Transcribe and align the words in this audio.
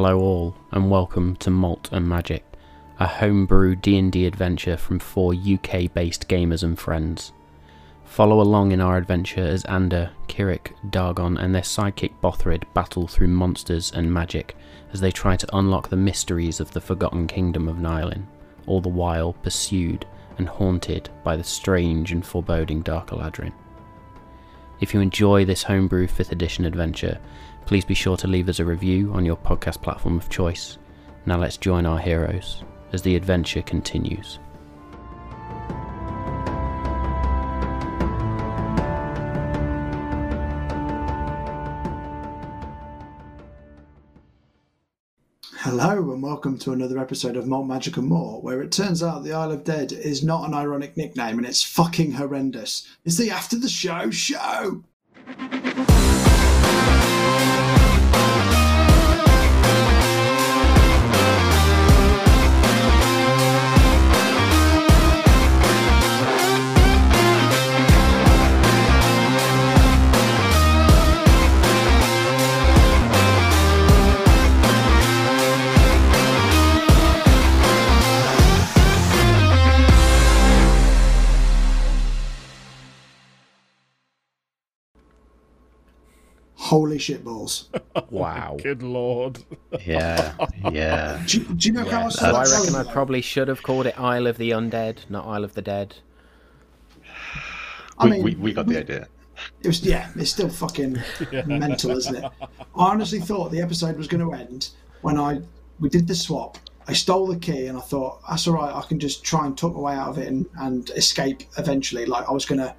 Hello 0.00 0.20
all, 0.20 0.54
and 0.70 0.92
welcome 0.92 1.34
to 1.38 1.50
Malt 1.50 1.88
and 1.90 2.08
Magic, 2.08 2.44
a 3.00 3.06
homebrew 3.08 3.74
D&D 3.74 4.26
adventure 4.26 4.76
from 4.76 5.00
four 5.00 5.34
UK-based 5.34 6.28
gamers 6.28 6.62
and 6.62 6.78
friends. 6.78 7.32
Follow 8.04 8.40
along 8.40 8.70
in 8.70 8.80
our 8.80 8.96
adventure 8.96 9.42
as 9.42 9.64
Ander, 9.64 10.12
Kirik, 10.28 10.70
Dargon, 10.90 11.36
and 11.36 11.52
their 11.52 11.62
sidekick 11.62 12.12
Bothrid 12.22 12.62
battle 12.74 13.08
through 13.08 13.26
monsters 13.26 13.90
and 13.90 14.14
magic 14.14 14.54
as 14.92 15.00
they 15.00 15.10
try 15.10 15.34
to 15.34 15.56
unlock 15.56 15.88
the 15.88 15.96
mysteries 15.96 16.60
of 16.60 16.70
the 16.70 16.80
Forgotten 16.80 17.26
Kingdom 17.26 17.66
of 17.66 17.78
Nylin, 17.78 18.24
all 18.68 18.80
the 18.80 18.88
while 18.88 19.32
pursued 19.32 20.06
and 20.36 20.48
haunted 20.48 21.10
by 21.24 21.36
the 21.36 21.42
strange 21.42 22.12
and 22.12 22.24
foreboding 22.24 22.82
Dark 22.82 23.08
Aladrin. 23.08 23.52
If 24.80 24.94
you 24.94 25.00
enjoy 25.00 25.44
this 25.44 25.64
homebrew 25.64 26.06
5th 26.06 26.30
edition 26.30 26.64
adventure, 26.64 27.18
please 27.68 27.84
be 27.84 27.92
sure 27.92 28.16
to 28.16 28.26
leave 28.26 28.48
us 28.48 28.60
a 28.60 28.64
review 28.64 29.12
on 29.12 29.26
your 29.26 29.36
podcast 29.36 29.82
platform 29.82 30.16
of 30.16 30.30
choice. 30.30 30.78
Now 31.26 31.36
let's 31.36 31.58
join 31.58 31.84
our 31.84 31.98
heroes 31.98 32.64
as 32.94 33.02
the 33.02 33.14
adventure 33.14 33.60
continues. 33.60 34.38
Hello 45.58 46.10
and 46.10 46.22
welcome 46.22 46.58
to 46.60 46.72
another 46.72 46.98
episode 46.98 47.36
of 47.36 47.46
Malt 47.46 47.66
Magic 47.66 47.98
and 47.98 48.08
More, 48.08 48.40
where 48.40 48.62
it 48.62 48.72
turns 48.72 49.02
out 49.02 49.24
the 49.24 49.34
Isle 49.34 49.52
of 49.52 49.64
Dead 49.64 49.92
is 49.92 50.24
not 50.24 50.48
an 50.48 50.54
ironic 50.54 50.96
nickname 50.96 51.36
and 51.36 51.46
it's 51.46 51.62
fucking 51.62 52.12
horrendous. 52.12 52.88
It's 53.04 53.18
the 53.18 53.30
After 53.30 53.58
the 53.58 53.68
Show 53.68 54.10
show! 54.10 54.84
Thank 57.28 57.62
you. 57.62 57.67
Holy 87.08 87.18
shitballs. 87.20 87.66
Wow. 88.10 88.56
Good 88.62 88.82
lord. 88.82 89.44
Yeah, 89.84 90.34
yeah. 90.70 91.22
Do, 91.26 91.38
you- 91.38 91.44
do 91.54 91.68
you 91.68 91.74
know 91.74 91.84
how 91.84 92.00
I 92.00 92.02
Yeah, 92.04 92.08
saw 92.10 92.18
so 92.30 92.36
I 92.36 92.44
that 92.46 92.58
reckon 92.58 92.74
I 92.74 92.82
going? 92.82 92.92
probably 92.92 93.20
should 93.20 93.48
have 93.48 93.62
called 93.62 93.86
it 93.86 93.98
Isle 93.98 94.26
of 94.26 94.38
the 94.38 94.50
Undead, 94.50 95.08
not 95.10 95.26
Isle 95.26 95.44
of 95.44 95.54
the 95.54 95.62
Dead. 95.62 95.96
I 97.98 98.04
we, 98.04 98.10
mean, 98.10 98.22
we, 98.22 98.34
we 98.36 98.52
got 98.52 98.66
the 98.66 98.78
idea. 98.78 99.08
It 99.62 99.66
was 99.68 99.84
yeah, 99.84 100.10
it's 100.16 100.30
still 100.30 100.48
fucking 100.48 100.98
mental, 101.46 101.90
isn't 101.92 102.16
it? 102.16 102.24
I 102.24 102.46
honestly 102.74 103.20
thought 103.20 103.50
the 103.50 103.60
episode 103.60 103.96
was 103.96 104.08
going 104.08 104.24
to 104.24 104.32
end 104.32 104.70
when 105.02 105.18
I 105.18 105.40
we 105.80 105.88
did 105.88 106.06
the 106.08 106.14
swap. 106.14 106.58
I 106.86 106.92
stole 106.92 107.26
the 107.26 107.36
key 107.38 107.66
and 107.66 107.76
I 107.76 107.80
thought 107.82 108.20
that's 108.28 108.46
all 108.48 108.54
right. 108.54 108.74
I 108.74 108.80
can 108.82 108.98
just 108.98 109.22
try 109.22 109.46
and 109.46 109.56
talk 109.56 109.74
my 109.74 109.80
way 109.80 109.94
out 109.94 110.08
of 110.08 110.18
it 110.18 110.28
and, 110.28 110.46
and 110.58 110.88
escape 110.90 111.42
eventually. 111.58 112.06
Like 112.06 112.28
I 112.28 112.32
was 112.32 112.46
going 112.46 112.60
to 112.60 112.74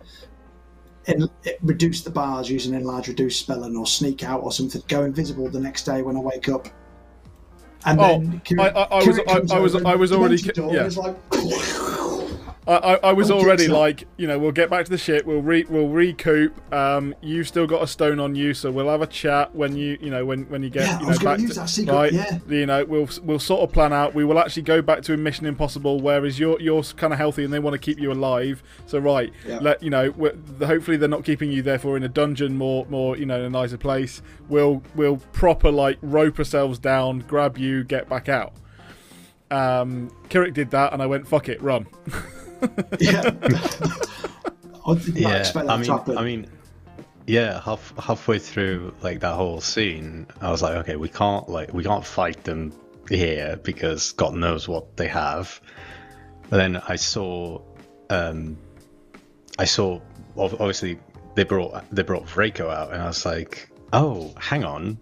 en- 1.09 1.29
reduce 1.63 2.01
the 2.01 2.09
bars 2.09 2.49
using 2.49 2.73
enlarge 2.73 3.07
reduce 3.07 3.37
spelling 3.37 3.75
or 3.75 3.85
sneak 3.85 4.23
out 4.23 4.41
or 4.43 4.51
something. 4.51 4.81
Go 4.87 5.03
invisible 5.03 5.49
the 5.49 5.59
next 5.59 5.83
day 5.83 6.01
when 6.01 6.15
I 6.15 6.19
wake 6.19 6.49
up. 6.49 6.67
And 7.85 7.99
Oh, 7.99 8.19
then 8.19 8.41
I- 8.59 8.69
I- 8.69 8.83
I 8.99 9.03
was- 9.05 9.19
I- 9.19 9.55
I 9.55 9.59
was- 9.59 9.75
I 9.75 9.95
was 9.95 10.11
already- 10.11 10.35
yeah. 10.55 10.89
like, 10.97 11.15
I, 12.69 12.75
I, 12.75 12.93
I 13.09 13.13
was 13.13 13.31
Oh, 13.31 13.39
already 13.39 13.67
like, 13.67 14.05
you 14.17 14.27
know, 14.27 14.37
we'll 14.37 14.51
get 14.51 14.69
back 14.69 14.85
to 14.85 14.91
the 14.91 14.97
ship. 14.97 15.25
We'll 15.25 15.41
re, 15.41 15.65
we'll 15.67 15.87
recoup. 15.89 16.53
Um, 16.73 17.15
you've 17.21 17.47
still 17.47 17.65
got 17.65 17.81
a 17.81 17.87
stone 17.87 18.19
on 18.19 18.35
you, 18.35 18.53
so 18.53 18.69
we'll 18.71 18.89
have 18.89 19.01
a 19.01 19.07
chat 19.07 19.55
when 19.55 19.75
you, 19.75 19.97
you 19.99 20.09
know, 20.11 20.23
when 20.25 20.43
when 20.49 20.61
you 20.61 20.69
get, 20.69 20.83
Yeah, 20.85 20.99
you 20.99 21.07
know, 21.07 21.17
back 21.19 21.39
use 21.39 21.53
to 21.55 21.59
that 21.61 21.69
secret, 21.69 21.93
right. 21.93 22.13
yeah. 22.13 22.37
You 22.47 22.65
know, 22.67 22.85
we'll 22.85 23.09
we'll 23.23 23.39
sort 23.39 23.61
of 23.61 23.71
plan 23.73 23.91
out. 23.91 24.13
We 24.13 24.23
will 24.23 24.37
actually 24.37 24.63
go 24.63 24.81
back 24.81 25.01
to 25.03 25.17
Mission 25.17 25.47
Impossible, 25.47 25.99
whereas 25.99 26.37
you're 26.39 26.59
you're 26.61 26.83
kind 26.83 27.11
of 27.11 27.17
healthy 27.17 27.43
and 27.43 27.51
they 27.51 27.59
want 27.59 27.73
to 27.73 27.79
keep 27.79 27.99
you 27.99 28.11
alive. 28.11 28.61
So 28.85 28.99
right, 28.99 29.33
Yeah. 29.47 29.57
let 29.61 29.81
you 29.81 29.89
know. 29.89 30.13
Hopefully 30.63 30.97
they're 30.97 31.09
not 31.09 31.23
keeping 31.25 31.51
you 31.51 31.61
therefore 31.63 31.97
in 31.97 32.03
a 32.03 32.09
dungeon, 32.09 32.55
more 32.55 32.85
more 32.87 33.17
you 33.17 33.25
know, 33.25 33.39
in 33.39 33.45
a 33.45 33.49
nicer 33.49 33.77
place. 33.77 34.21
We'll 34.47 34.83
we'll 34.95 35.17
proper 35.33 35.71
like 35.71 35.97
rope 36.03 36.37
ourselves 36.37 36.77
down, 36.77 37.19
grab 37.27 37.57
you, 37.57 37.83
get 37.83 38.07
back 38.07 38.29
out. 38.29 38.53
Um, 39.51 40.11
Kirik 40.29 40.53
did 40.53 40.69
that, 40.71 40.93
and 40.93 41.01
I 41.01 41.07
went, 41.07 41.27
"Fuck 41.27 41.49
it, 41.49 41.59
run." 41.61 41.87
yeah. 42.99 43.21
I 44.85 44.93
did 44.95 45.15
not 45.15 45.21
Yeah, 45.21 45.37
expect 45.37 45.67
that 45.67 45.73
I 45.73 45.77
mean, 45.77 45.85
to 45.85 45.91
happen. 45.91 46.17
I 46.17 46.23
mean, 46.23 46.47
yeah. 47.27 47.61
Half 47.61 47.93
halfway 47.97 48.39
through 48.39 48.93
like 49.01 49.19
that 49.21 49.35
whole 49.35 49.61
scene, 49.61 50.27
I 50.41 50.51
was 50.51 50.61
like, 50.61 50.75
okay, 50.77 50.95
we 50.95 51.09
can't 51.09 51.47
like 51.49 51.73
we 51.73 51.83
can't 51.83 52.05
fight 52.05 52.43
them 52.43 52.73
here 53.09 53.59
because 53.63 54.11
God 54.13 54.33
knows 54.35 54.67
what 54.67 54.97
they 54.97 55.07
have. 55.07 55.59
But 56.49 56.57
then 56.57 56.77
I 56.77 56.95
saw, 56.95 57.61
um, 58.09 58.57
I 59.59 59.65
saw 59.65 59.99
obviously 60.35 60.99
they 61.35 61.43
brought 61.43 61.83
they 61.91 62.03
brought 62.03 62.25
Vraco 62.25 62.69
out, 62.71 62.91
and 62.91 63.01
I 63.01 63.07
was 63.07 63.25
like, 63.25 63.69
oh, 63.93 64.33
hang 64.39 64.63
on, 64.63 64.97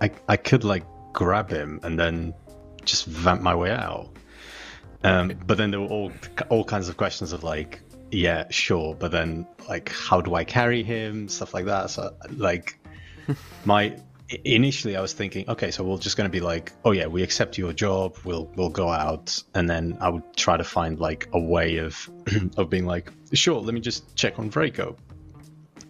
I 0.00 0.10
I 0.28 0.36
could 0.36 0.62
like 0.64 0.84
grab 1.12 1.50
him 1.50 1.80
and 1.82 1.98
then 1.98 2.32
just 2.84 3.06
vamp 3.06 3.42
my 3.42 3.54
way 3.54 3.72
out. 3.72 4.10
Um, 5.02 5.32
but 5.46 5.56
then 5.56 5.70
there 5.70 5.80
were 5.80 5.86
all 5.86 6.12
all 6.50 6.64
kinds 6.64 6.88
of 6.88 6.96
questions 6.96 7.32
of 7.32 7.42
like, 7.42 7.80
yeah, 8.10 8.46
sure, 8.50 8.94
but 8.94 9.12
then 9.12 9.46
like, 9.68 9.90
how 9.90 10.20
do 10.20 10.34
I 10.34 10.44
carry 10.44 10.82
him, 10.82 11.28
stuff 11.28 11.54
like 11.54 11.66
that. 11.66 11.90
So 11.90 12.14
like, 12.36 12.78
my 13.64 13.96
initially 14.44 14.96
I 14.96 15.00
was 15.00 15.12
thinking, 15.12 15.48
okay, 15.48 15.70
so 15.70 15.82
we're 15.82 15.98
just 15.98 16.16
going 16.16 16.28
to 16.28 16.32
be 16.32 16.40
like, 16.40 16.72
oh 16.84 16.92
yeah, 16.92 17.06
we 17.06 17.22
accept 17.22 17.58
your 17.58 17.72
job, 17.72 18.16
we'll 18.24 18.50
we'll 18.56 18.70
go 18.70 18.88
out, 18.88 19.42
and 19.54 19.68
then 19.68 19.96
I 20.00 20.08
would 20.10 20.36
try 20.36 20.56
to 20.56 20.64
find 20.64 20.98
like 20.98 21.28
a 21.32 21.40
way 21.40 21.78
of 21.78 22.10
of 22.56 22.70
being 22.70 22.86
like, 22.86 23.10
sure, 23.32 23.60
let 23.60 23.74
me 23.74 23.80
just 23.80 24.14
check 24.16 24.38
on 24.38 24.50
Vraco, 24.50 24.96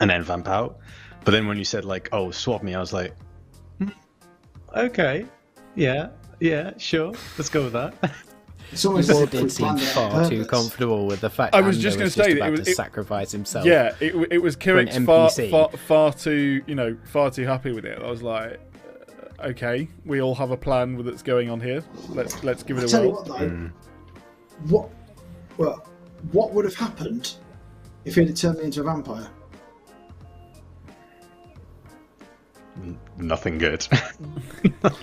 and 0.00 0.10
then 0.10 0.22
vamp 0.22 0.48
out. 0.48 0.78
But 1.24 1.32
then 1.32 1.46
when 1.46 1.58
you 1.58 1.64
said 1.64 1.84
like, 1.84 2.08
oh, 2.12 2.30
swap 2.30 2.62
me, 2.62 2.74
I 2.74 2.80
was 2.80 2.92
like, 2.92 3.14
hmm, 3.78 3.88
okay, 4.74 5.26
yeah, 5.74 6.08
yeah, 6.38 6.72
sure, 6.78 7.12
let's 7.36 7.50
go 7.50 7.64
with 7.64 7.72
that. 7.74 7.94
It's 8.72 8.84
almost 8.84 9.10
Paul 9.10 9.22
as 9.24 9.30
did 9.30 9.52
seem 9.52 9.66
planned 9.66 9.80
it 9.80 9.84
far 9.86 10.28
too 10.28 10.44
comfortable 10.44 11.06
with 11.06 11.20
the 11.20 11.30
fact 11.30 11.54
I 11.54 11.60
was 11.60 11.76
Ander 11.76 11.82
just 11.82 11.98
gonna 11.98 12.10
say 12.10 12.22
that 12.22 12.30
it 12.30 12.36
about 12.38 12.50
was- 12.52 12.68
it- 12.68 12.76
sacrifice 12.76 13.32
himself. 13.32 13.64
Yeah, 13.66 13.94
it, 14.00 14.14
it 14.30 14.38
was 14.42 14.56
Kirik's 14.56 14.96
far, 15.04 15.30
far 15.30 15.70
far 15.76 16.12
too 16.12 16.62
you 16.66 16.74
know 16.74 16.96
far 17.04 17.30
too 17.30 17.46
happy 17.46 17.72
with 17.72 17.84
it. 17.84 17.98
I 18.00 18.08
was 18.08 18.22
like, 18.22 18.60
uh, 19.40 19.46
okay, 19.48 19.88
we 20.04 20.20
all 20.22 20.34
have 20.34 20.50
a 20.50 20.56
plan 20.56 21.02
that's 21.04 21.22
going 21.22 21.50
on 21.50 21.60
here. 21.60 21.82
Let's 22.10 22.42
let's 22.44 22.62
give 22.62 22.78
I 22.78 22.82
it 22.82 22.84
a 22.84 22.88
tell 22.88 23.04
you 23.04 23.10
what, 23.10 23.26
though, 23.26 23.70
what 24.68 24.90
well, 25.56 25.86
what 26.32 26.52
would 26.52 26.64
have 26.64 26.76
happened 26.76 27.34
if 28.04 28.14
he 28.14 28.24
had 28.24 28.36
turned 28.36 28.58
me 28.58 28.64
into 28.64 28.80
a 28.80 28.84
vampire? 28.84 29.28
Nothing 33.18 33.58
good. 33.58 33.86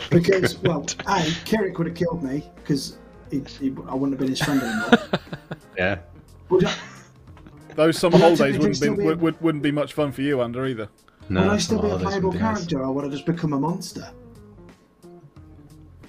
Because 0.10 0.58
well, 0.64 0.82
a 0.82 1.22
Kirik 1.46 1.78
would 1.78 1.88
have 1.88 1.96
killed 1.96 2.24
me 2.24 2.50
because 2.56 2.98
he, 3.32 3.40
he, 3.60 3.68
I 3.88 3.94
wouldn't 3.96 4.12
have 4.14 4.20
been 4.20 4.30
his 4.30 4.40
friend 4.42 4.62
anymore. 4.62 5.10
yeah. 5.78 6.00
would, 6.50 6.66
I, 6.66 6.74
Those 7.76 7.98
summer 7.98 8.18
holidays 8.18 8.58
wouldn't 8.58 8.82
be, 8.82 8.90
be- 8.90 9.04
would, 9.04 9.22
would, 9.22 9.42
wouldn't 9.42 9.64
be 9.64 9.72
much 9.72 9.94
fun 9.94 10.12
for 10.12 10.22
you, 10.22 10.42
Ander, 10.42 10.66
either. 10.66 10.90
No, 11.30 11.42
would 11.44 11.52
I 11.52 11.58
still 11.58 11.82
be 11.82 11.90
a 11.90 11.98
playable 11.98 12.30
would 12.30 12.38
be 12.38 12.44
nice. 12.44 12.58
character, 12.58 12.84
or 12.84 12.92
would 12.94 13.06
I 13.06 13.10
just 13.10 13.26
become 13.26 13.54
a 13.54 13.60
monster? 13.60 14.10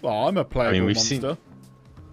Oh, 0.02 0.26
I'm 0.28 0.36
a 0.36 0.44
playable 0.44 0.86
we've 0.86 0.96
monster. 0.96 1.14
seen- 1.20 1.38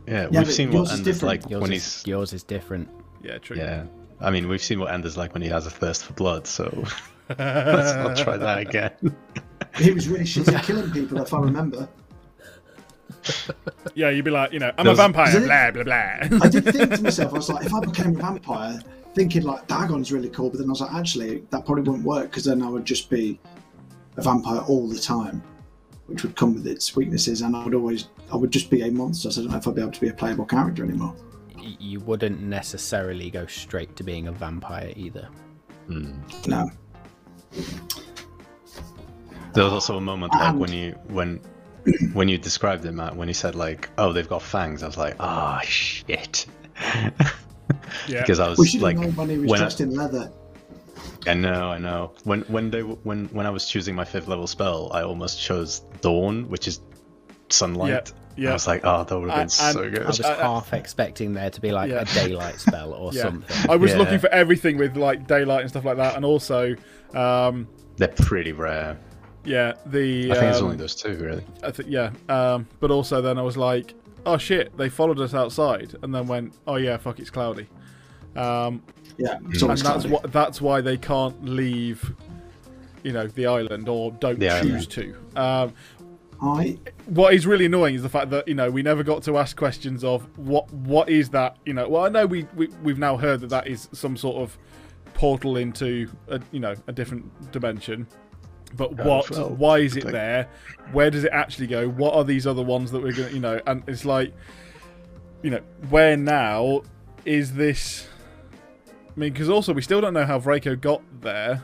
Yeah, 0.07 0.27
Yeah, 0.31 0.39
we've 0.39 0.51
seen 0.51 0.71
yours 0.71 0.89
what 0.89 0.93
is 0.93 0.99
Ander's 0.99 1.23
like 1.23 1.49
Yours 1.49 1.61
when 1.61 1.71
is, 1.73 1.83
he's. 2.01 2.07
yours 2.07 2.33
is 2.33 2.43
different. 2.43 2.89
Yeah, 3.23 3.37
true. 3.37 3.57
Yeah, 3.57 3.85
I 4.19 4.31
mean, 4.31 4.47
we've 4.47 4.61
seen 4.61 4.79
what 4.79 4.91
Ander's 4.91 5.17
like 5.17 5.33
when 5.33 5.41
he 5.43 5.49
has 5.49 5.67
a 5.67 5.69
thirst 5.71 6.05
for 6.05 6.13
blood, 6.13 6.47
so 6.47 6.65
let's 7.29 7.93
not 7.95 8.17
try 8.17 8.37
that 8.37 8.59
again. 8.59 8.91
He 9.77 9.91
was 9.91 10.07
really 10.07 10.25
shit 10.25 10.47
at 10.47 10.63
killing 10.63 10.89
people, 10.91 11.19
if 11.21 11.33
I 11.33 11.39
remember. 11.39 11.87
Yeah, 13.95 14.09
you'd 14.09 14.25
be 14.25 14.31
like, 14.31 14.51
you 14.51 14.59
know, 14.59 14.71
I'm 14.77 14.83
There 14.85 14.93
a 14.93 14.95
vampire. 14.97 15.37
Is 15.37 15.45
Blah 15.45 15.71
blah 15.71 15.83
blah. 15.83 16.39
I 16.45 16.49
did 16.49 16.65
think 16.73 16.93
to 16.95 17.01
myself, 17.01 17.33
I 17.33 17.37
was 17.37 17.49
like, 17.49 17.65
if 17.65 17.73
I 17.73 17.79
became 17.79 18.15
a 18.17 18.19
vampire, 18.19 18.79
thinking 19.13 19.43
like 19.43 19.67
Dargon's 19.67 20.11
really 20.11 20.29
cool, 20.29 20.49
but 20.49 20.59
then 20.59 20.67
I 20.67 20.71
was 20.71 20.81
like, 20.81 20.93
actually, 20.93 21.43
that 21.51 21.65
probably 21.65 21.83
wouldn't 21.83 22.03
work 22.05 22.25
because 22.29 22.43
then 22.43 22.61
I 22.61 22.67
would 22.67 22.83
just 22.83 23.09
be 23.09 23.39
a 24.17 24.21
vampire 24.21 24.59
all 24.67 24.87
the 24.89 24.99
time, 24.99 25.41
which 26.07 26.23
would 26.23 26.35
come 26.35 26.55
with 26.55 26.67
its 26.67 26.95
weaknesses, 26.95 27.41
and 27.41 27.55
I 27.55 27.63
would 27.63 27.73
always, 27.73 28.09
I 28.33 28.35
would 28.35 28.51
just 28.51 28.69
be 28.69 28.81
a 28.81 28.91
monster. 28.91 29.31
So 29.31 29.41
I 29.41 29.43
don't 29.45 29.51
know 29.53 29.57
if 29.59 29.67
I'd 29.67 29.75
be 29.75 29.81
able 29.81 29.91
to 29.93 30.01
be 30.01 30.09
a 30.09 30.13
playable 30.13 30.45
character 30.45 30.83
anymore. 30.83 31.15
You 31.79 31.99
wouldn't 32.01 32.41
necessarily 32.41 33.29
go 33.29 33.45
straight 33.47 33.95
to 33.95 34.03
being 34.03 34.27
a 34.27 34.31
vampire 34.31 34.91
either. 34.95 35.29
Hmm. 35.87 36.13
No. 36.47 36.69
There 39.53 39.63
was 39.63 39.73
also 39.73 39.97
a 39.97 40.01
moment 40.01 40.33
like 40.33 40.49
And- 40.49 40.59
when 40.59 40.73
you 40.73 40.91
when 41.07 41.39
when 42.13 42.27
you 42.27 42.37
described 42.37 42.85
it, 42.85 42.91
Matt, 42.93 43.15
when 43.15 43.27
you 43.27 43.33
said 43.33 43.55
like, 43.55 43.89
"Oh, 43.97 44.13
they've 44.13 44.27
got 44.27 44.41
fangs," 44.41 44.83
I 44.83 44.87
was 44.87 44.97
like, 44.97 45.15
"Ah, 45.19 45.59
shit." 45.63 46.45
Yeah. 48.07 48.21
because 48.21 48.39
I 48.39 48.49
was 48.49 48.69
should 48.69 48.81
like, 48.81 48.97
have 48.97 49.05
known 49.07 49.15
when 49.15 49.29
he 49.29 49.37
was 49.39 49.49
when 49.49 49.61
I, 49.61 49.69
in 49.79 49.95
leather. 49.95 50.31
I 51.25 51.33
know, 51.33 51.71
I 51.71 51.77
know. 51.79 52.11
When 52.23 52.41
when 52.41 52.69
they 52.69 52.81
when 52.81 53.25
when 53.27 53.45
I 53.47 53.49
was 53.49 53.67
choosing 53.67 53.95
my 53.95 54.05
fifth 54.05 54.27
level 54.27 54.45
spell, 54.47 54.91
I 54.93 55.01
almost 55.01 55.41
chose 55.41 55.79
Dawn, 56.01 56.47
which 56.49 56.67
is 56.67 56.81
sunlight. 57.49 58.11
yeah. 58.37 58.49
I 58.51 58.53
was 58.53 58.67
like, 58.67 58.81
oh, 58.83 59.03
that 59.03 59.19
would 59.19 59.29
have 59.29 59.35
been 59.35 59.41
And- 59.43 59.51
so 59.51 59.81
and 59.83 59.93
good. 59.93 60.03
I 60.03 60.07
was 60.07 60.21
uh, 60.21 60.35
half 60.37 60.73
expecting 60.73 61.33
there 61.33 61.49
to 61.49 61.61
be 61.61 61.71
like 61.71 61.89
yeah. 61.89 62.01
a 62.01 62.05
daylight 62.05 62.59
spell 62.59 62.93
or 62.93 63.11
Yeah. 63.13 63.23
something. 63.23 63.69
I 63.71 63.75
was 63.77 63.91
Yeah. 63.91 63.97
looking 63.97 64.19
for 64.19 64.29
everything 64.29 64.77
with 64.77 64.95
like 64.97 65.25
daylight 65.25 65.61
and 65.61 65.69
stuff 65.69 65.85
like 65.85 65.97
that, 65.97 66.15
and 66.15 66.25
also, 66.25 66.75
um, 67.15 67.67
They're 67.97 68.07
pretty 68.09 68.51
rare. 68.51 68.97
Yeah, 69.45 69.73
the 69.85 70.31
I 70.31 70.35
think 70.35 70.49
it's 70.49 70.59
um, 70.59 70.65
only 70.65 70.77
those 70.77 70.95
two, 70.95 71.15
really. 71.17 71.43
I 71.63 71.71
think 71.71 71.89
yeah, 71.89 72.11
um, 72.29 72.67
but 72.79 72.91
also 72.91 73.21
then 73.21 73.37
I 73.37 73.41
was 73.41 73.57
like, 73.57 73.93
oh 74.25 74.37
shit, 74.37 74.75
they 74.77 74.89
followed 74.89 75.19
us 75.19 75.33
outside, 75.33 75.95
and 76.01 76.13
then 76.13 76.27
went, 76.27 76.53
oh 76.67 76.75
yeah, 76.75 76.97
fuck, 76.97 77.19
it's 77.19 77.29
cloudy, 77.29 77.67
um, 78.35 78.81
Yeah, 79.17 79.37
it's 79.49 79.61
and 79.61 79.71
that's 79.71 79.81
cloudy. 79.81 80.09
what 80.09 80.31
that's 80.31 80.61
why 80.61 80.81
they 80.81 80.97
can't 80.97 81.43
leave, 81.45 82.13
you 83.03 83.13
know, 83.13 83.27
the 83.27 83.45
island 83.45 83.87
or 83.87 84.11
don't 84.13 84.39
The 84.39 84.59
choose 84.61 84.87
to. 84.87 85.15
Um, 85.35 85.73
I 86.41 86.77
what 87.05 87.33
is 87.33 87.47
really 87.47 87.65
annoying 87.65 87.95
is 87.95 88.03
the 88.03 88.09
fact 88.09 88.29
that 88.31 88.45
you 88.47 88.55
know 88.55 88.69
we 88.69 88.83
never 88.83 89.03
got 89.03 89.23
to 89.23 89.37
ask 89.37 89.55
questions 89.55 90.03
of 90.03 90.23
what 90.37 90.69
what 90.73 91.07
is 91.07 91.29
that 91.29 91.55
you 91.65 91.73
know 91.73 91.87
well 91.87 92.03
i 92.03 92.09
know 92.09 92.25
we, 92.25 92.45
we 92.57 92.67
we've 92.83 92.99
now 92.99 93.15
heard 93.15 93.39
that 93.39 93.49
that 93.51 93.67
is 93.67 93.87
some 93.93 94.17
sort 94.17 94.35
of 94.35 94.57
portal 95.13 95.55
into 95.55 96.09
a 96.27 96.41
you 96.51 96.59
know 96.59 96.75
a 96.87 96.91
different 96.91 97.51
dimension 97.53 98.05
but 98.75 98.93
what 99.05 99.29
well, 99.29 99.49
why 99.49 99.77
is 99.79 99.95
it 99.95 100.05
there 100.05 100.47
where 100.91 101.09
does 101.09 101.23
it 101.23 101.31
actually 101.31 101.67
go 101.67 101.87
what 101.87 102.13
are 102.13 102.23
these 102.23 102.45
other 102.45 102.63
ones 102.63 102.91
that 102.91 103.01
we're 103.01 103.13
gonna 103.13 103.29
you 103.29 103.39
know 103.39 103.59
and 103.67 103.83
it's 103.87 104.05
like 104.05 104.33
you 105.43 105.49
know 105.49 105.61
where 105.89 106.17
now 106.17 106.81
is 107.25 107.53
this 107.53 108.07
i 109.15 109.19
mean 109.19 109.31
because 109.31 109.49
also 109.49 109.73
we 109.73 109.81
still 109.81 110.01
don't 110.01 110.13
know 110.13 110.25
how 110.25 110.39
Vraco 110.39 110.79
got 110.79 111.01
there 111.21 111.61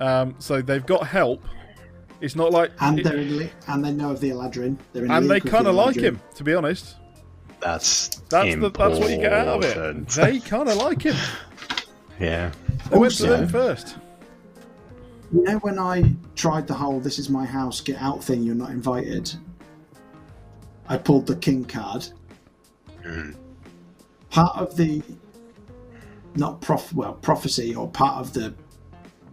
um 0.00 0.34
so 0.38 0.62
they've 0.62 0.86
got 0.86 1.06
help 1.06 1.42
it's 2.20 2.36
not 2.36 2.52
like 2.52 2.70
and 2.80 2.98
it- 3.00 3.04
they're 3.04 3.16
in 3.18 3.38
li- 3.38 3.50
and 3.68 3.84
they 3.84 3.92
know 3.92 4.10
of 4.10 4.20
the 4.20 4.30
Eladrin. 4.30 4.76
They're 4.92 5.04
in 5.04 5.10
and 5.10 5.24
they 5.30 5.34
league 5.34 5.44
with 5.44 5.52
kind 5.52 5.66
the 5.66 5.70
of 5.70 5.76
like 5.76 5.94
him, 5.94 6.20
to 6.34 6.42
be 6.42 6.52
honest. 6.52 6.96
That's 7.60 8.08
That's 8.28 8.56
the, 8.56 8.70
that's 8.70 8.98
what 8.98 9.08
you 9.10 9.18
get 9.18 9.32
out 9.32 9.46
of 9.46 9.62
it. 9.64 10.08
They 10.08 10.40
kind 10.40 10.68
of 10.68 10.78
like 10.78 11.02
him. 11.02 11.14
yeah. 12.20 12.50
They 12.90 12.98
went 12.98 13.14
to 13.14 13.22
Also- 13.24 13.36
them 13.36 13.48
first. 13.48 13.98
You 15.32 15.42
know 15.42 15.58
when 15.58 15.78
I 15.78 16.14
tried 16.36 16.66
the 16.66 16.74
whole 16.74 17.00
"this 17.00 17.18
is 17.18 17.28
my 17.28 17.44
house, 17.44 17.80
get 17.80 18.00
out" 18.00 18.24
thing, 18.24 18.42
you're 18.42 18.54
not 18.54 18.70
invited. 18.70 19.32
I 20.88 20.96
pulled 20.96 21.26
the 21.26 21.36
king 21.36 21.64
card. 21.64 22.08
Mm. 23.04 23.36
Part 24.30 24.56
of 24.56 24.76
the 24.76 25.02
not 26.34 26.60
prof 26.60 26.92
well 26.94 27.14
prophecy 27.14 27.74
or 27.74 27.88
part 27.88 28.18
of 28.18 28.32
the 28.32 28.54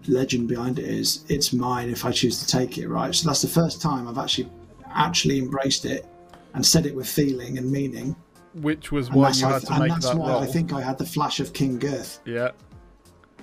legend 0.07 0.47
behind 0.47 0.79
it 0.79 0.85
is 0.85 1.23
it's 1.29 1.53
mine 1.53 1.89
if 1.89 2.05
I 2.05 2.11
choose 2.11 2.39
to 2.39 2.47
take 2.47 2.77
it. 2.77 2.87
Right. 2.89 3.13
So 3.15 3.27
that's 3.29 3.41
the 3.41 3.47
first 3.47 3.81
time 3.81 4.07
I've 4.07 4.17
actually 4.17 4.49
actually 4.93 5.39
embraced 5.39 5.85
it 5.85 6.05
and 6.53 6.65
said 6.65 6.85
it 6.85 6.95
with 6.95 7.07
feeling 7.07 7.57
and 7.57 7.71
meaning. 7.71 8.15
Which 8.55 8.91
was 8.91 9.11
why 9.11 9.27
that's, 9.27 9.41
you 9.41 9.47
I- 9.47 9.51
had 9.53 9.61
to 9.63 9.73
and 9.73 9.91
that's 9.91 10.07
that 10.09 10.17
why 10.17 10.29
role. 10.29 10.43
I 10.43 10.45
think 10.45 10.73
I 10.73 10.81
had 10.81 10.97
the 10.97 11.05
flash 11.05 11.39
of 11.39 11.53
King 11.53 11.79
Girth. 11.79 12.19
Yeah. 12.25 12.51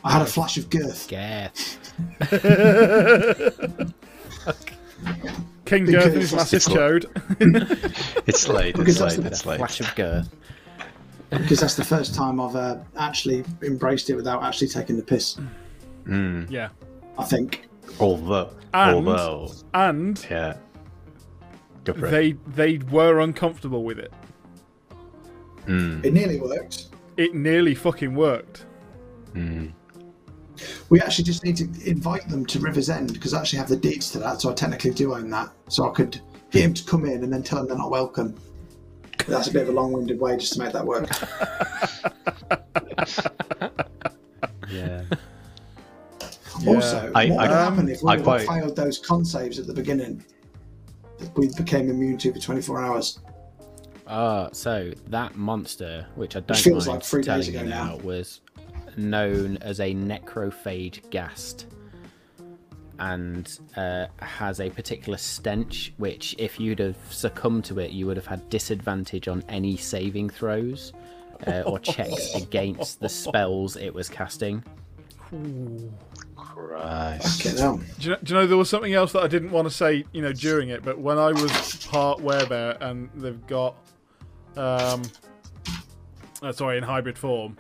I 0.04 0.12
had 0.12 0.22
a 0.22 0.26
flash 0.26 0.56
of 0.58 0.68
Girth. 0.70 1.06
Gareth. 1.08 1.78
King 5.64 5.86
Because 5.86 6.04
Girth 6.04 6.16
is 6.16 6.32
it's- 6.32 6.52
massive 6.68 6.76
it's- 7.40 8.22
It's 8.26 8.48
late. 8.48 8.78
It's 8.78 8.98
that's 8.98 9.18
late. 9.18 9.26
It's 9.26 9.46
late. 9.46 9.58
Flash 9.58 9.80
of 9.80 9.94
girth. 9.94 10.28
because 11.30 11.60
that's 11.60 11.76
the 11.76 11.84
first 11.84 12.14
time 12.14 12.40
I've 12.40 12.56
uh, 12.56 12.78
actually 12.98 13.44
embraced 13.62 14.10
it 14.10 14.14
without 14.16 14.42
actually 14.42 14.68
taking 14.68 14.96
the 14.96 15.02
piss. 15.02 15.38
Mm. 16.04 16.50
yeah. 16.50 16.68
I 17.18 17.24
think. 17.24 17.68
Although, 18.00 18.50
And- 18.74 19.08
although, 19.08 19.52
And 19.74 20.24
yeah. 20.30 20.56
Go 21.84 21.94
for 21.94 22.06
it. 22.06 22.10
they 22.10 22.32
they 22.54 22.78
were 22.90 23.20
uncomfortable 23.20 23.82
with 23.84 23.98
it. 23.98 24.12
Mm. 25.66 26.04
It 26.04 26.12
nearly 26.12 26.40
worked. 26.40 26.86
It 27.16 27.34
nearly 27.34 27.74
fucking 27.74 28.14
worked. 28.14 28.66
Mm. 29.34 29.72
We 30.90 31.00
actually 31.00 31.24
just 31.24 31.44
need 31.44 31.56
to 31.56 31.64
invite 31.88 32.28
them 32.28 32.44
to 32.46 32.58
River's 32.58 32.90
End 32.90 33.12
because 33.12 33.34
I 33.34 33.40
actually 33.40 33.58
have 33.60 33.68
the 33.68 33.76
deeds 33.76 34.10
to 34.12 34.18
that, 34.20 34.40
so 34.40 34.50
I 34.50 34.54
technically 34.54 34.90
do 34.92 35.14
own 35.14 35.30
that. 35.30 35.50
So 35.68 35.88
I 35.90 35.94
could 35.94 36.20
get 36.50 36.62
him 36.64 36.74
to 36.74 36.84
come 36.84 37.04
in 37.04 37.22
and 37.24 37.32
then 37.32 37.42
tell 37.42 37.60
him 37.60 37.68
they're 37.68 37.76
not 37.76 37.90
welcome. 37.90 38.34
But 39.18 39.26
that's 39.28 39.48
a 39.48 39.52
bit 39.52 39.62
of 39.62 39.68
a 39.68 39.72
long-winded 39.72 40.18
way 40.20 40.36
just 40.36 40.52
to 40.54 40.58
make 40.58 40.72
that 40.72 40.84
work. 40.86 41.08
Yeah. 44.70 45.02
Also, 46.66 47.10
I- 47.14 47.26
what 47.28 47.48
would 47.48 47.50
I- 47.50 47.64
happen 47.64 47.88
if 47.88 48.02
we 48.02 48.16
quite- 48.22 48.46
failed 48.46 48.76
those 48.76 48.98
con 48.98 49.24
saves 49.24 49.58
at 49.58 49.66
the 49.66 49.72
beginning? 49.74 50.22
That 51.18 51.36
we 51.36 51.48
became 51.56 51.90
immune 51.90 52.18
to 52.18 52.32
for 52.32 52.38
24 52.38 52.82
hours. 52.84 53.18
Uh, 54.06 54.48
so 54.52 54.92
that 55.08 55.36
monster, 55.36 56.06
which 56.14 56.36
I 56.36 56.40
don't 56.40 56.56
feels 56.58 56.86
mind 56.86 56.98
like 57.00 57.04
three 57.04 57.22
days 57.22 57.46
telling 57.46 57.48
ago 57.48 57.62
you 57.64 57.68
now. 57.70 57.84
now, 57.84 57.96
was 58.04 58.40
known 58.96 59.56
as 59.58 59.80
a 59.80 59.94
necrophage 59.94 61.08
ghast, 61.10 61.66
and 62.98 63.58
uh, 63.76 64.06
has 64.18 64.60
a 64.60 64.70
particular 64.70 65.18
stench. 65.18 65.92
Which, 65.96 66.34
if 66.38 66.60
you'd 66.60 66.78
have 66.78 66.96
succumbed 67.10 67.64
to 67.66 67.78
it, 67.78 67.90
you 67.90 68.06
would 68.06 68.16
have 68.16 68.26
had 68.26 68.48
disadvantage 68.50 69.28
on 69.28 69.42
any 69.48 69.76
saving 69.76 70.30
throws 70.30 70.92
uh, 71.46 71.62
or 71.62 71.78
checks 71.80 72.34
against 72.34 73.00
the 73.00 73.08
spells 73.08 73.76
it 73.76 73.92
was 73.92 74.08
casting. 74.08 74.62
Christ. 76.36 77.46
Okay, 77.46 77.56
now. 77.56 77.76
Do 77.76 77.82
you, 78.00 78.10
know, 78.10 78.18
do 78.22 78.34
you 78.34 78.40
know 78.40 78.46
there 78.46 78.56
was 78.56 78.68
something 78.68 78.92
else 78.92 79.12
that 79.12 79.22
I 79.22 79.28
didn't 79.28 79.50
want 79.50 79.66
to 79.68 79.74
say, 79.74 80.04
you 80.12 80.22
know, 80.22 80.32
during 80.32 80.68
it, 80.68 80.82
but 80.82 80.98
when 80.98 81.18
I 81.18 81.32
was 81.32 81.86
part 81.86 82.18
werebear 82.18 82.80
and 82.80 83.08
they've 83.14 83.46
got, 83.46 83.76
um, 84.56 85.02
uh, 86.42 86.52
sorry, 86.52 86.76
in 86.76 86.84
hybrid 86.84 87.16
form, 87.16 87.56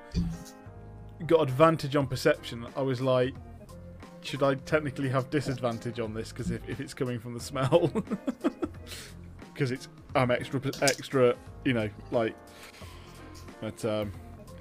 got 1.26 1.42
advantage 1.42 1.96
on 1.96 2.06
perception. 2.06 2.66
I 2.76 2.82
was 2.82 3.00
like, 3.00 3.34
should 4.22 4.42
I 4.42 4.54
technically 4.54 5.08
have 5.08 5.30
disadvantage 5.30 5.98
on 6.00 6.14
this 6.14 6.30
because 6.30 6.50
if, 6.50 6.68
if 6.68 6.80
it's 6.80 6.94
coming 6.94 7.18
from 7.18 7.34
the 7.34 7.40
smell, 7.40 7.90
because 9.52 9.70
it's 9.70 9.88
I'm 10.14 10.30
extra 10.30 10.60
extra, 10.80 11.34
you 11.64 11.72
know, 11.72 11.88
like, 12.10 12.34
but 13.60 13.84
um, 13.84 14.12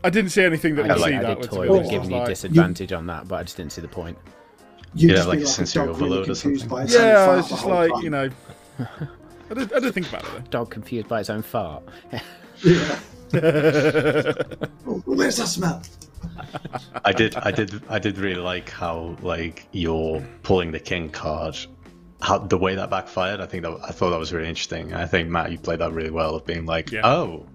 I 0.03 0.09
didn't 0.09 0.31
see 0.31 0.43
anything 0.43 0.75
that 0.75 0.85
I 0.85 0.87
would 0.89 0.93
did, 0.95 1.03
see 1.03 1.15
I 1.15 1.21
that. 1.21 1.27
did 1.27 1.37
with, 1.39 1.49
to 1.49 1.55
toy 1.55 1.63
be 1.63 1.69
with 1.69 1.79
honest. 1.79 1.91
I 1.93 1.97
was 1.97 2.01
giving 2.01 2.11
you 2.11 2.17
like- 2.17 2.27
disadvantage 2.27 2.91
on 2.93 3.05
that, 3.07 3.27
but 3.27 3.35
I 3.35 3.43
just 3.43 3.57
didn't 3.57 3.71
see 3.73 3.81
the 3.81 3.87
point. 3.87 4.17
You'd 4.93 5.11
Yeah, 5.11 5.15
just 5.17 5.27
like 5.29 5.39
like 5.39 5.47
sensory 5.47 5.85
dog 5.87 5.95
really 6.01 6.05
overload 6.17 6.29
or 6.29 6.35
something. 6.35 6.67
by 6.67 6.83
its 6.83 6.93
Yeah, 6.93 7.27
I 7.29 7.35
was 7.37 7.49
just 7.49 7.65
like, 7.65 7.91
time. 7.93 8.01
you 8.03 8.09
know, 8.09 8.29
I 9.49 9.53
did, 9.53 9.73
I 9.73 9.79
did 9.79 9.93
think 9.93 10.09
about 10.09 10.23
it 10.35 10.49
Dog 10.51 10.69
confused 10.69 11.07
by 11.07 11.21
its 11.21 11.29
own 11.29 11.41
fart. 11.43 11.83
Yeah. 12.63 12.99
Though. 13.31 14.33
Oh, 14.87 15.01
where's 15.05 15.37
that 15.37 15.47
smell? 15.47 15.81
I 17.05 17.13
did, 17.13 17.35
I 17.35 17.51
did, 17.51 17.81
I 17.89 17.99
did 17.99 18.17
really 18.17 18.41
like 18.41 18.69
how 18.69 19.15
like 19.21 19.67
you're 19.71 20.21
pulling 20.43 20.71
the 20.71 20.79
king 20.79 21.09
card, 21.09 21.57
how 22.21 22.37
the 22.39 22.57
way 22.57 22.75
that 22.75 22.89
backfired. 22.89 23.39
I 23.39 23.45
think 23.45 23.63
that 23.63 23.77
I 23.83 23.91
thought 23.91 24.11
that 24.11 24.19
was 24.19 24.33
really 24.33 24.49
interesting. 24.49 24.93
I 24.93 25.05
think 25.05 25.29
Matt, 25.29 25.51
you 25.51 25.57
played 25.57 25.79
that 25.79 25.91
really 25.93 26.11
well 26.11 26.35
of 26.35 26.45
being 26.45 26.65
like, 26.65 26.91
Yeah. 26.91 27.05
oh, 27.07 27.45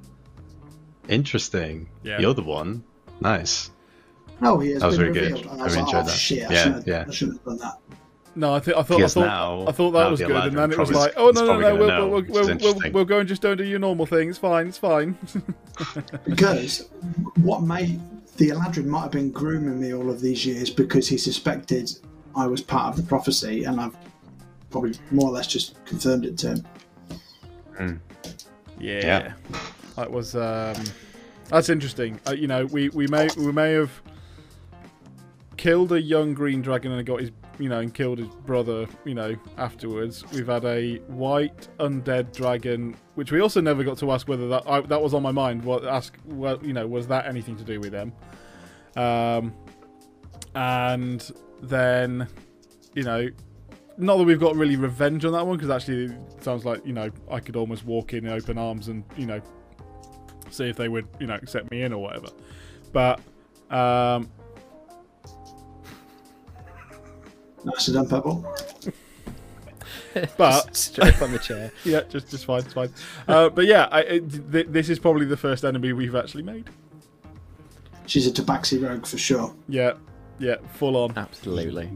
interesting. 1.09 1.89
Yeah. 2.03 2.19
You're 2.21 2.35
the 2.35 2.43
one. 2.43 2.85
Nice. 3.21 3.71
No, 4.41 4.59
he 4.59 4.73
has 4.73 4.81
That 4.81 4.87
was 4.89 4.99
been 4.99 5.13
very 5.15 5.31
good. 5.31 5.33
revealed. 5.39 5.53
And 5.53 5.63
I 5.63 5.65
I 5.65 5.69
really 5.69 5.77
like, 5.79 5.87
enjoyed 5.87 6.03
oh 6.03 6.07
that. 6.07 6.11
shit, 6.13 6.51
I, 6.51 6.53
Yeah, 6.53 6.81
yeah. 6.87 7.05
I 7.09 7.11
shouldn't 7.11 7.39
have 7.39 7.45
done 7.47 7.59
that. 7.59 7.79
No, 8.39 8.55
I, 8.55 8.61
th- 8.61 8.77
I 8.77 8.83
thought 8.83 9.01
I 9.03 9.07
thought, 9.07 9.27
now- 9.27 9.67
I 9.67 9.73
thought 9.73 9.93
that 9.93 10.11
was 10.11 10.21
good, 10.21 10.31
and 10.31 10.57
then 10.59 10.71
it 10.71 10.79
was 10.79 10.93
like, 10.93 11.15
oh 11.17 11.31
no 11.31 11.43
is 11.43 11.49
no 11.49 11.59
no, 11.59 11.75
we'll, 11.77 11.89
know, 11.89 12.09
we'll, 12.09 12.23
we'll, 12.29 12.57
we'll, 12.59 12.93
we'll 12.93 13.05
go 13.07 13.19
and 13.19 13.27
just 13.29 13.41
don't 13.41 13.57
do 13.57 13.65
your 13.65 13.79
normal 13.79 14.05
thing. 14.05 14.29
It's 14.29 14.39
fine, 14.39 14.69
it's 14.69 14.79
fine. 14.79 15.17
Because 16.25 16.89
what 17.37 17.63
made 17.63 18.01
the 18.37 18.51
Eladrin 18.51 18.87
might 18.87 19.03
have 19.03 19.11
been 19.11 19.31
grooming 19.31 19.81
me 19.81 19.95
all 19.95 20.11
of 20.11 20.21
these 20.21 20.45
years 20.45 20.69
because 20.71 21.09
he 21.09 21.17
suspected 21.19 21.91
I 22.35 22.47
was 22.47 22.61
part 22.61 22.91
of 22.91 22.97
the 23.03 23.03
prophecy, 23.09 23.65
and 23.65 23.81
I've 23.81 23.97
probably 24.71 24.95
more 25.11 25.29
or 25.31 25.33
less 25.33 25.47
just 25.47 25.83
confirmed 25.87 26.27
it 26.27 26.37
to 26.39 26.49
him. 27.79 28.01
yeah. 28.79 29.01
Yeah. 29.01 29.33
that 29.97 30.11
was 30.11 30.35
um, 30.37 30.77
that's 31.49 31.69
interesting. 31.69 32.21
Uh, 32.27 32.33
you 32.33 32.47
know, 32.47 32.67
we, 32.67 32.89
we 32.91 33.07
may 33.07 33.29
we 33.37 33.53
may 33.53 33.73
have 33.73 33.91
killed 35.57 35.93
a 35.93 36.01
young 36.01 36.35
green 36.35 36.61
dragon 36.61 36.93
and 36.93 37.07
got 37.07 37.21
his 37.21 37.31
you 37.59 37.69
know 37.69 37.81
and 37.81 37.93
killed 37.93 38.19
his 38.19 38.29
brother. 38.29 38.87
You 39.05 39.15
know, 39.15 39.37
afterwards 39.57 40.25
we've 40.33 40.47
had 40.47 40.65
a 40.65 40.97
white 41.09 41.69
undead 41.79 42.35
dragon, 42.35 42.97
which 43.15 43.33
we 43.33 43.41
also 43.41 43.61
never 43.61 43.85
got 43.85 43.99
to 43.99 44.13
ask 44.13 44.29
whether 44.29 44.49
that 44.49 44.63
I, 44.67 44.81
that 44.83 45.01
was 45.01 45.15
on 45.15 45.23
my 45.23 45.33
mind. 45.33 45.65
What 45.65 45.85
ask? 45.85 46.17
Well, 46.25 46.59
you 46.65 46.73
know, 46.73 46.87
was 46.87 47.07
that 47.09 47.27
anything 47.27 47.57
to 47.57 47.65
do 47.65 47.81
with 47.81 47.93
them? 47.93 48.13
Um, 48.97 49.55
and 50.55 51.31
then 51.63 52.27
you 52.95 53.03
know 53.03 53.29
not 53.99 54.19
that 54.19 54.25
we've 54.25 54.41
got 54.41 54.57
really 54.57 54.77
revenge 54.77 55.25
on 55.25 55.33
that 55.33 55.47
one 55.47 55.57
because 55.57 55.71
actually 55.71 56.05
it 56.05 56.43
sounds 56.43 56.65
like 56.65 56.85
you 56.85 56.93
know 56.93 57.11
I 57.31 57.41
could 57.41 57.57
almost 57.57 57.85
walk 57.85 58.13
in 58.13 58.29
open 58.29 58.59
arms 58.59 58.89
and 58.89 59.05
you 59.17 59.27
know 59.27 59.41
see 60.51 60.69
if 60.69 60.77
they 60.77 60.89
would 60.89 61.09
you 61.19 61.27
know 61.27 61.35
accept 61.35 61.71
me 61.71 61.83
in 61.83 61.93
or 61.93 62.03
whatever. 62.03 62.29
But 62.93 63.21
um, 63.71 64.31
Nicely 67.67 67.95
done, 67.95 68.09
Pebble. 68.09 68.47
but 70.39 70.69
Just 70.69 70.95
straight 70.95 71.21
on 71.21 71.33
the 71.33 71.39
chair. 71.39 71.71
yeah, 71.85 72.03
just 72.09 72.31
just 72.31 72.47
fine, 72.47 72.61
it's 72.61 72.73
fine. 72.73 72.91
Uh, 73.29 73.51
but 73.51 73.67
yeah, 73.67 73.89
I, 73.91 74.01
it, 74.01 74.53
th- 74.53 74.69
this 74.71 74.89
is 74.89 74.99
probably 74.99 75.27
the 75.27 75.37
first 75.37 75.65
enemy 75.65 75.93
we've 75.93 76.15
actually 76.15 76.45
made. 76.45 76.71
She's 78.07 78.27
a 78.27 78.31
tabaxi 78.31 78.83
rogue 78.83 79.05
for 79.05 79.19
sure. 79.19 79.55
Yeah, 79.69 79.95
yeah, 80.39 80.57
full 80.75 80.97
on. 80.97 81.13
Absolutely. 81.17 81.91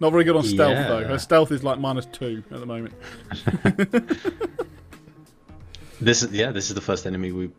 Not 0.00 0.10
very 0.10 0.24
good 0.24 0.34
on 0.34 0.42
stealth 0.42 0.72
Yeah. 0.72 0.88
though. 0.88 1.04
Her 1.04 1.18
stealth 1.18 1.52
is 1.52 1.62
like 1.62 1.78
minus 1.78 2.06
two 2.06 2.42
at 2.50 2.58
the 2.58 2.66
moment. 2.66 2.94
This 6.02 6.24
is 6.24 6.32
yeah, 6.32 6.50
this 6.50 6.68
is 6.68 6.74
the 6.74 6.80
first 6.80 7.06
enemy 7.06 7.30
we 7.30 7.50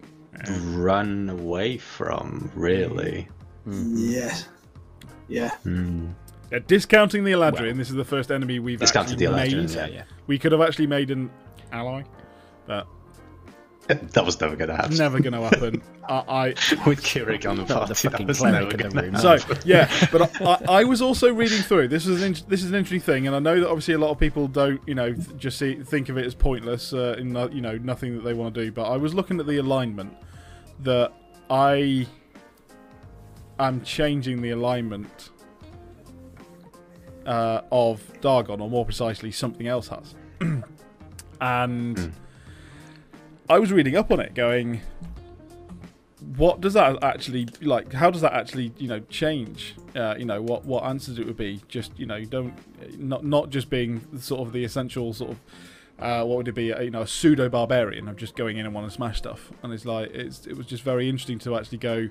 run 0.60 1.29
away 1.29 1.77
from. 1.77 2.51
Really. 2.53 3.29
Yeah. 3.65 4.38
Yeah. 5.29 5.51
Yeah, 6.53 6.60
discounting 6.67 7.24
the 7.24 7.31
Eladrin, 7.31 7.77
this 7.77 7.89
is 7.89 7.95
the 7.95 8.05
first 8.05 8.31
enemy 8.31 8.60
we've 8.60 8.81
actually 8.81 9.27
made. 9.27 9.69
yeah. 9.72 9.88
yeah. 9.88 10.03
We 10.27 10.38
could 10.38 10.51
have 10.51 10.62
actually 10.62 10.88
made 10.88 11.10
an 11.12 11.31
ally, 11.72 12.03
but 12.67 12.88
That 13.88 14.25
was 14.25 14.39
never 14.39 14.55
gonna 14.55 14.75
happen. 14.75 14.95
never 14.95 15.19
going 15.19 15.33
to 15.33 15.41
happen. 15.41 15.81
I, 16.07 16.24
I 16.27 16.48
With 16.86 17.01
Kirik 17.03 17.50
on 17.50 17.57
the 17.57 17.65
party, 17.65 17.88
that 17.88 17.95
fucking 18.12 18.27
was 18.27 18.41
never 18.41 18.77
gonna 18.77 18.93
happen. 18.93 19.17
so 19.17 19.38
yeah, 19.65 19.89
but 20.12 20.41
I, 20.41 20.45
I, 20.45 20.57
I 20.79 20.83
was 20.86 21.01
also 21.01 21.33
reading 21.33 21.60
through. 21.62 21.89
This 21.89 22.05
is 22.07 22.22
an 22.22 22.36
this 22.48 22.63
is 22.63 22.69
an 22.69 22.75
interesting 22.75 23.01
thing, 23.01 23.27
and 23.27 23.36
I 23.36 23.39
know 23.39 23.60
that 23.60 23.67
obviously 23.67 23.95
a 23.95 23.98
lot 23.98 24.12
of 24.12 24.19
people 24.19 24.48
don't, 24.48 24.79
you 24.88 24.95
know, 24.95 25.12
just 25.12 25.57
see 25.57 25.75
think 25.75 26.07
of 26.10 26.17
it 26.17 26.25
as 26.25 26.33
pointless, 26.36 26.93
uh, 26.93 27.15
in 27.17 27.33
no- 27.33 27.50
you 27.50 27.62
know, 27.62 27.77
nothing 27.77 28.15
that 28.15 28.22
they 28.24 28.33
want 28.33 28.53
to 28.55 28.63
do. 28.65 28.72
But 28.72 28.89
I 28.89 28.95
was 28.95 29.13
looking 29.13 29.39
at 29.39 29.48
the 29.48 29.57
alignment 29.57 30.15
that 30.81 31.12
I 31.50 32.07
am 33.60 33.81
changing 33.83 34.41
the 34.41 34.51
alignment 34.51 35.29
uh, 37.25 37.62
of 37.72 38.01
Dargon, 38.22 38.62
or 38.62 38.70
more 38.70 38.86
precisely, 38.86 39.32
something 39.32 39.68
else 39.68 39.89
has, 39.89 40.15
and. 41.42 42.13
I 43.50 43.60
was 43.60 43.74
reading 43.74 43.98
up 43.98 44.10
on 44.10 44.22
it, 44.22 44.34
going, 44.34 44.80
what 46.38 46.62
does 46.62 46.74
that 46.74 47.03
actually 47.03 47.48
like? 47.62 47.94
How 47.94 48.10
does 48.10 48.22
that 48.22 48.34
actually, 48.34 48.74
you 48.77 48.88
know, 48.88 49.00
change? 49.01 49.75
Uh, 49.96 50.15
you 50.18 50.25
know, 50.25 50.42
what 50.42 50.65
what 50.65 50.84
answers 50.84 51.20
it 51.20 51.25
would 51.25 51.38
be? 51.38 51.62
Just 51.68 51.98
you 51.98 52.06
know, 52.06 52.15
you 52.15 52.25
don't 52.25 52.53
not 52.98 53.25
not 53.25 53.50
just 53.50 53.70
being 53.70 54.01
sort 54.18 54.42
of 54.42 54.53
the 54.53 54.63
essential 54.63 55.13
sort 55.13 55.32
of. 55.32 55.39
Uh, 56.00 56.25
what 56.25 56.38
would 56.38 56.48
it 56.48 56.56
be? 56.56 56.65
You 56.65 56.89
know, 56.89 57.01
a 57.01 57.08
pseudo 57.08 57.50
barbarian 57.50 58.08
of 58.08 58.18
just 58.18 58.36
going 58.36 58.58
in 58.58 58.65
and 58.65 58.74
want 58.74 58.88
to 58.88 58.94
smash 58.94 59.18
stuff, 59.18 59.51
and 59.62 59.72
it's 59.72 59.86
like 59.86 60.12
it's 60.12 60.48
it 60.48 60.58
was 60.58 60.65
just 60.65 60.84
very 60.84 61.08
interesting 61.08 61.39
to 61.39 61.56
actually 61.56 61.77
go. 61.77 62.10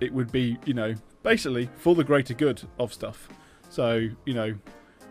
It 0.00 0.12
would 0.12 0.32
be 0.32 0.58
you 0.64 0.74
know 0.74 0.94
basically 1.22 1.68
for 1.76 1.94
the 1.94 2.04
greater 2.04 2.34
good 2.34 2.62
of 2.78 2.92
stuff. 2.92 3.28
So 3.68 4.08
you 4.24 4.34
know, 4.34 4.54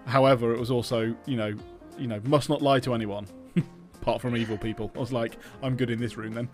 however, 0.06 0.54
it 0.54 0.60
was 0.60 0.72
also 0.72 1.16
you 1.26 1.38
know 1.38 1.54
you 1.98 2.08
know 2.08 2.20
must 2.26 2.50
not 2.50 2.62
lie 2.62 2.80
to 2.82 2.94
anyone 2.94 3.28
apart 4.02 4.22
from 4.22 4.36
evil 4.38 4.58
people. 4.58 4.92
I 4.96 5.00
was 5.00 5.12
like, 5.14 5.38
I'm 5.64 5.76
good 5.76 5.90
in 5.90 6.00
this 6.00 6.18
room 6.18 6.34
then. 6.34 6.50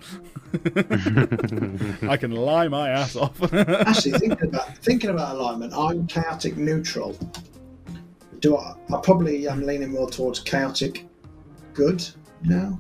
I 2.10 2.18
can 2.18 2.32
lie 2.32 2.68
my 2.68 2.90
ass 2.90 3.16
off. 3.16 3.42
Actually, 3.54 4.20
thinking 4.20 4.48
about 4.50 4.78
thinking 4.80 5.10
about 5.10 5.36
alignment, 5.36 5.74
I'm 5.74 6.08
chaotic 6.08 6.58
neutral. 6.58 7.18
Do 8.40 8.58
I? 8.58 8.76
I 8.94 9.00
probably 9.02 9.48
am 9.48 9.62
leaning 9.66 9.92
more 9.92 10.10
towards 10.10 10.40
chaotic 10.40 11.06
good 11.74 12.06
now. 12.44 12.78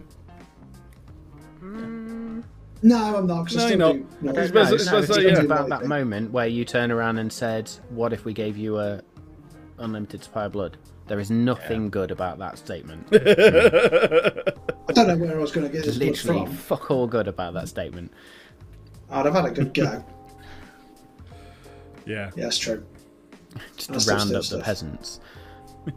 Mm. 1.61 2.43
No, 2.85 3.15
I'm 3.15 3.27
not. 3.27 3.47
'cause 3.47 3.55
No, 3.55 3.63
I 3.63 3.67
you're 3.69 3.77
still 3.77 3.77
not. 3.79 3.93
do, 3.93 4.07
no, 4.21 4.31
It's 4.31 4.51
I- 4.51 4.53
best- 4.53 4.71
I 4.71 4.75
it's 4.75 4.83
still 4.85 4.99
best- 5.01 5.13
do 5.13 5.21
yeah. 5.21 5.35
the 5.35 5.45
about 5.45 5.69
that 5.69 5.85
moment 5.85 6.31
where 6.31 6.47
you 6.47 6.65
turn 6.65 6.91
around 6.91 7.17
and 7.17 7.31
said, 7.31 7.71
"What 7.89 8.11
if 8.11 8.25
we 8.25 8.33
gave 8.33 8.57
you 8.57 8.77
a 8.79 9.01
unlimited 9.77 10.23
supply 10.23 10.45
of 10.45 10.53
blood?" 10.53 10.77
There 11.07 11.19
is 11.19 11.29
nothing 11.29 11.89
good 11.89 12.11
about 12.11 12.39
that 12.39 12.57
statement. 12.57 13.07
I 13.11 14.91
don't 14.93 15.07
know 15.07 15.17
where 15.17 15.37
I 15.37 15.41
was 15.41 15.51
going 15.51 15.67
to 15.67 15.73
get 15.73 15.83
this 15.85 15.97
blood 15.97 16.07
Literally, 16.09 16.45
from. 16.45 16.55
fuck 16.55 16.91
all 16.91 17.07
good 17.07 17.27
about 17.27 17.53
that 17.55 17.67
statement. 17.67 18.11
I'd 19.09 19.25
have 19.25 19.35
had 19.35 19.45
a 19.45 19.51
good 19.51 19.73
go. 19.73 19.83
yeah. 22.05 22.31
Yeah, 22.35 22.43
that's 22.43 22.57
true. 22.57 22.85
Just 23.75 23.91
That's 23.91 24.05
to 24.05 24.11
round 24.11 24.21
still 24.29 24.37
up 24.37 24.45
the 24.45 24.59
peasants. 24.59 25.19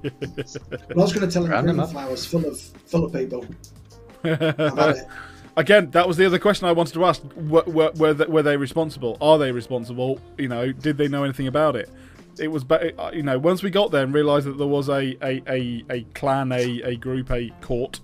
But 0.03 0.91
I 0.91 0.95
was 0.95 1.13
going 1.13 1.27
to 1.27 1.33
tell 1.33 1.45
him 1.45 1.51
Round 1.53 1.69
'em 1.69 1.77
green 1.77 1.85
up. 1.85 1.91
flowers 1.93 2.27
full 2.27 2.45
of 2.45 2.61
full 2.61 3.05
of 3.05 3.13
people. 3.13 3.47
I've 4.25 4.97
it. 4.97 5.07
Again, 5.57 5.91
that 5.93 6.07
was 6.07 6.19
the 6.19 6.27
other 6.27 6.39
question 6.39 6.69
I 6.69 6.73
wanted 6.73 6.93
to 6.95 7.05
ask. 7.07 7.23
Were, 7.35 7.63
were, 7.67 7.91
were, 7.97 8.13
they, 8.13 8.27
were 8.27 8.43
they 8.43 8.59
responsible? 8.59 9.17
Are 9.23 9.39
they 9.39 9.53
responsible? 9.53 10.21
You 10.37 10.49
know, 10.49 10.71
did 10.73 10.99
they 10.99 11.09
know 11.09 11.25
anything 11.25 11.47
about 11.47 11.77
it? 11.77 11.89
It 12.39 12.49
was, 12.49 12.65
ba- 12.65 12.99
uh, 13.01 13.11
you 13.13 13.23
know, 13.23 13.39
once 13.39 13.63
we 13.63 13.71
got 13.71 13.91
there 13.91 14.05
and 14.05 14.13
realised 14.13 14.47
that 14.47 14.59
there 14.59 14.67
was 14.67 14.89
a, 14.89 15.17
a, 15.23 15.43
a, 15.49 15.85
a 15.91 16.03
clan, 16.15 16.53
a, 16.53 16.83
a 16.83 16.97
group, 16.97 17.31
a 17.31 17.51
court, 17.61 18.01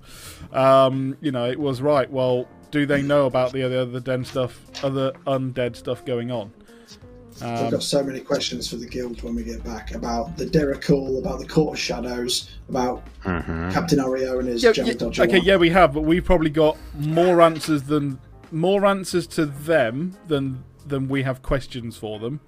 um, 0.53 1.17
you 1.21 1.31
know, 1.33 1.49
it 1.51 1.59
was 1.61 1.83
right. 1.83 2.11
Well, 2.11 2.49
do 2.71 2.87
they 2.87 3.03
know 3.03 3.27
about 3.27 3.53
the 3.53 3.63
other, 3.63 3.81
other 3.81 4.01
den 4.01 4.25
stuff, 4.25 4.61
other 4.83 5.13
undead 5.27 5.77
stuff 5.77 6.05
going 6.05 6.31
on? 6.31 6.53
I've 7.43 7.65
Um, 7.65 7.71
got 7.71 7.83
so 7.83 8.03
many 8.03 8.21
questions 8.21 8.69
for 8.69 8.77
the 8.77 8.87
guild 8.87 9.23
when 9.23 9.35
we 9.35 9.43
get 9.43 9.65
back 9.65 9.95
about 9.95 10.37
the 10.37 10.45
Derrickal, 10.47 11.19
about 11.19 11.39
the 11.41 11.47
Court 11.47 11.75
of 11.75 11.81
Shadows, 11.81 12.51
about 12.69 13.03
Captain 13.25 13.99
Oreo 13.99 14.39
and 14.39 14.49
his 14.49 14.63
Yeah, 14.63 14.73
Jelly 14.73 14.91
yeah, 14.93 14.95
Dodger. 14.99 15.23
okay, 15.25 15.39
one. 15.39 15.47
yeah, 15.47 15.57
we 15.57 15.71
have, 15.71 15.93
but 15.95 16.03
we've 16.03 16.25
probably 16.25 16.51
got 16.51 16.77
more 16.99 17.41
answers 17.43 17.85
than 17.85 18.19
more 18.51 18.85
answers 18.87 19.27
to 19.29 19.47
them 19.47 20.15
than 20.29 20.63
than 20.87 21.09
we 21.09 21.23
have 21.23 21.43
questions 21.43 21.97
for 21.97 22.19
them, 22.19 22.41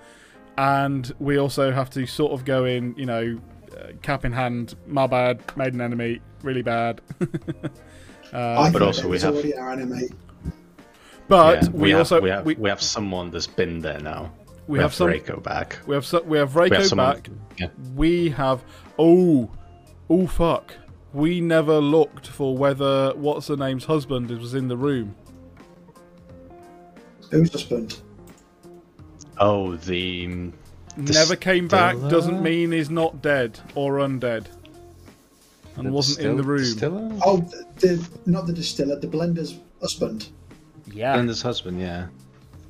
and 0.59 1.13
we 1.19 1.37
also 1.39 1.71
have 1.73 1.91
to 1.91 2.07
sort 2.07 2.33
of 2.33 2.45
go 2.45 2.65
in, 2.65 2.95
you 2.97 3.07
know, 3.07 3.39
uh, 3.77 3.89
cap 4.03 4.25
in 4.25 4.33
hand. 4.33 4.75
My 4.87 5.07
bad, 5.07 5.41
made 5.57 5.75
an 5.75 5.81
enemy, 5.81 6.21
really 6.43 6.63
bad. 6.63 7.01
I 8.33 8.71
But 8.71 8.73
think 8.73 8.83
also 8.83 9.09
we 9.09 9.19
have- 9.21 9.35
already 9.35 9.55
our 9.55 9.73
enemy. 9.73 10.09
But 11.29 11.63
Yeah, 11.63 11.69
we, 11.71 11.91
have, 11.91 11.99
also 12.01 12.21
we 12.21 12.29
have 12.31 12.45
we, 12.45 12.55
we 12.57 12.69
have 12.69 12.83
someone 12.83 13.31
that's 13.31 13.47
been 13.47 13.81
there 13.81 13.99
now. 14.01 14.31
we 14.67 14.79
have 14.79 14.93
some 14.93 15.09
Vraco 15.09 15.43
back. 15.43 15.79
we 15.87 15.95
have 15.95 16.05
so, 16.05 16.21
we 16.23 16.37
have 16.39 16.51
Vraco 16.51 16.71
We 16.71 16.77
have 16.77 16.87
someone. 16.87 17.15
back. 17.15 17.29
Yeah. 17.59 17.69
We 17.95 18.29
have 18.31 18.63
oh 18.99 19.51
oh 20.11 20.27
fuck. 20.27 20.75
We 21.15 21.41
never 21.41 21.79
looked 21.81 22.27
for 22.27 22.57
whether 22.59 23.13
what's 23.15 23.49
her 23.49 23.57
name's 23.57 23.85
husband 23.87 24.31
was 24.31 24.53
in 24.55 24.69
the 24.69 24.77
room. 24.77 25.15
Whose 27.31 27.53
husband? 27.53 28.01
Oh, 29.39 29.77
the 29.77 30.51
never 30.97 31.35
came 31.37 31.67
back 31.69 31.97
doesn't 32.09 32.43
mean 32.43 32.71
he's 32.73 32.91
not 32.91 33.21
dead 33.21 33.59
or 33.75 33.95
undead 33.99 34.47
and 35.77 35.87
the 35.89 35.91
wasn't 35.91 36.27
in 36.27 36.37
the 36.37 36.43
room 36.43 36.59
Distiller? 36.61 37.11
Oh, 37.25 37.39
the, 37.39 37.67
the 37.81 38.09
not 38.27 38.47
the 38.47 38.53
distiller, 38.53 38.97
the 38.99 39.09
blender's 39.09 39.59
husband. 39.81 40.29
Yeah. 40.87 41.17
Blender's 41.17 41.43
husband, 41.43 41.81
yeah. 41.81 42.07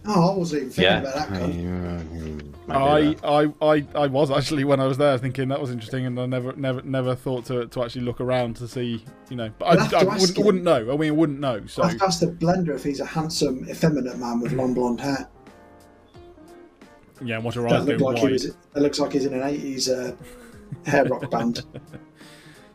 Oh, 0.07 0.33
I 0.35 0.37
wasn't 0.37 0.63
even 0.63 0.73
thinking 0.73 0.85
Yeah. 0.85 1.01
about 1.01 1.15
that. 1.15 1.41
cunt. 1.41 2.55
I, 2.67 3.17
I, 3.23 3.53
I, 3.77 3.87
I 3.95 4.07
was 4.07 4.31
actually 4.31 4.65
when 4.65 4.81
I 4.81 4.87
was 4.87 4.97
there 4.97 5.19
thinking 5.19 5.49
that 5.49 5.61
was 5.61 5.71
interesting 5.71 6.07
and 6.07 6.19
I 6.19 6.25
never 6.27 6.55
never 6.55 6.81
never 6.83 7.15
thought 7.15 7.45
to, 7.47 7.67
to 7.67 7.83
actually 7.85 8.03
look 8.03 8.21
around 8.23 8.57
to 8.57 8.69
see 8.69 9.05
you 9.29 9.37
know 9.37 9.51
but 9.59 9.69
We'll 9.77 9.81
I, 9.81 9.85
I, 9.85 9.89
to 10.05 10.11
ask 10.11 10.21
wouldn't, 10.21 10.39
I 10.39 10.41
him. 10.41 10.47
wouldn't 10.47 10.65
know 10.65 10.95
I 10.95 10.97
mean 10.97 11.09
I 11.11 11.15
wouldn't 11.15 11.41
know 11.41 11.67
so 11.67 11.83
I've 11.83 12.01
asked 12.01 12.21
the 12.21 12.29
blender 12.29 12.75
if 12.75 12.83
he's 12.83 13.01
a 13.01 13.05
handsome, 13.05 13.69
effeminate 13.69 14.17
man 14.19 14.41
with 14.41 14.53
long 14.53 14.73
blonde 14.73 15.01
hair. 15.01 15.29
Yeah 17.25 17.37
and 17.37 17.45
what 17.45 17.55
her 17.55 17.63
That 17.63 17.73
eyes 17.73 17.87
look 17.87 17.99
go 17.99 18.05
like 18.07 18.19
he 18.19 18.33
was. 18.33 18.55
That 18.73 18.81
looks 18.83 18.99
like 19.01 19.13
he's 19.13 19.25
in 19.27 19.35
an 19.35 19.43
eighties 19.43 19.89
uh, 19.89 20.15
hair 20.87 21.05
rock 21.07 21.31
band. 21.35 21.65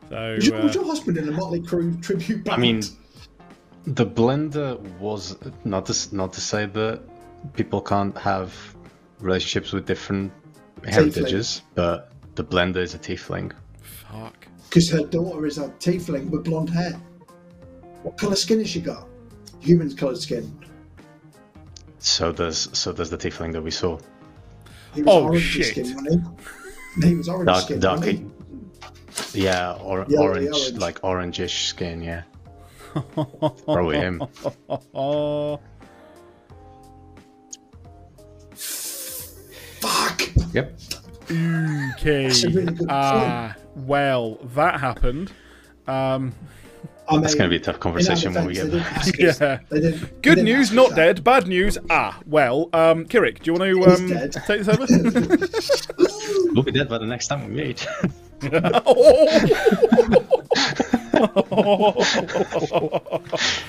so 0.10 0.36
Was 0.36 0.48
your, 0.48 0.62
was 0.62 0.76
uh, 0.76 0.80
your 0.80 0.88
husband 0.90 1.18
in 1.18 1.28
a 1.30 1.32
Motley 1.32 1.62
Crue 1.62 2.02
tribute 2.02 2.44
band? 2.44 2.58
I 2.58 2.62
mean, 2.62 2.82
the 3.86 4.06
blender 4.06 4.80
was 5.00 5.38
not 5.64 5.86
to 5.88 5.92
s- 5.92 6.12
not 6.12 6.34
to 6.34 6.42
say 6.42 6.66
that 6.66 7.02
people 7.54 7.82
can't 7.82 8.18
have 8.18 8.54
relationships 9.20 9.72
with 9.72 9.86
different 9.86 10.32
heritages, 10.86 11.62
but 11.76 12.12
the 12.36 12.44
blender 12.44 12.78
is 12.78 12.94
a 12.96 13.00
tiefling. 13.00 13.52
fuck 13.82 14.48
because 14.70 14.90
her 14.90 15.04
daughter 15.04 15.46
is 15.46 15.58
a 15.58 15.68
tiefling 15.80 16.30
with 16.30 16.44
blonde 16.44 16.70
hair. 16.70 16.94
What 18.04 18.18
colour 18.18 18.36
skin 18.36 18.60
has 18.60 18.70
she 18.70 18.80
got? 18.82 19.08
Human 19.60 19.94
coloured 19.96 20.18
skin. 20.20 20.58
So 22.00 22.32
does 22.32 22.70
so 22.74 22.94
does 22.94 23.10
the 23.10 23.18
tiefling 23.18 23.52
that 23.54 23.62
we 23.62 23.72
saw. 23.72 24.00
He 24.96 25.02
was 25.04 25.14
Oh, 25.16 25.24
orange 25.26 25.42
shit. 25.44 25.66
skin, 25.68 25.96
wasn't 25.96 26.24
he? 27.02 27.08
He 27.10 27.16
was 27.16 27.30
orange 27.30 27.48
Dark, 27.48 27.64
skin, 27.64 27.80
dark, 27.80 28.00
wasn't 28.00 28.34
he? 29.34 29.42
yeah, 29.42 29.74
or, 29.74 30.06
Yellowy 30.10 30.28
orange, 30.48 30.56
orange. 30.56 30.78
like 30.78 31.02
orangish 31.02 31.66
skin. 31.68 32.02
Yeah, 32.02 32.24
probably 33.14 33.98
him. 33.98 34.22
Fuck! 39.82 40.22
Yep. 40.54 40.80
Okay. 41.32 42.28
Really 42.28 42.74
good 42.74 42.88
Ah, 42.90 43.56
well, 43.76 44.36
that 44.56 44.80
happened. 44.80 45.32
Um, 45.88 46.34
I 47.10 47.14
mean, 47.14 47.22
That's 47.22 47.34
going 47.34 47.50
to 47.50 47.54
be 47.54 47.56
a 47.56 47.60
tough 47.66 47.80
conversation 47.80 48.34
when 48.36 48.46
we 48.46 48.54
get 48.54 48.70
they 48.70 48.80
back. 48.80 49.04
didn't 49.06 49.20
ask 49.20 49.20
us- 49.24 49.40
Yeah. 49.42 49.60
they 49.70 49.80
didn't- 49.82 50.02
they 50.02 50.08
good 50.22 50.44
news, 50.44 50.72
not 50.72 50.90
that. 50.92 50.96
dead. 50.96 51.24
Bad 51.24 51.48
news. 51.48 51.78
Ah, 51.90 52.20
well, 52.28 52.70
um, 52.74 53.06
Kirik, 53.06 53.42
do 53.42 53.52
you 53.52 53.60
want 53.60 53.64
to 53.64 54.26
um, 54.26 54.30
take 54.46 54.64
this 54.64 54.68
over? 54.68 54.86
We'll 56.54 56.64
be 56.64 56.72
dead 56.72 56.90
by 56.90 56.98
the 56.98 57.06
next 57.06 57.28
time 57.28 57.48
we 57.48 57.54
meet. 57.64 57.88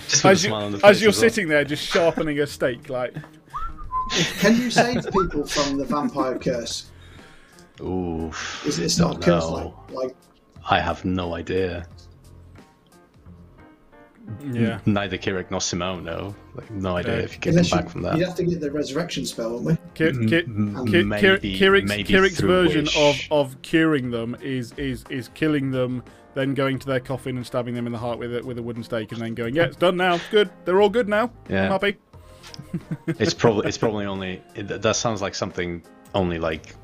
Just 0.09 0.25
as 0.25 0.43
you, 0.45 0.49
smile 0.51 0.65
on 0.67 0.73
the 0.73 0.77
as 0.79 0.83
face 0.83 1.01
you're 1.03 1.09
as 1.11 1.21
well. 1.21 1.31
sitting 1.31 1.49
there, 1.49 1.65
just 1.65 1.85
sharpening 1.85 2.39
a 2.41 2.47
steak, 2.47 2.89
like. 2.89 3.15
Can 4.41 4.57
you 4.57 4.71
save 4.71 5.05
people 5.13 5.47
from 5.47 5.79
the 5.79 5.85
vampire 5.85 6.39
curse? 6.39 6.91
Oof. 7.81 8.67
Is 8.67 8.79
it 8.79 9.01
don't 9.01 9.13
not 9.15 9.23
a 9.23 9.25
curse 9.25 9.45
know. 9.45 9.75
like, 9.89 9.95
like 10.07 10.17
I 10.69 10.81
have 10.81 11.05
no 11.05 11.35
idea. 11.35 11.87
Yeah. 14.53 14.79
Neither 14.87 15.19
Kirik 15.19 15.51
nor 15.51 15.61
Simone 15.61 16.05
know. 16.05 16.35
Like, 16.55 16.71
no 16.71 16.97
idea 16.97 17.13
Okay. 17.15 17.25
if 17.25 17.35
you 17.35 17.41
get 17.41 17.55
them 17.55 17.65
back 17.71 17.85
you, 17.85 17.91
from 17.91 18.03
that. 18.03 18.17
you'd 18.17 18.27
have 18.27 18.37
to 18.37 18.45
get 18.45 18.61
the 18.61 18.71
resurrection 18.71 19.25
spell, 19.27 19.59
wouldn't 19.59 19.81
we? 19.81 19.89
Ki- 19.95 20.13
mm, 20.17 20.29
ki- 20.29 20.43
mm, 20.51 20.77
M- 20.79 20.87
ki- 20.87 21.03
maybe- 21.05 21.59
Kirik's, 21.59 21.89
maybe 21.89 22.05
Kirik's 22.13 22.39
through 22.39 22.49
version 22.49 22.89
of, 22.97 23.17
of 23.31 23.63
curing 23.63 24.11
them 24.11 24.37
is, 24.43 24.73
is 24.77 25.05
is 25.11 25.29
killing 25.35 25.71
them, 25.71 26.03
then 26.35 26.55
going 26.55 26.79
to 26.79 26.87
their 26.87 27.01
coffin 27.01 27.37
and 27.37 27.47
stabbing 27.47 27.75
them 27.75 27.87
in 27.87 27.93
the 27.93 27.99
heart 27.99 28.19
with 28.19 28.35
a, 28.37 28.43
with 28.45 28.59
a 28.59 28.63
wooden 28.63 28.83
stake, 28.85 29.13
and 29.13 29.21
then 29.21 29.35
going, 29.35 29.55
yeah, 29.55 29.65
it's 29.65 29.77
done 29.77 29.97
now, 29.97 30.19
good, 30.31 30.49
they're 30.65 30.81
all 30.81 30.89
good 30.91 31.09
now, 31.09 31.31
Yeah. 31.49 31.65
I'm 31.67 31.71
happy. 31.73 31.97
It's 33.07 33.35
probably 33.35 33.67
it's 33.69 33.79
probably 33.79 34.07
only 34.15 34.43
it, 34.55 34.69
that 34.83 34.97
sounds 34.97 35.21
like 35.23 35.35
something 35.35 35.83
only 36.15 36.39
like 36.39 36.75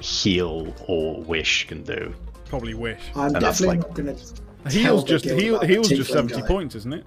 heal 0.00 0.74
or 0.86 1.20
wish 1.22 1.66
can 1.66 1.82
do. 1.82 2.14
Probably 2.48 2.74
wish. 2.74 3.00
I'm 3.14 3.34
And 3.34 3.42
that's 3.42 3.58
definitely 3.58 3.78
like- 3.78 3.88
not 3.88 3.96
going 3.96 4.16
to. 4.16 4.45
Heals 4.70 5.04
just 5.04 5.24
heal, 5.24 5.60
heals 5.60 5.88
just 5.88 6.12
seventy 6.12 6.42
points, 6.42 6.74
isn't 6.74 6.92
it? 6.92 7.06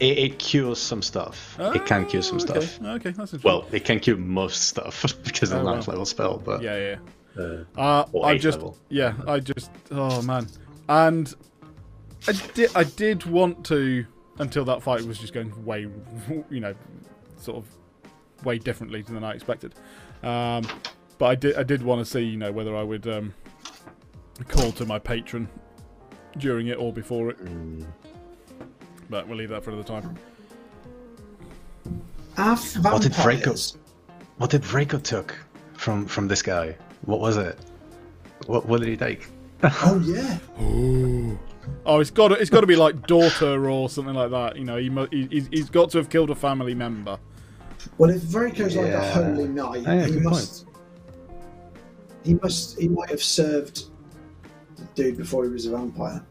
It, 0.00 0.18
it 0.18 0.38
cures 0.38 0.78
some 0.80 1.00
stuff. 1.00 1.56
it 1.60 1.86
can 1.86 2.06
cure 2.06 2.22
some 2.22 2.38
Oh, 2.38 2.42
okay. 2.42 2.66
stuff. 2.66 2.80
Okay, 2.86 3.10
that's 3.10 3.34
interesting. 3.34 3.40
Well, 3.44 3.66
it 3.70 3.84
can 3.84 4.00
cure 4.00 4.16
most 4.16 4.62
stuff 4.68 5.02
because 5.24 5.52
it's 5.52 5.52
Oh, 5.52 5.60
a 5.60 5.64
wow. 5.64 5.74
level 5.74 6.04
spell, 6.04 6.38
but 6.44 6.60
yeah, 6.60 6.96
yeah. 7.36 7.42
uh, 7.42 7.80
Uh, 7.80 8.04
Or 8.12 8.26
I 8.26 8.36
just, 8.36 8.58
level. 8.58 8.76
yeah, 8.88 9.14
I 9.28 9.38
just, 9.38 9.70
oh 9.92 10.20
man, 10.22 10.48
and 10.88 11.32
I 12.26 12.32
did, 12.54 12.70
I 12.74 12.82
did 12.84 13.24
want 13.26 13.64
to 13.66 14.04
until 14.38 14.64
that 14.64 14.82
fight 14.82 15.04
was 15.04 15.18
just 15.18 15.32
going 15.32 15.64
way, 15.64 15.86
you 16.50 16.60
know, 16.60 16.74
sort 17.36 17.58
of 17.58 18.44
way 18.44 18.58
differently 18.58 19.02
than 19.02 19.22
I 19.22 19.34
expected. 19.34 19.74
Um, 20.24 20.66
but 21.18 21.26
I 21.26 21.34
did, 21.36 21.56
I 21.56 21.62
did 21.62 21.82
want 21.82 22.00
to 22.00 22.04
see, 22.04 22.22
you 22.22 22.38
know, 22.38 22.50
whether 22.50 22.74
I 22.76 22.82
would 22.82 23.06
um, 23.06 23.34
call 24.48 24.72
to 24.72 24.84
my 24.86 24.98
patron 24.98 25.48
during 26.38 26.68
it 26.68 26.78
or 26.78 26.92
before 26.92 27.30
it. 27.30 27.44
mm, 27.44 27.84
But 29.10 29.26
we'll 29.28 29.36
leave 29.38 29.50
that 29.50 29.62
for 29.64 29.70
another 29.70 29.86
time. 29.86 30.16
What 32.36 33.02
did 33.02 33.12
Vraco- 33.12 33.34
vampires- 33.44 33.76
what 34.38 34.50
did 34.50 34.62
Vraco 34.62 35.02
took 35.02 35.36
from 35.74 36.06
from 36.06 36.28
this 36.28 36.42
guy? 36.42 36.76
What 37.02 37.20
was 37.20 37.36
it? 37.36 37.58
What 38.46 38.66
what 38.66 38.80
did 38.80 38.88
he 38.88 38.96
take? 38.96 39.26
Oh 39.64 40.02
yeah. 40.04 40.38
Oh, 41.86 42.00
it's 42.00 42.10
got, 42.10 42.28
to, 42.28 42.34
it's 42.34 42.50
got 42.50 42.60
to 42.62 42.66
be 42.66 42.74
like 42.76 43.06
daughter 43.06 43.68
or 43.70 43.88
something 43.88 44.14
like 44.14 44.30
that. 44.32 44.56
You 44.56 44.64
know, 44.64 44.76
he, 44.78 44.90
mu- 44.90 45.06
he 45.12 45.26
he's- 45.30 45.48
he's 45.50 45.70
got 45.70 45.90
to 45.90 45.98
have 45.98 46.08
killed 46.08 46.30
a 46.30 46.34
family 46.34 46.74
member. 46.74 47.18
Well, 47.98 48.10
if 48.10 48.22
Vraco's 48.22 48.74
like 48.76 48.86
a 48.86 49.00
holy 49.12 49.46
knight, 49.48 49.82
yeah, 49.82 50.04
he 50.06 50.12
good 50.12 50.22
must. 50.24 50.66
He 52.24 52.34
must. 52.34 52.78
He 52.80 52.88
might 52.88 53.10
have 53.10 53.22
served 53.22 53.84
the 54.76 54.84
dude 54.96 55.16
before 55.16 55.44
he 55.44 55.50
was 55.50 55.66
a 55.66 55.70
vampire. 55.70 56.24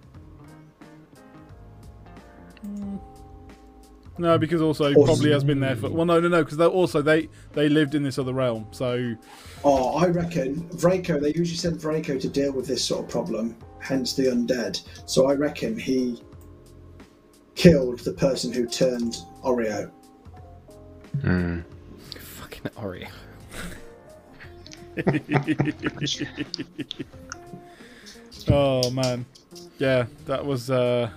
No, 4.22 4.38
because 4.38 4.62
also 4.62 4.90
he 4.90 4.94
probably 4.94 5.32
has 5.32 5.44
been 5.44 5.60
there 5.60 5.76
for. 5.76 5.90
Well, 5.90 6.06
no, 6.06 6.20
no, 6.20 6.28
no, 6.28 6.44
because 6.44 6.58
they 6.58 6.68
also 6.68 7.02
they 7.02 7.28
they 7.54 7.68
lived 7.68 7.96
in 7.96 8.04
this 8.04 8.20
other 8.20 8.34
realm. 8.34 8.68
So 8.70 9.16
Oh, 9.64 9.98
I 9.98 10.10
reckon 10.10 10.62
Vraco. 10.70 11.20
They 11.20 11.34
usually 11.34 11.58
send 11.58 11.80
Vraco 11.80 12.22
to 12.22 12.30
deal 12.30 12.52
with 12.52 12.68
this 12.68 12.86
sort 12.86 13.06
of 13.06 13.10
problem, 13.10 13.56
hence 13.80 14.14
the 14.14 14.28
undead. 14.28 14.80
So 15.08 15.26
I 15.26 15.34
reckon 15.34 15.76
he 15.76 16.22
killed 17.56 18.02
the 18.02 18.14
person 18.14 18.54
who 18.54 18.68
turned 18.68 19.18
Oreo. 19.44 19.90
Mm. 21.18 21.64
Fucking 22.20 22.72
Oreo. 22.78 23.10
oh 28.50 28.92
man, 28.92 29.26
yeah, 29.80 30.06
that 30.28 30.46
was. 30.46 30.70
uh 30.70 31.10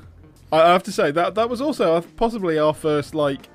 I 0.63 0.73
have 0.73 0.83
to 0.85 0.93
say 0.93 1.11
that 1.11 1.35
that 1.35 1.49
was 1.49 1.61
also 1.61 1.95
uh, 1.95 2.03
possibly 2.17 2.59
our 2.59 2.75
first 2.75 3.15
like 3.15 3.49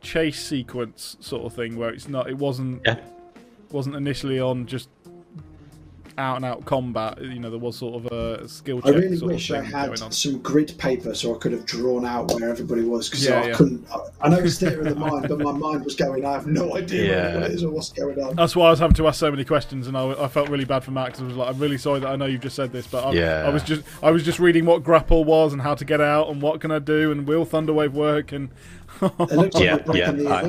chase 0.00 0.44
sequence 0.44 1.16
sort 1.20 1.44
of 1.44 1.54
thing 1.54 1.76
where 1.76 1.90
it's 1.90 2.08
not. 2.08 2.28
It 2.28 2.38
wasn't. 2.38 2.82
Yeah. 2.84 3.00
Wasn't 3.70 3.94
initially 3.94 4.40
on 4.40 4.66
just 4.66 4.88
out 6.20 6.36
and 6.36 6.44
out 6.44 6.64
combat. 6.64 7.20
You 7.20 7.40
know, 7.40 7.50
there 7.50 7.58
was 7.58 7.76
sort 7.76 8.04
of 8.04 8.12
a 8.12 8.46
skill 8.48 8.78
I 8.84 8.88
check. 8.92 8.94
really 9.00 9.16
sort 9.16 9.32
wish 9.32 9.50
of 9.50 9.56
I 9.56 9.62
had 9.62 10.00
on. 10.02 10.12
some 10.12 10.38
grid 10.40 10.74
paper 10.78 11.14
so 11.14 11.34
I 11.34 11.38
could 11.38 11.52
have 11.52 11.66
drawn 11.66 12.04
out 12.04 12.30
where 12.32 12.48
everybody 12.50 12.82
was 12.82 13.08
because 13.08 13.24
Yeah, 13.26 13.40
I 13.40 13.46
yeah. 13.48 13.54
couldn't. 13.54 13.86
I, 13.90 13.98
I 14.20 14.28
know 14.28 14.38
it's 14.38 14.58
theatre 14.58 14.80
of 14.80 14.84
the 14.88 14.94
mind, 14.94 15.26
but 15.28 15.38
my 15.40 15.52
mind 15.52 15.84
was 15.84 15.96
going. 15.96 16.24
I 16.24 16.32
have 16.32 16.46
no 16.46 16.76
idea 16.76 17.10
Yeah. 17.10 17.34
what 17.40 17.50
it 17.50 17.54
is 17.54 17.64
or 17.64 17.70
what's 17.70 17.88
going 17.92 18.20
on. 18.22 18.36
That's 18.36 18.54
why 18.54 18.66
I 18.68 18.70
was 18.70 18.78
having 18.78 18.94
to 18.96 19.08
ask 19.08 19.18
so 19.18 19.30
many 19.30 19.44
questions, 19.44 19.86
and 19.88 19.96
I, 19.96 20.10
I 20.24 20.28
felt 20.28 20.48
really 20.50 20.64
bad 20.66 20.84
for 20.84 20.90
Max. 20.92 21.20
I 21.20 21.24
was 21.24 21.34
like, 21.34 21.48
I'm 21.48 21.58
really 21.58 21.78
sorry 21.78 22.00
that 22.00 22.08
I 22.08 22.16
know 22.16 22.26
you've 22.26 22.42
just 22.42 22.56
said 22.56 22.70
this, 22.70 22.86
but 22.86 23.04
I, 23.06 23.12
Yeah. 23.12 23.44
I 23.46 23.48
was 23.50 23.62
just 23.62 23.82
I 24.02 24.10
was 24.10 24.22
just 24.22 24.38
reading 24.38 24.66
what 24.66 24.84
grapple 24.84 25.24
was 25.24 25.52
and 25.52 25.62
how 25.62 25.74
to 25.74 25.84
get 25.84 26.00
out 26.00 26.28
and 26.28 26.40
what 26.42 26.60
can 26.60 26.70
I 26.70 26.78
do 26.78 27.10
and 27.12 27.26
will 27.26 27.46
Thunderwave 27.46 27.92
work 27.92 28.32
and 28.32 28.50
It 29.02 29.18
like 29.32 29.54
Yeah, 29.54 29.78
yeah, 29.94 30.10
the. 30.12 30.28
I- 30.28 30.42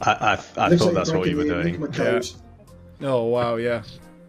I 0.00 0.08
I, 0.12 0.32
I 0.32 0.36
thought 0.36 0.60
like 0.86 0.94
that's 0.94 1.10
what 1.10 1.28
you 1.28 1.36
were 1.36 1.44
doing. 1.44 1.68
Enigma 1.68 1.88
code. 1.88 2.28
oh 3.02 3.24
wow, 3.24 3.56
yeah, 3.56 3.82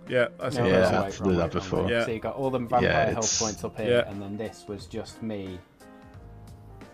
yeah, 0.10 0.28
that's 0.39 0.56
No, 0.56 0.63
what 0.63 0.72
Yeah, 0.72 0.78
I 0.78 0.80
wait, 0.82 0.86
said. 0.88 0.96
I've 0.96 1.04
wait, 1.04 1.20
done 1.28 1.38
that 1.38 1.52
before. 1.52 1.89
Yeah. 1.89 2.06
So 2.06 2.12
you 2.12 2.20
got 2.20 2.36
all 2.36 2.50
the 2.50 2.60
vampire 2.60 2.84
Yeah, 2.84 3.12
health 3.12 3.39
points 3.39 3.63
up 3.63 3.78
here, 3.78 4.04
Yeah. 4.06 4.12
and 4.12 4.22
then 4.22 4.38
this 4.38 4.65
was 4.67 4.86
just 4.86 5.22
me. 5.22 5.60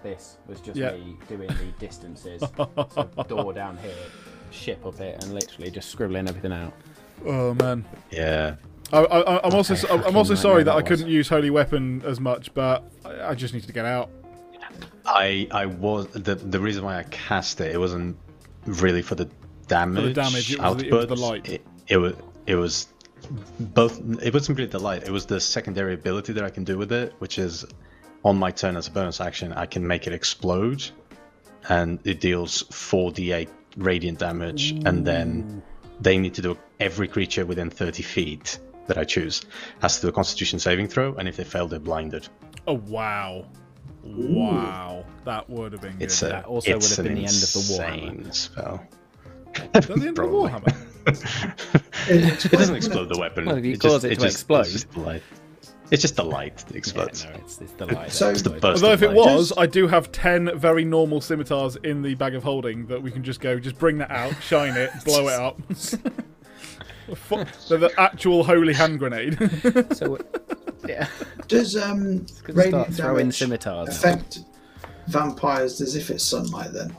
This 0.01 0.37
was 0.47 0.59
just 0.59 0.77
Yeah. 0.77 0.91
me 0.91 1.17
doing 1.29 1.47
the 1.47 1.73
distances. 1.79 2.41
so 2.57 3.09
door 3.27 3.53
down 3.53 3.77
here, 3.77 3.91
ship 4.51 4.85
up 4.85 4.99
it, 4.99 5.23
and 5.23 5.33
literally 5.33 5.71
just 5.71 5.89
scribbling 5.89 6.27
everything 6.27 6.51
out. 6.51 6.73
Oh 7.25 7.53
man. 7.53 7.85
Yeah. 8.11 8.55
I, 8.91 8.99
I, 8.99 9.47
I'm 9.47 9.53
also 9.55 9.73
Okay, 9.75 10.07
I'm 10.07 10.15
also 10.17 10.35
sorry 10.35 10.63
that 10.63 10.71
nightmare 10.71 10.85
I 10.85 10.87
couldn't 10.87 11.07
use 11.07 11.29
Holy 11.29 11.49
Weapon 11.49 12.01
as 12.05 12.19
much, 12.19 12.53
but 12.53 12.83
I, 13.05 13.29
I 13.29 13.33
just 13.35 13.53
needed 13.53 13.67
to 13.67 13.73
get 13.73 13.85
out. 13.85 14.09
I 15.05 15.47
I 15.51 15.65
was 15.65 16.07
the 16.07 16.35
the 16.35 16.59
reason 16.59 16.83
why 16.83 16.97
I 16.99 17.03
cast 17.03 17.59
it. 17.61 17.73
It 17.73 17.77
wasn't 17.77 18.17
really 18.65 19.01
for 19.01 19.15
the 19.15 19.29
damage. 19.67 20.15
damage, 20.15 20.51
it 20.53 20.59
was 20.59 20.77
the- 20.77 20.87
it 20.87 20.93
was 20.93 21.07
the 21.07 21.15
light. 21.15 21.49
It, 21.49 21.65
it 21.87 21.97
was 21.97 22.13
it 22.45 22.55
was 22.55 22.87
both. 23.59 23.99
It 24.21 24.33
wasn't 24.33 24.57
really 24.57 24.69
the 24.69 24.79
light. 24.79 25.03
It 25.03 25.11
was 25.11 25.25
the 25.25 25.39
secondary 25.39 25.93
ability 25.93 26.33
that 26.33 26.43
I 26.43 26.49
can 26.49 26.63
do 26.63 26.77
with 26.77 26.91
it, 26.91 27.13
which 27.19 27.39
is 27.39 27.65
on 28.23 28.37
my 28.37 28.51
turn 28.51 28.77
as 28.77 28.87
a 28.87 28.91
bonus 28.91 29.19
action, 29.19 29.53
I 29.53 29.65
can 29.65 29.85
make 29.85 30.07
it 30.07 30.13
explode, 30.13 30.83
and 31.69 31.99
it 32.05 32.19
deals 32.19 32.63
4d8 32.63 33.49
radiant 33.77 34.19
damage, 34.19 34.71
and 34.85 35.05
then 35.05 35.61
they 35.99 36.17
need 36.17 36.33
to 36.35 36.41
do 36.41 36.57
every 36.79 37.07
creature 37.07 37.45
within 37.45 37.69
30 37.69 38.03
feet 38.03 38.59
that 38.87 38.97
I 38.97 39.03
choose 39.03 39.45
has 39.81 39.95
to 39.97 40.01
do 40.03 40.07
a 40.09 40.11
Constitution 40.11 40.59
saving 40.59 40.87
throw, 40.87 41.15
and 41.15 41.27
if 41.27 41.37
they 41.37 41.43
fail, 41.43 41.67
they're 41.67 41.79
blinded. 41.79 42.27
Oh 42.67 42.81
wow, 42.87 43.45
wow, 44.03 45.05
that 45.25 45.49
would 45.49 45.73
have 45.73 45.81
been 45.81 45.93
good. 45.93 46.03
It's 46.03 46.21
a, 46.21 46.27
That 46.27 46.45
also 46.45 46.71
would 46.71 46.77
it's 46.77 46.95
have 46.95 47.05
been 47.05 47.15
the 47.15 47.25
end 47.25 47.29
of 47.29 47.53
the 47.53 47.67
war 47.69 47.85
insane 47.85 48.31
spell. 48.31 48.83
Is 49.75 49.87
the 49.87 49.93
end 49.93 50.07
of 50.07 50.15
the 50.15 50.21
Warhammer? 50.23 50.87
It 51.07 52.45
It 52.45 52.51
doesn't 52.51 52.75
explode 52.75 53.09
the 53.09 53.17
weapon. 53.19 53.45
Well, 53.45 53.57
if 53.57 53.65
you 53.65 53.73
It 53.73 53.79
cause 53.79 53.91
just- 54.01 54.05
it 54.05 54.09
to 54.09 54.15
just- 54.15 54.35
explode. 54.37 54.61
It's 54.61 54.71
just 54.73 54.91
the 54.93 54.99
light. 54.99 55.23
It's 55.91 56.01
just 56.01 56.15
the 56.15 56.23
light 56.23 56.57
that 56.57 56.71
Yeah, 56.71 56.77
explodes. 56.77 57.23
no, 57.25 57.31
it's, 57.35 57.61
it's 57.61 57.73
the 57.73 57.85
light. 57.85 58.11
So- 58.11 58.29
It's 58.29 58.41
the 58.41 58.49
burst 58.51 58.83
Although 58.83 58.93
if 58.93 59.01
it 59.03 59.07
light. 59.09 59.15
was, 59.15 59.53
I 59.57 59.65
do 59.67 59.87
have 59.87 60.11
ten 60.11 60.49
very 60.57 60.83
normal 60.85 61.21
scimitars 61.21 61.75
in 61.83 62.01
the 62.01 62.15
bag 62.15 62.33
of 62.35 62.43
holding 62.43 62.87
that 62.87 63.01
we 63.03 63.11
can 63.11 63.23
just 63.23 63.39
go, 63.41 63.59
just 63.59 63.77
bring 63.77 63.97
that 63.99 64.09
out, 64.09 64.33
shine 64.41 64.75
it, 64.75 64.91
blow 65.05 65.27
it 65.27 65.33
up. 65.39 65.59
Fu- 67.15 67.43
the 67.67 67.91
actual 67.97 68.43
holy 68.43 68.73
hand 68.73 68.97
grenade. 68.97 69.37
So, 69.93 70.17
yeah, 70.87 71.07
Does 71.47 71.75
um 71.75 72.19
gonna 72.19 72.27
start 72.27 72.55
radiant 72.57 72.95
throwing 72.95 73.17
damage 73.29 73.37
scimitars. 73.37 73.89
affect 73.89 74.39
vampires 75.07 75.81
as 75.81 75.95
if 75.95 76.09
it's 76.09 76.23
sunlight? 76.23 76.71
Then 76.73 76.95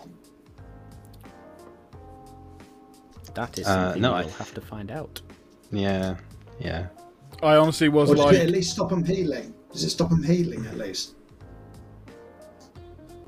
that 3.35 3.59
is 3.59 3.67
Uh, 3.67 3.95
no, 3.97 4.13
we'll 4.13 4.21
I- 4.27 4.31
have 4.31 4.55
to 4.55 4.61
find 4.61 4.91
out. 4.91 5.21
Yeah, 5.71 6.17
yeah. 6.61 6.87
I 7.43 7.57
honestly 7.57 7.89
was 7.89 8.11
or 8.11 8.15
does 8.17 8.25
like, 8.27 8.35
it 8.37 8.43
at 8.43 8.51
least 8.51 8.73
stop 8.73 8.91
them 8.91 9.05
healing? 9.05 9.53
Does 9.73 9.83
it 9.85 9.91
stop 9.91 10.11
them 10.11 10.23
healing 10.23 10.65
at 10.67 10.79
least? 10.79 11.15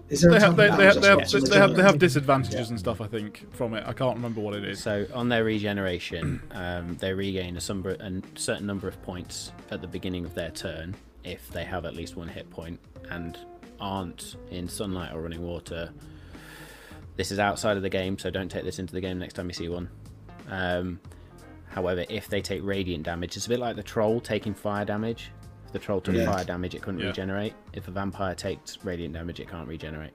Is 0.08 0.20
there 0.20 0.30
They 0.30 0.36
a 0.36 0.40
have 0.40 0.56
they, 0.56 0.70
they 0.70 0.84
have 0.84 1.00
they 1.00 1.08
have, 1.08 1.18
they 1.18 1.32
have, 1.38 1.48
they 1.50 1.58
have 1.58 1.70
regenerating? 1.70 1.98
disadvantages 1.98 2.70
and 2.70 2.78
stuff. 2.78 3.00
I 3.00 3.08
think 3.08 3.52
from 3.52 3.74
it. 3.74 3.82
I 3.86 3.92
can't 3.92 4.14
remember 4.14 4.40
what 4.40 4.54
it 4.54 4.64
is. 4.64 4.80
So 4.80 5.04
on 5.12 5.28
their 5.28 5.42
regeneration, 5.42 6.40
um, 6.52 6.96
they 6.98 7.12
regain 7.12 7.56
a, 7.56 7.60
number, 7.68 7.90
a 7.98 8.22
certain 8.36 8.66
number 8.66 8.86
of 8.86 9.02
points 9.02 9.50
at 9.72 9.80
the 9.80 9.88
beginning 9.88 10.24
of 10.24 10.32
their 10.34 10.50
turn 10.50 10.94
if 11.24 11.48
they 11.50 11.64
have 11.64 11.84
at 11.84 11.96
least 11.96 12.14
one 12.16 12.28
hit 12.28 12.48
point 12.50 12.78
and 13.10 13.36
aren't 13.80 14.36
in 14.52 14.68
sunlight 14.68 15.12
or 15.12 15.22
running 15.22 15.42
water. 15.42 15.90
This 17.16 17.32
is 17.32 17.38
outside 17.38 17.76
of 17.76 17.82
the 17.82 17.88
game, 17.88 18.18
so 18.18 18.30
don't 18.30 18.50
take 18.50 18.64
this 18.64 18.78
into 18.78 18.92
the 18.92 19.00
game 19.00 19.18
next 19.18 19.34
time 19.34 19.46
you 19.48 19.54
see 19.54 19.68
one. 19.68 19.88
Um, 20.50 21.00
however, 21.68 22.04
if 22.08 22.28
they 22.28 22.40
take 22.42 22.62
radiant 22.62 23.04
damage, 23.04 23.36
it's 23.36 23.46
a 23.46 23.48
bit 23.48 23.58
like 23.58 23.76
the 23.76 23.82
troll 23.82 24.20
taking 24.20 24.54
fire 24.54 24.84
damage. 24.84 25.30
If 25.66 25.72
the 25.72 25.78
troll 25.78 26.00
took 26.00 26.14
Yeah. 26.14 26.30
fire 26.30 26.44
damage, 26.44 26.74
it 26.74 26.82
couldn't 26.82 27.00
Yeah. 27.00 27.06
regenerate. 27.08 27.54
If 27.72 27.88
a 27.88 27.90
vampire 27.90 28.34
takes 28.34 28.78
radiant 28.84 29.14
damage, 29.14 29.40
it 29.40 29.48
can't 29.48 29.66
regenerate. 29.66 30.12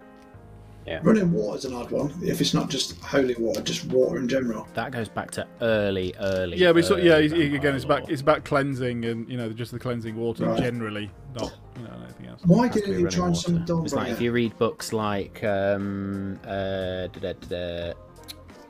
Running 1.04 1.32
water 1.32 1.58
is 1.58 1.66
an 1.66 1.74
odd 1.74 1.92
one. 1.92 2.14
If 2.24 2.42
it's 2.42 2.54
not 2.54 2.70
just 2.70 3.00
holy 3.02 3.36
water, 3.36 3.62
just 3.62 3.86
water 3.86 4.18
in 4.18 4.28
general. 4.28 4.68
That 4.74 4.92
goes 4.92 5.08
back 5.10 5.32
to 5.32 5.48
early, 5.62 6.14
early. 6.20 6.58
Yeah, 6.58 6.74
but 6.74 6.84
so, 6.86 6.98
yeah, 6.98 7.14
early 7.14 7.26
it's- 7.26 7.54
again, 7.56 7.76
it's 7.76 7.86
back 7.86 8.10
it's 8.10 8.22
about 8.22 8.44
cleansing 8.46 9.06
and 9.06 9.30
you 9.30 9.38
know 9.38 9.50
just 9.54 9.72
the 9.72 9.80
cleansing 9.80 10.16
water 10.16 10.46
Right. 10.48 10.60
generally, 10.60 11.10
not 11.36 11.54
you 11.78 11.84
know 11.84 11.94
anything 12.04 12.26
else. 12.28 12.42
Why 12.46 12.68
Has 12.68 12.76
to 12.76 12.80
didn't 12.82 12.96
be 12.96 13.00
you 13.02 13.06
running 13.06 13.16
try 13.18 13.26
and 13.28 13.36
water. 13.36 13.66
summon 13.68 13.86
It's 13.86 13.94
like 13.94 14.10
if 14.12 14.22
you 14.22 14.32
read 14.32 14.58
books 14.58 14.92
like 14.92 15.44
um, 15.44 16.40
uh, 16.46 17.08
da, 17.08 17.20
da, 17.20 17.34
da, 17.34 17.94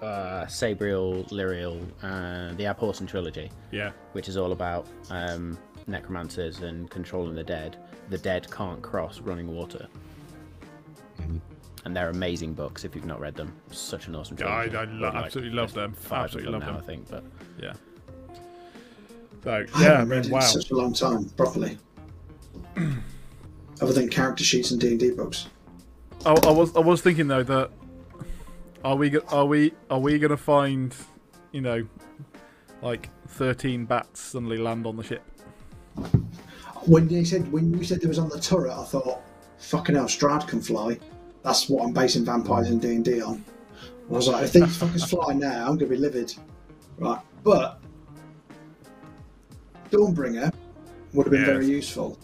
da, 0.02 0.06
uh, 0.06 0.45
Sabriel, 0.47 1.28
Lirael, 1.32 1.80
uh, 2.04 2.54
the 2.56 2.63
Abhorsen 2.65 3.08
trilogy, 3.08 3.50
Yeah, 3.71 3.91
which 4.13 4.28
is 4.30 4.36
all 4.38 4.52
about 4.52 4.86
um, 5.10 5.58
necromancers 5.88 6.60
and 6.60 6.89
controlling 6.89 7.36
the 7.36 7.43
dead. 7.43 7.78
The 8.10 8.17
dead 8.17 8.52
can't 8.52 8.82
cross 8.82 9.21
running 9.21 9.47
water. 9.56 9.88
And 11.84 11.96
they're 11.96 12.10
amazing 12.10 12.54
books 12.54 12.84
if 12.86 12.96
you've 12.96 13.06
not 13.06 13.20
read 13.20 13.36
them. 13.36 13.54
Such 13.72 14.08
an 14.08 14.15
awesome 14.15 14.38
Yeah, 14.39 14.48
I- 14.48 14.63
I 14.65 14.84
lo- 14.86 15.08
like, 15.12 15.26
absolutely 15.26 15.54
love 15.56 15.74
them. 15.74 15.94
Five 15.94 16.26
Absolutely 16.26 16.54
of 16.54 16.60
them 16.62 16.70
love 16.70 16.70
now, 16.70 16.82
them. 16.82 16.84
I 16.84 16.86
think, 16.86 17.10
but 17.10 17.24
yeah. 17.62 17.74
So 19.44 19.52
I 19.52 19.60
yeah, 19.60 19.65
I 19.74 19.80
haven't 19.82 20.10
read 20.10 20.26
mean, 20.26 20.26
it 20.26 20.34
wow. 20.34 20.39
in 20.39 20.46
such 20.46 20.70
a 20.72 20.76
long 20.76 20.94
time 20.94 21.26
properly. 21.30 21.78
Other 23.82 23.94
than 23.94 24.10
character 24.10 24.44
sheets 24.44 24.70
and 24.72 24.80
D 24.80 24.89
and 24.89 25.00
D 25.00 25.10
books. 25.12 25.48
I, 26.24 26.34
I 26.44 26.52
was 26.52 26.76
I 26.76 26.80
was 26.82 27.02
thinking 27.02 27.28
though 27.28 27.41
that 27.44 27.72
are 28.86 28.96
we 28.96 29.10
go- 29.10 29.24
are 29.30 29.46
we 29.46 29.74
are 29.89 29.98
we 30.00 30.20
gonna 30.20 30.38
find 30.38 30.96
you 31.52 31.62
know 31.62 31.88
like 32.84 33.10
thirteen 33.28 33.86
bats 33.86 34.22
suddenly 34.22 34.58
land 34.58 34.86
on 34.86 34.98
the 34.98 35.04
ship? 35.04 35.24
When 36.86 37.10
you 37.10 37.26
said 37.26 37.52
when 37.52 37.74
you 37.76 37.84
said 37.84 38.02
there 38.02 38.10
was 38.10 38.20
on 38.20 38.30
the 38.30 38.39
turret, 38.39 38.72
I 38.72 38.84
thought, 38.84 39.22
fucking 39.58 39.96
hell, 39.96 40.06
Strahd 40.06 40.48
can 40.48 40.62
fly. 40.62 41.00
That's 41.44 41.70
what 41.70 41.84
I'm 41.86 41.92
basing 41.94 42.26
vampires 42.26 42.70
and 42.70 42.82
D 42.82 42.90
and 42.96 43.06
D 43.06 43.22
on. 43.22 43.44
I 44.10 44.14
was 44.14 44.28
like, 44.28 44.44
if 44.44 44.54
these 44.54 44.64
fuckers 44.64 45.10
fly 45.10 45.34
now, 45.34 45.68
I'm 45.68 45.78
gonna 45.78 45.90
be 45.90 45.98
livid. 45.98 46.36
Right, 46.98 47.20
but 47.44 47.80
Dawnbringer 49.90 50.54
would 51.14 51.26
have 51.26 51.32
been 51.32 51.42
Yes. 51.42 51.50
very 51.50 51.66
useful. 51.68 52.18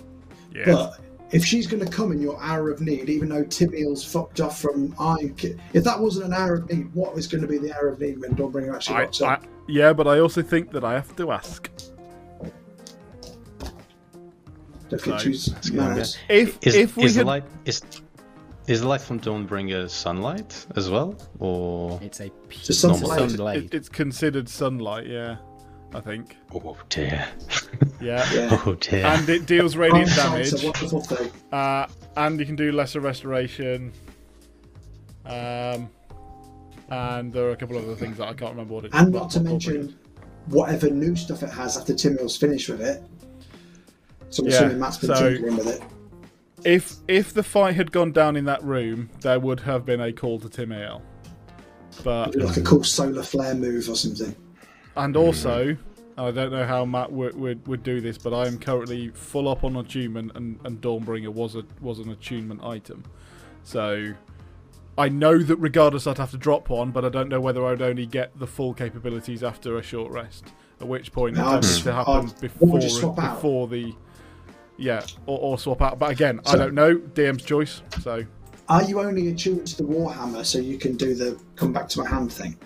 Yeah, 0.54 0.66
But 0.66 1.00
if 1.32 1.44
she's 1.44 1.68
going 1.68 1.84
to 1.84 1.92
come 1.92 2.12
in 2.14 2.22
your 2.22 2.42
hour 2.42 2.70
of 2.70 2.80
need, 2.80 3.10
even 3.10 3.28
though 3.28 3.44
Timiel's 3.44 4.04
fucked 4.04 4.40
off 4.40 4.62
from 4.62 4.96
Iron 4.98 5.34
Ki- 5.36 5.56
if 5.74 5.84
that 5.84 6.00
wasn't 6.00 6.28
an 6.28 6.34
hour 6.34 6.54
of 6.56 6.70
need, 6.72 6.94
what 6.94 7.14
was 7.14 7.28
going 7.28 7.42
to 7.42 7.48
be 7.48 7.58
the 7.58 7.76
hour 7.76 7.90
of 7.90 8.00
need 8.00 8.22
when 8.22 8.34
Dawnbringer 8.36 8.74
actually 8.74 8.96
I, 8.96 9.02
rocks 9.04 9.22
I, 9.22 9.34
up? 9.34 9.44
yeah, 9.68 9.92
but 9.92 10.08
I 10.08 10.20
also 10.20 10.42
think 10.42 10.72
that 10.72 10.86
I 10.86 10.94
have 10.94 11.14
to 11.18 11.32
ask 11.32 11.70
Don't 14.90 15.04
get 15.04 15.08
no. 15.08 15.18
choose 15.18 15.74
manners. 15.74 16.18
if 16.30 16.58
Is, 16.66 16.76
if 16.76 16.96
we 16.96 17.04
is 17.04 17.16
the 17.16 17.20
had 17.20 17.28
light 17.28 17.44
is 17.66 17.82
is 18.68 18.82
the 18.82 18.88
light 18.88 19.02
from 19.02 19.20
Dawnbringer 19.20 19.90
sunlight 19.90 20.66
as 20.76 20.90
well, 20.90 21.16
or 21.40 22.00
it's 22.04 22.20
a 22.20 22.30
The 22.66 22.74
sun's 22.74 23.00
pure 23.00 23.10
light. 23.10 23.20
sunblade. 23.30 23.66
it, 23.66 23.74
it's 23.74 23.90
considered 23.90 24.50
sunlight. 24.50 25.08
Yeah, 25.08 25.38
I 25.94 26.02
think. 26.02 26.36
oh 26.54 26.78
dear, 26.90 27.28
Yeah. 28.02 28.28
Yeah. 28.34 28.62
oh 28.66 28.76
dear. 28.76 29.06
And 29.06 29.28
it 29.30 29.46
deals 29.46 29.76
radiant 29.78 30.10
damage, 30.16 30.52
a 30.54 30.66
wonderful 30.66 31.02
thing. 31.02 31.32
uh, 31.52 31.88
and 32.18 32.40
you 32.40 32.46
can 32.46 32.56
do 32.56 32.72
lesser 32.72 33.00
restoration. 33.00 33.92
Um, 35.26 35.90
and 36.90 37.34
there 37.34 37.46
are 37.48 37.52
a 37.52 37.56
couple 37.58 37.78
of 37.78 37.84
other 37.84 37.96
things 37.96 38.18
that 38.18 38.28
I 38.30 38.34
can't 38.34 38.52
remember 38.52 38.74
what 38.76 38.86
it 38.86 38.94
is. 38.94 39.00
And 39.00 39.12
not 39.14 39.30
to 39.32 39.40
I'll 39.40 39.44
mention 39.46 39.96
whatever 40.48 40.90
new 40.90 41.16
stuff 41.18 41.44
it 41.44 41.50
has 41.50 41.78
after 41.78 41.94
Timiel's 41.94 42.38
finished 42.38 42.70
with 42.70 42.80
it. 42.82 43.04
So 44.30 44.44
I'm 44.44 44.50
Yeah, 44.50 44.56
assuming 44.56 44.80
Matt's 44.80 44.98
been 44.98 45.16
so- 45.16 45.30
tinkering 45.34 45.58
with 45.58 45.68
it. 45.68 45.82
If 46.66 46.96
if 47.08 47.34
the 47.34 47.44
fight 47.44 47.76
had 47.76 47.92
gone 47.92 48.12
down 48.12 48.36
in 48.36 48.46
that 48.46 48.64
room, 48.64 49.10
there 49.22 49.40
would 49.40 49.60
have 49.62 49.86
been 49.86 50.02
a 50.02 50.12
call 50.12 50.40
to 50.40 50.48
Timiel. 50.50 51.02
But 52.04 52.36
like 52.36 52.58
a 52.58 52.62
cool 52.62 52.84
solar 52.84 53.24
flare 53.24 53.56
move 53.56 53.90
or 53.90 53.96
something. 53.96 54.36
and 54.96 55.16
also, 55.16 55.76
I 56.18 56.32
don't 56.32 56.52
know 56.52 56.66
how 56.66 56.86
Matt 56.86 57.12
would, 57.12 57.36
would, 57.36 57.68
would 57.68 57.82
do 57.84 58.02
this, 58.02 58.18
but 58.20 58.34
I 58.34 58.46
am 58.48 58.60
currently 58.60 59.10
full 59.10 59.48
up 59.48 59.64
on 59.64 59.76
attunement, 59.78 60.32
and, 60.36 60.60
and 60.64 60.80
Dawnbringer 60.82 61.30
was 61.30 61.56
a 61.56 61.64
was 61.82 62.00
an 62.00 62.10
attunement 62.10 62.64
item. 62.64 63.04
So 63.64 64.14
I 64.98 65.10
know 65.10 65.38
that 65.40 65.58
regardless, 65.58 66.08
I'd 66.08 66.18
have 66.18 66.32
to 66.32 66.38
drop 66.38 66.70
one, 66.70 66.92
but 66.92 67.06
I 67.06 67.10
don't 67.10 67.30
know 67.30 67.40
whether 67.42 67.66
I'd 67.66 67.82
only 67.82 68.06
get 68.08 68.38
the 68.40 68.48
full 68.48 68.74
capabilities 68.74 69.44
after 69.44 69.78
a 69.78 69.84
short 69.84 70.12
rest. 70.12 70.46
At 70.80 70.88
which 70.88 71.12
point, 71.12 71.38
it 71.38 71.42
I'd 71.44 71.62
tends 71.64 71.82
to 71.84 71.94
happen 71.94 72.14
I'd- 72.28 72.34
before 72.42 72.68
would 72.70 72.84
out? 72.84 73.16
before 73.16 73.68
the 73.68 73.94
yeah, 74.78 75.06
or, 75.26 75.40
or 75.40 75.60
swap 75.60 75.82
out. 75.82 76.00
But 76.00 76.12
again, 76.12 76.40
I 76.46 76.56
don't 76.56 76.74
know. 76.74 76.98
DM's 76.98 77.44
choice. 77.44 77.82
So. 78.02 78.26
Are 78.70 78.84
you 78.84 79.00
only 79.00 79.30
attuned 79.30 79.66
to 79.68 79.78
the 79.78 79.84
Warhammer 79.84 80.46
so 80.46 80.60
you 80.60 80.78
can 80.78 80.98
do 80.98 81.16
the 81.16 81.40
come 81.56 81.72
back 81.72 81.88
to 81.90 82.00
my 82.04 82.10
hand 82.10 82.32
thing? 82.32 82.58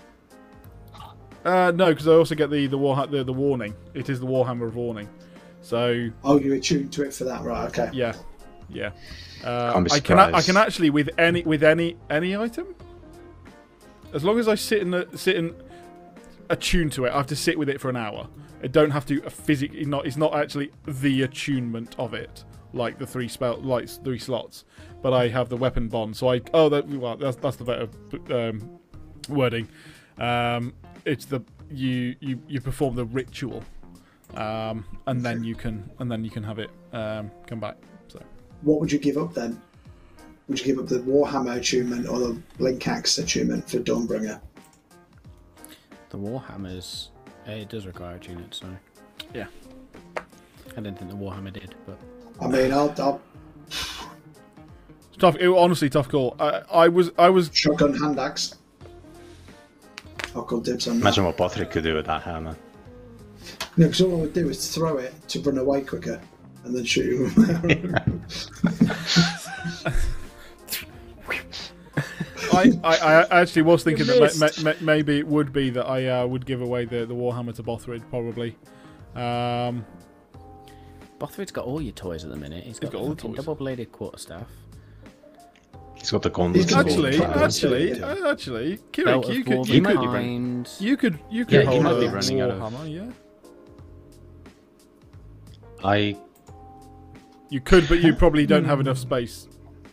Uh, 1.44 1.72
no, 1.74 1.86
because 1.90 2.06
I 2.08 2.12
also 2.12 2.34
get 2.34 2.50
the 2.50 2.66
the, 2.66 2.78
war, 2.78 3.06
the 3.06 3.24
the 3.24 3.32
warning. 3.32 3.74
It 3.94 4.08
is 4.08 4.20
the 4.20 4.26
Warhammer 4.26 4.66
of 4.66 4.76
warning. 4.76 5.08
So 5.60 6.08
Oh, 6.24 6.40
you're 6.40 6.56
attuned 6.56 6.92
to 6.92 7.02
it 7.04 7.14
for 7.14 7.24
that, 7.24 7.42
right? 7.42 7.66
Okay. 7.68 7.90
yeah, 7.92 8.14
yeah. 8.68 8.90
Uh, 9.44 9.84
I 9.90 10.00
can 10.00 10.18
I 10.18 10.40
can 10.40 10.56
actually 10.56 10.90
with 10.90 11.10
any 11.18 11.42
with 11.42 11.62
any 11.64 11.96
any 12.10 12.36
item, 12.36 12.74
as 14.12 14.22
long 14.22 14.38
as 14.38 14.48
I 14.48 14.54
sit 14.54 14.82
in 14.82 14.90
the 14.90 15.08
sit 15.16 15.36
in 15.36 15.54
attuned 16.48 16.92
to 16.92 17.06
it, 17.06 17.12
I 17.12 17.16
have 17.16 17.26
to 17.28 17.36
sit 17.36 17.58
with 17.58 17.68
it 17.68 17.80
for 17.80 17.88
an 17.88 17.96
hour. 17.96 18.28
I 18.62 18.68
don't 18.68 18.90
have 18.90 19.06
to 19.06 19.20
physically 19.28 19.84
not. 19.84 20.06
It's 20.06 20.16
not 20.16 20.34
actually 20.34 20.70
the 20.86 21.22
attunement 21.22 21.96
of 21.98 22.14
it, 22.14 22.44
like 22.72 22.98
the 22.98 23.06
three 23.06 23.28
spell 23.28 23.56
like 23.60 23.88
three 23.88 24.18
slots. 24.18 24.64
But 25.02 25.12
I 25.12 25.28
have 25.28 25.48
the 25.48 25.56
weapon 25.56 25.88
bond, 25.88 26.16
so 26.16 26.30
I 26.30 26.40
oh 26.54 26.68
that 26.68 26.86
well 26.88 27.16
that's 27.16 27.36
that's 27.36 27.56
the 27.56 27.64
better 27.64 27.88
um, 28.30 28.78
wording. 29.28 29.68
Um, 30.18 30.74
it's 31.04 31.24
the 31.24 31.40
you 31.70 32.14
you 32.20 32.40
you 32.46 32.60
perform 32.60 32.94
the 32.94 33.04
ritual, 33.04 33.64
um, 34.34 34.84
and 35.06 35.22
then 35.22 35.42
you 35.42 35.54
can 35.54 35.90
and 35.98 36.10
then 36.10 36.24
you 36.24 36.30
can 36.30 36.44
have 36.44 36.58
it 36.58 36.70
um, 36.92 37.30
come 37.46 37.58
back. 37.58 37.76
So 38.08 38.22
What 38.62 38.80
would 38.80 38.92
you 38.92 38.98
give 38.98 39.18
up 39.18 39.34
then? 39.34 39.60
Would 40.48 40.60
you 40.60 40.66
give 40.66 40.78
up 40.78 40.88
the 40.88 40.98
Warhammer 41.00 41.56
attunement 41.56 42.08
or 42.08 42.18
the 42.18 42.42
Blink 42.58 42.86
Axe 42.86 43.18
attunement 43.18 43.68
for 43.68 43.78
Dawnbringer? 43.78 44.40
The 46.10 46.18
Warhammers, 46.18 47.08
Uh, 47.46 47.52
it 47.52 47.68
does 47.68 47.86
require 47.86 48.16
attunement, 48.16 48.54
so. 48.54 48.66
Yeah. 49.34 49.46
I 50.16 50.76
didn't 50.76 50.98
think 50.98 51.10
the 51.10 51.16
Warhammer 51.16 51.52
did, 51.52 51.74
but. 51.86 51.98
I 52.40 52.48
mean, 52.48 52.72
I'll, 52.72 52.94
I'll 52.98 53.20
it's 53.68 55.18
tough. 55.18 55.36
It, 55.36 55.48
honestly, 55.48 55.90
tough 55.90 56.08
call. 56.08 56.36
I, 56.40 56.62
I 56.72 56.88
was 56.88 57.10
I 57.18 57.28
was 57.28 57.50
shotgun 57.52 57.94
hand 57.94 58.18
axe. 58.18 58.56
I'll 60.34 60.44
call 60.44 60.60
dibs 60.60 60.88
on 60.88 60.94
that. 60.94 61.02
Imagine 61.02 61.24
what 61.24 61.36
Bothrid 61.36 61.70
could 61.70 61.84
do 61.84 61.94
with 61.94 62.06
that 62.06 62.22
hammer. 62.22 62.56
No, 63.76 63.86
because 63.86 64.00
all 64.00 64.18
I 64.18 64.20
would 64.22 64.32
do 64.32 64.48
is 64.48 64.74
throw 64.74 64.96
it 64.98 65.12
to 65.28 65.40
run 65.40 65.58
away 65.58 65.82
quicker 65.82 66.20
and 66.64 66.74
then 66.74 66.84
shoot 66.84 67.30
him. 67.30 67.96
I, 72.84 72.96
I, 72.96 73.22
I 73.22 73.40
actually 73.40 73.62
was 73.62 73.82
thinking 73.84 74.06
that 74.06 74.36
ma- 74.38 74.46
ma- 74.62 74.70
ma- 74.70 74.78
maybe 74.80 75.18
it 75.18 75.26
would 75.26 75.52
be 75.52 75.70
that 75.70 75.86
I 75.86 76.06
uh, 76.06 76.26
would 76.26 76.46
give 76.46 76.60
away 76.62 76.84
the, 76.84 77.06
the 77.06 77.14
Warhammer 77.14 77.54
to 77.56 77.62
Bothrid, 77.62 78.02
probably. 78.10 78.56
Um, 79.14 79.84
Bothrid's 81.18 81.52
got 81.52 81.64
all 81.66 81.80
your 81.80 81.92
toys 81.92 82.24
at 82.24 82.30
the 82.30 82.36
minute. 82.36 82.64
He's 82.64 82.78
got, 82.78 82.92
got 82.92 83.00
all 83.02 83.10
the 83.10 83.14
toys. 83.16 83.36
double-bladed 83.36 83.92
quarterstaff, 83.92 84.48
He's 85.94 86.10
got 86.10 86.22
the 86.22 86.30
He's 86.52 86.66
gauntlet. 86.66 87.20
actually, 87.20 87.22
actually, 87.44 87.98
yeah. 87.98 88.06
uh, 88.06 88.32
actually, 88.32 88.76
belt 88.76 88.92
Kirik, 88.92 89.28
of 89.28 89.34
you 89.36 89.44
could, 89.44 89.52
dwarven 89.58 89.72
you 89.72 89.82
could, 89.82 90.80
you 90.80 90.96
could, 90.96 91.18
you 91.30 91.44
could 91.46 91.64
Yeah, 91.64 91.70
he 91.70 91.78
might 91.80 91.92
a 91.92 92.00
be 92.00 92.08
running 92.08 92.40
out 92.40 92.50
of- 92.50 92.58
Warhammer, 92.72 92.92
yeah. 92.92 93.10
I 95.84 96.16
You 97.50 97.60
could, 97.60 97.88
but 97.88 98.00
you 98.02 98.14
probably 98.14 98.46
don't 98.46 98.64
have 98.64 98.80
enough 98.80 98.98
space, 98.98 99.46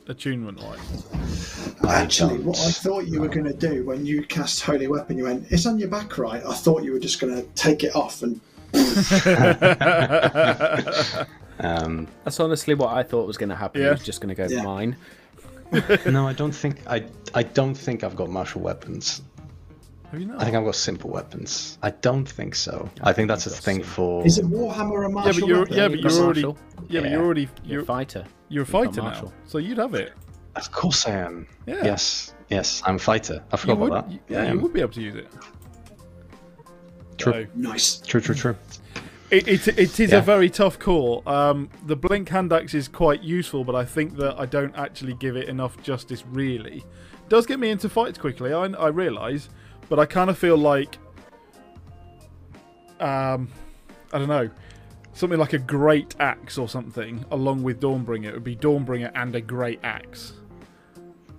attunement-wise. 0.09 1.77
I 1.87 2.01
Actually, 2.01 2.39
what 2.39 2.59
I 2.59 2.71
thought 2.71 3.07
you 3.07 3.21
were 3.21 3.29
going 3.29 3.45
to 3.45 3.53
do 3.53 3.85
when 3.85 4.05
you 4.05 4.23
cast 4.23 4.63
Holy 4.63 4.87
Weapon, 4.87 5.17
you 5.17 5.23
went, 5.25 5.49
it's 5.51 5.65
on 5.65 5.79
your 5.79 5.87
back 5.87 6.17
right. 6.17 6.43
I 6.45 6.53
thought 6.53 6.83
you 6.83 6.91
were 6.91 6.99
just 6.99 7.21
going 7.21 7.33
to 7.35 7.43
take 7.55 7.83
it 7.83 7.95
off 7.95 8.21
and 8.21 8.39
um 11.61 12.07
That's 12.23 12.39
honestly 12.39 12.75
what 12.75 12.89
I 12.89 13.03
thought 13.03 13.25
was 13.25 13.37
going 13.37 13.49
to 13.49 13.55
happen. 13.55 13.81
Yeah. 13.81 13.87
He 13.87 13.91
was 13.93 14.03
just 14.05 14.21
going 14.21 14.29
to 14.29 14.35
go 14.35 14.47
Yeah. 14.47 14.61
mine. 14.63 14.95
no, 16.05 16.27
I 16.27 16.33
don't 16.33 16.51
think 16.51 16.77
I. 16.87 17.03
I 17.35 17.43
don't 17.43 17.75
think 17.75 18.03
I've 18.03 18.15
got 18.15 18.29
martial 18.29 18.61
weapons. 18.61 19.21
Have 20.11 20.19
you 20.19 20.25
not? 20.27 20.41
I 20.41 20.45
think 20.45 20.55
I've 20.55 20.65
got 20.65 20.75
simple 20.75 21.11
weapons. 21.11 21.77
I 21.83 21.91
don't 21.91 22.27
think 22.27 22.55
so. 22.55 22.89
I 23.03 23.13
think 23.13 23.27
that's 23.27 23.45
a 23.45 23.51
thing 23.51 23.83
simple. 23.83 24.21
for. 24.21 24.25
Is 24.25 24.39
it 24.39 24.45
Warhammer 24.45 25.05
a 25.05 25.09
yeah, 25.09 25.13
martial 25.13 25.41
but 25.41 25.47
you're 25.47 25.59
weapon? 25.59 25.75
yeah, 25.77 25.87
You've 25.87 26.01
but 26.01 26.11
you're 26.11 26.23
already 26.23 26.41
martial. 26.43 26.57
Yeah, 26.89 27.01
but 27.01 27.11
you're 27.11 27.23
already 27.23 27.41
You're 27.63 27.71
you're 27.73 27.81
a 27.81 27.85
fighter. 27.85 28.25
you're 28.49 28.63
a 28.63 28.65
fighter 28.65 29.01
now, 29.01 29.31
so 29.45 29.57
you'd 29.57 29.77
have 29.77 29.93
it. 29.93 30.13
Of 30.55 30.71
course 30.71 31.07
I 31.07 31.11
am. 31.11 31.47
Yeah. 31.65 31.83
Yes. 31.83 32.33
Yes, 32.49 32.81
I'm 32.85 32.95
a 32.95 32.99
fighter. 32.99 33.43
I 33.51 33.55
You 33.55 33.57
forgot 33.59 33.77
would, 33.77 33.91
about 33.91 34.09
that. 34.09 34.19
yeah, 34.27 34.41
I 34.43 34.51
you 34.51 34.59
would 34.59 34.73
be 34.73 34.81
able 34.81 34.91
to 34.93 35.01
use 35.01 35.15
it. 35.15 35.27
True. 37.17 37.33
So, 37.45 37.47
Nice. 37.55 37.97
True, 37.99 38.19
true, 38.21 38.33
true. 38.35 38.55
It, 39.29 39.47
it, 39.47 39.67
it 39.67 39.99
is 39.99 40.11
Yeah. 40.11 40.17
a 40.17 40.21
very 40.21 40.49
tough 40.49 40.79
call. 40.79 41.21
Um, 41.27 41.69
the 41.85 41.95
blink 41.95 42.29
hand 42.29 42.51
axe 42.51 42.73
is 42.73 42.87
quite 42.87 43.21
useful, 43.21 43.63
but 43.63 43.75
I 43.75 43.85
think 43.85 44.15
that 44.17 44.39
I 44.39 44.47
don't 44.47 44.75
actually 44.75 45.13
give 45.13 45.35
it 45.35 45.47
enough 45.47 45.79
justice. 45.83 46.23
Really, 46.25 46.83
does 47.29 47.45
get 47.45 47.59
me 47.59 47.69
into 47.69 47.87
fights 47.89 48.17
quickly. 48.17 48.51
I, 48.51 48.63
I 48.65 48.87
realise, 48.87 49.49
but 49.87 49.99
I 49.99 50.07
kind 50.07 50.31
of 50.31 50.37
feel 50.39 50.57
like, 50.57 50.97
um, 52.99 53.47
I 54.11 54.17
don't 54.17 54.27
know, 54.27 54.49
something 55.19 55.37
like 55.37 55.51
a 55.51 55.59
great 55.59 56.15
axe 56.19 56.57
or 56.57 56.69
something, 56.69 57.25
along 57.29 57.61
with 57.61 57.81
Dawnbringer. 57.81 58.29
It 58.29 58.33
would 58.33 58.43
be 58.43 58.55
Dawnbringer 58.55 59.11
and 59.15 59.35
a 59.35 59.41
great 59.41 59.81
axe 59.83 60.33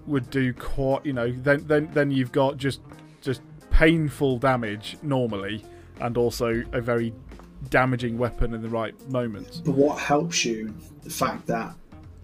would 0.07 0.29
do 0.31 0.53
quite. 0.53 1.07
You 1.07 1.15
know, 1.15 1.33
then 1.33 1.67
then 1.67 1.91
then 1.95 2.11
you've 2.11 2.33
got 2.33 2.59
just 2.59 2.83
just 3.23 3.41
painful 3.71 4.39
damage 4.39 4.99
normally, 5.03 5.65
and 6.01 6.17
also 6.19 6.63
a 6.73 6.81
very 6.81 7.15
damaging 7.71 8.19
weapon 8.19 8.53
in 8.53 8.61
the 8.63 8.69
right 8.69 8.95
moments. 9.09 9.59
But 9.59 9.75
what 9.75 9.99
helps 9.99 10.45
you, 10.45 10.75
the 11.03 11.11
fact 11.11 11.47
that 11.47 11.75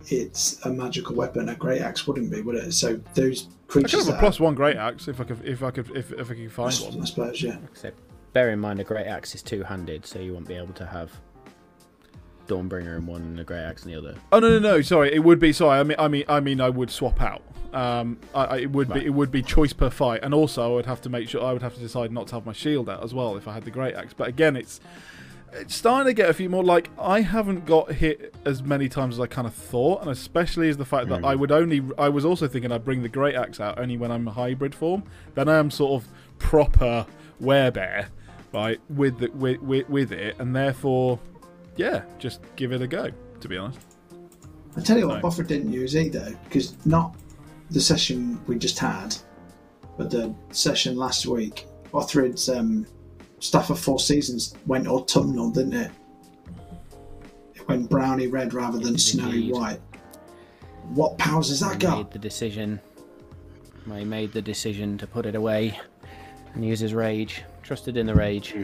it's 0.09 0.65
a 0.67 0.71
magical 0.71 1.17
weapon, 1.17 1.49
a 1.49 1.57
great 1.57 1.81
axe 1.81 2.07
wouldn't 2.07 2.31
be, 2.31 2.43
would 2.43 2.57
it? 2.57 2.73
So 2.73 3.01
those 3.15 3.49
creatures. 3.67 3.95
I 3.95 3.97
could 3.97 4.07
have 4.07 4.09
a 4.09 4.13
that 4.13 4.21
plus 4.21 4.41
one 4.41 4.55
great 4.55 4.77
axe 4.77 5.09
if 5.09 5.21
I 5.21 5.25
could 5.25 5.43
if 5.43 5.63
I 5.63 5.71
could 5.71 5.97
if, 5.97 6.13
if 6.13 6.31
I 6.31 6.35
could 6.35 6.53
find 6.53 6.75
are, 6.75 6.91
one. 6.91 7.01
I 7.01 7.05
suppose, 7.07 7.43
yeah. 7.43 7.57
Except, 7.65 7.99
bear 8.35 8.51
in 8.51 8.59
mind, 8.59 8.79
a 8.79 8.85
great 8.85 9.07
axe 9.07 9.35
is 9.35 9.43
two-handed, 9.43 10.05
so 10.05 10.19
you 10.19 10.35
won't 10.35 10.47
be 10.47 10.55
able 10.55 10.75
to 10.75 10.85
have 10.85 11.11
Dawnbringer 12.47 12.97
in 12.97 13.07
one 13.07 13.23
and 13.23 13.41
a 13.41 13.45
great 13.45 13.63
axe 13.63 13.85
in 13.85 13.93
the 13.93 13.99
other. 13.99 14.15
Oh 14.33 14.39
no 14.39 14.49
no 14.49 14.59
no! 14.59 14.81
Sorry, 14.83 15.13
it 15.15 15.23
would 15.25 15.39
be 15.39 15.53
sorry. 15.53 15.79
I 15.81 15.83
mean 15.83 15.97
I 15.99 16.09
mean 16.09 16.25
I 16.29 16.41
mean 16.41 16.61
I 16.61 16.71
would 16.71 16.91
swap 16.91 17.21
out. 17.21 17.43
Um, 17.73 18.19
I, 18.35 18.45
I, 18.45 18.57
it 18.59 18.71
would 18.71 18.89
Right. 18.89 19.01
be 19.01 19.07
it 19.07 19.11
would 19.15 19.31
be 19.31 19.43
choice 19.43 19.73
per 19.73 19.91
fight, 19.91 20.21
and 20.23 20.33
also 20.33 20.63
I 20.65 20.75
would 20.77 20.87
have 20.87 21.01
to 21.03 21.09
make 21.11 21.29
sure 21.29 21.45
I 21.45 21.53
would 21.53 21.63
have 21.63 21.75
to 21.75 21.81
decide 21.81 22.11
not 22.13 22.29
to 22.29 22.37
have 22.37 22.47
my 22.47 22.53
shield 22.55 22.89
out 22.89 23.03
as 23.05 23.13
well 23.13 23.37
if 23.37 23.47
I 23.47 23.53
had 23.55 23.65
the 23.65 23.71
great 23.71 23.95
axe. 23.95 24.15
But 24.15 24.29
again, 24.29 24.57
it's 24.57 24.81
it's 25.53 25.75
starting 25.75 26.07
to 26.07 26.15
get 26.15 26.29
a 26.31 26.35
few 26.35 26.49
more 26.49 26.65
like 26.65 26.91
I 26.99 27.21
haven't 27.23 27.67
got 27.67 27.93
hit 27.93 28.35
as 28.45 28.63
many 28.63 28.89
times 28.89 29.15
as 29.17 29.21
I 29.21 29.27
kind 29.27 29.47
of 29.47 29.55
thought, 29.55 30.01
and 30.03 30.11
especially 30.11 30.69
is 30.69 30.77
the 30.77 30.85
fact 30.85 31.09
that 31.09 31.25
I 31.25 31.35
would 31.35 31.51
only 31.53 31.83
I 31.99 32.09
was 32.09 32.25
also 32.25 32.47
thinking 32.49 32.73
I'd 32.73 32.85
bring 32.85 33.03
the 33.03 33.09
great 33.09 33.35
axe 33.35 33.61
out 33.61 33.79
only 33.79 33.97
when 33.97 34.11
I'm 34.11 34.27
a 34.29 34.33
hybrid 34.33 34.75
form. 34.75 35.03
Then 35.35 35.49
I 35.49 35.59
am 35.59 35.71
sort 35.71 36.03
of 36.03 36.09
proper 36.39 37.07
werebear, 37.43 38.07
right, 38.53 38.81
with 38.89 39.19
the, 39.19 39.29
with, 39.29 39.61
with 39.61 39.89
with 39.89 40.13
it, 40.13 40.37
and 40.39 40.55
therefore, 40.57 41.19
yeah, 41.77 42.03
just 42.19 42.41
give 42.57 42.73
it 42.73 42.83
a 42.83 42.87
go. 42.87 43.11
To 43.41 43.49
be 43.49 43.57
honest. 43.57 43.81
I 44.77 44.81
tell 44.81 44.99
you 44.99 45.09
what, 45.09 45.17
No. 45.17 45.21
Buffer 45.23 45.43
didn't 45.43 45.73
use 45.73 45.97
either, 45.97 46.37
because 46.45 46.75
not 46.87 47.15
the 47.71 47.81
session 47.81 48.41
we 48.47 48.59
just 48.59 48.79
had, 48.79 49.17
but 49.97 50.11
the 50.11 50.35
session 50.51 50.97
last 50.97 51.27
week. 51.27 51.67
Bothrid's 51.93 52.49
um, 52.49 52.87
Staff 53.41 53.71
of 53.71 53.79
Four 53.79 53.99
Seasons 53.99 54.55
went 54.67 54.87
autumnal, 54.87 55.51
didn't 55.51 55.75
it? 55.75 55.91
It 57.55 57.67
went 57.69 57.89
browny 57.89 58.27
red 58.27 58.53
rather 58.55 58.79
than 58.79 58.93
did 58.93 59.01
snowy 59.01 59.37
indeed. 59.37 59.53
white. 59.53 59.81
What 60.91 61.17
powers 61.19 61.49
has 61.49 61.61
that 61.61 61.73
He 61.75 61.79
got? 61.79 61.97
made 61.99 62.11
the 62.13 62.19
decision. 62.19 62.81
He 63.95 64.05
made 64.05 64.33
the 64.33 64.43
decision 64.43 64.99
to 64.99 65.07
put 65.07 65.27
it 65.27 65.35
away 65.35 65.79
and 66.55 66.65
use 66.65 66.81
his 66.81 66.93
rage. 66.95 67.43
Trusted 67.63 67.97
in 67.97 68.07
the 68.07 68.15
rage, 68.15 68.55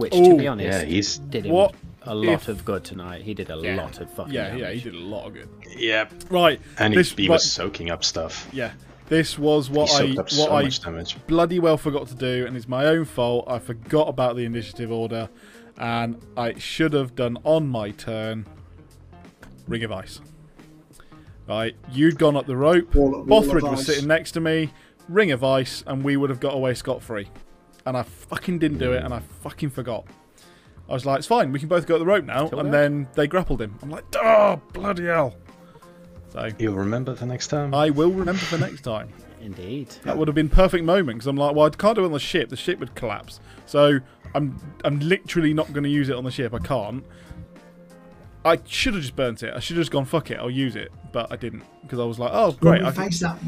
which, 0.00 0.12
to 0.12 0.36
be 0.36 0.48
honest, 0.48 0.66
Yeah, 0.80 0.84
he's 0.84 1.18
did 1.18 1.46
him 1.46 1.52
What 1.52 1.74
a 2.02 2.14
lot 2.14 2.32
if- 2.34 2.48
of 2.48 2.64
good 2.64 2.82
tonight. 2.84 3.22
He 3.22 3.34
did 3.34 3.50
a 3.50 3.56
Yeah. 3.62 3.76
lot 3.76 4.00
of 4.00 4.10
fucking 4.12 4.32
Yeah, 4.32 4.46
damage. 4.48 4.60
yeah, 4.62 4.70
he 4.72 4.80
did 4.80 4.94
a 4.94 4.98
lot 5.04 5.26
of 5.26 5.34
good. 5.34 5.48
yeah, 5.76 6.06
Right, 6.28 6.60
and 6.78 6.94
this 6.94 7.12
he, 7.12 7.22
he 7.24 7.28
right, 7.28 7.34
was 7.34 7.50
soaking 7.50 7.90
up 7.90 8.02
stuff. 8.04 8.48
yeah, 8.52 8.72
this 9.08 9.38
was 9.38 9.68
He 9.68 9.74
what 9.74 9.90
I 9.90 9.98
soaked 9.98 10.12
up 10.18 10.24
what 10.24 10.30
so 10.30 10.52
I 10.54 10.68
damage. 10.68 11.16
bloody 11.26 11.58
well 11.60 11.76
forgot 11.76 12.08
to 12.08 12.14
do, 12.14 12.46
and 12.46 12.56
it's 12.56 12.68
my 12.68 12.86
own 12.86 13.04
fault. 13.04 13.44
I 13.48 13.58
forgot 13.58 14.08
about 14.08 14.36
the 14.36 14.44
initiative 14.44 14.90
order, 14.90 15.28
and 15.78 16.16
I 16.36 16.58
should 16.58 16.92
have 16.94 17.14
done 17.14 17.38
on 17.44 17.68
my 17.68 17.90
turn. 17.90 18.46
Ring 19.68 19.84
of 19.84 19.92
Ice. 19.92 20.20
Right, 21.48 21.74
you'd 21.92 22.18
gone 22.18 22.36
up 22.36 22.46
the 22.46 22.56
rope. 22.56 22.94
Wall- 22.94 23.24
wall 23.24 23.42
Bothridge 23.42 23.62
was 23.68 23.80
ice. 23.80 23.86
sitting 23.86 24.06
next 24.08 24.32
to 24.32 24.40
me. 24.40 24.70
Ring 25.08 25.32
of 25.32 25.42
Ice, 25.42 25.82
and 25.86 26.04
we 26.04 26.16
would 26.16 26.30
have 26.30 26.38
got 26.40 26.54
away 26.54 26.74
scot 26.74 27.02
free. 27.02 27.26
And 27.90 27.96
I 27.96 28.04
fucking 28.04 28.60
didn't 28.60 28.78
do 28.78 28.92
it, 28.92 29.02
and 29.02 29.12
I 29.12 29.18
fucking 29.42 29.70
forgot. 29.70 30.06
I 30.88 30.92
was 30.92 31.04
like, 31.04 31.18
it's 31.18 31.26
fine, 31.26 31.50
we 31.50 31.58
can 31.58 31.66
both 31.66 31.88
go 31.88 31.96
up 31.96 31.98
the 31.98 32.06
rope 32.06 32.24
now. 32.24 32.46
Till 32.46 32.60
and 32.60 32.72
there. 32.72 32.82
then 32.82 33.08
they 33.14 33.26
grappled 33.26 33.60
him. 33.60 33.76
I'm 33.82 33.90
like, 33.90 34.04
oh, 34.14 34.62
bloody 34.72 35.06
hell. 35.06 35.34
So 36.28 36.48
You'll 36.56 36.76
remember 36.76 37.14
the 37.14 37.26
next 37.26 37.48
time. 37.48 37.74
I 37.74 37.90
will 37.90 38.12
remember 38.12 38.42
for 38.42 38.58
next 38.58 38.82
time. 38.82 39.08
Indeed. 39.40 39.88
That 40.04 40.16
would 40.16 40.28
have 40.28 40.36
been 40.36 40.48
perfect 40.48 40.84
moment 40.84 41.18
because 41.18 41.26
I'm 41.26 41.34
like, 41.34 41.56
well, 41.56 41.66
I 41.66 41.70
can't 41.70 41.96
do 41.96 42.02
it 42.02 42.06
on 42.06 42.12
the 42.12 42.20
ship. 42.20 42.48
The 42.48 42.54
ship 42.56 42.78
would 42.78 42.94
collapse. 42.94 43.40
So 43.66 43.98
I'm 44.36 44.56
I'm 44.84 45.00
literally 45.00 45.52
not 45.52 45.72
going 45.72 45.82
to 45.82 45.90
use 45.90 46.10
it 46.10 46.14
on 46.14 46.22
the 46.22 46.30
ship. 46.30 46.54
I 46.54 46.60
can't. 46.60 47.04
I 48.44 48.60
should 48.68 48.94
have 48.94 49.02
just 49.02 49.16
burnt 49.16 49.42
it. 49.42 49.52
I 49.52 49.58
should 49.58 49.78
have 49.78 49.82
just 49.82 49.90
gone 49.90 50.04
fuck 50.04 50.30
it. 50.30 50.38
I'll 50.38 50.48
use 50.48 50.76
it, 50.76 50.92
but 51.10 51.32
I 51.32 51.34
didn't 51.34 51.64
because 51.82 51.98
I 51.98 52.04
was 52.04 52.20
like, 52.20 52.30
oh 52.32 52.52
great. 52.52 52.82
When 52.82 52.86
I 52.86 52.90
we 52.90 53.10
can, 53.10 53.18
that. 53.18 53.38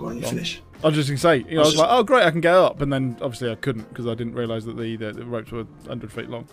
Go 0.00 0.06
on, 0.06 0.16
you 0.18 0.26
finish. 0.26 0.62
I 0.82 0.86
was 0.86 0.96
just 0.96 1.10
gonna 1.10 1.18
say, 1.18 1.44
you 1.46 1.56
know, 1.56 1.60
I 1.60 1.64
was 1.64 1.74
just- 1.74 1.78
like, 1.82 1.88
oh 1.90 2.02
great, 2.02 2.24
I 2.24 2.30
can 2.30 2.40
get 2.40 2.54
up, 2.54 2.80
and 2.80 2.90
then 2.90 3.18
obviously 3.20 3.50
I 3.50 3.54
couldn't 3.54 3.86
because 3.90 4.06
I 4.06 4.14
didn't 4.14 4.32
realise 4.34 4.64
that 4.64 4.78
the, 4.78 4.96
the 4.96 5.12
the 5.12 5.24
ropes 5.26 5.52
were 5.52 5.66
hundred 5.86 6.10
feet 6.10 6.30
long. 6.30 6.48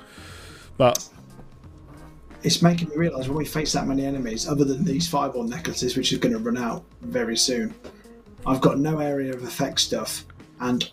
But 0.75 1.07
It's 2.43 2.61
making 2.61 2.89
me 2.89 2.97
realise 2.97 3.27
when 3.29 3.37
we 3.37 3.45
face 3.45 3.71
that 3.73 3.87
many 3.87 4.05
enemies, 4.05 4.47
other 4.47 4.65
than 4.65 4.83
these 4.83 5.07
fireball 5.07 5.43
necklaces, 5.43 5.95
which 5.97 6.11
is 6.11 6.19
going 6.19 6.33
to 6.33 6.39
run 6.39 6.57
out 6.57 6.83
very 7.01 7.35
soon, 7.37 7.73
I've 8.45 8.61
got 8.61 8.79
no 8.79 8.99
area 8.99 9.33
of 9.33 9.43
effect 9.43 9.79
stuff, 9.79 10.25
and 10.59 10.89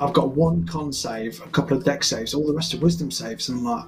I've 0.00 0.12
got 0.14 0.30
one 0.34 0.66
con 0.66 0.90
save, 0.92 1.40
a 1.42 1.48
couple 1.50 1.76
of 1.76 1.84
dex 1.84 2.08
saves, 2.08 2.32
all 2.34 2.46
the 2.46 2.54
rest 2.54 2.72
are 2.74 2.78
wisdom 2.78 3.10
saves, 3.10 3.48
and 3.50 3.58
I'm 3.58 3.64
like, 3.64 3.84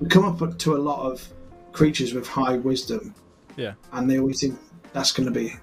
we 0.00 0.08
come 0.08 0.24
up 0.24 0.58
to 0.58 0.74
a 0.76 0.78
lot 0.78 1.10
of 1.10 1.26
creatures 1.72 2.14
with 2.14 2.26
high 2.26 2.56
wisdom, 2.56 3.14
yeah, 3.56 3.74
and 3.92 4.10
they 4.10 4.18
always 4.18 4.40
think 4.40 4.58
that's 4.92 5.12
going 5.12 5.26
to 5.26 5.32
be 5.40 5.54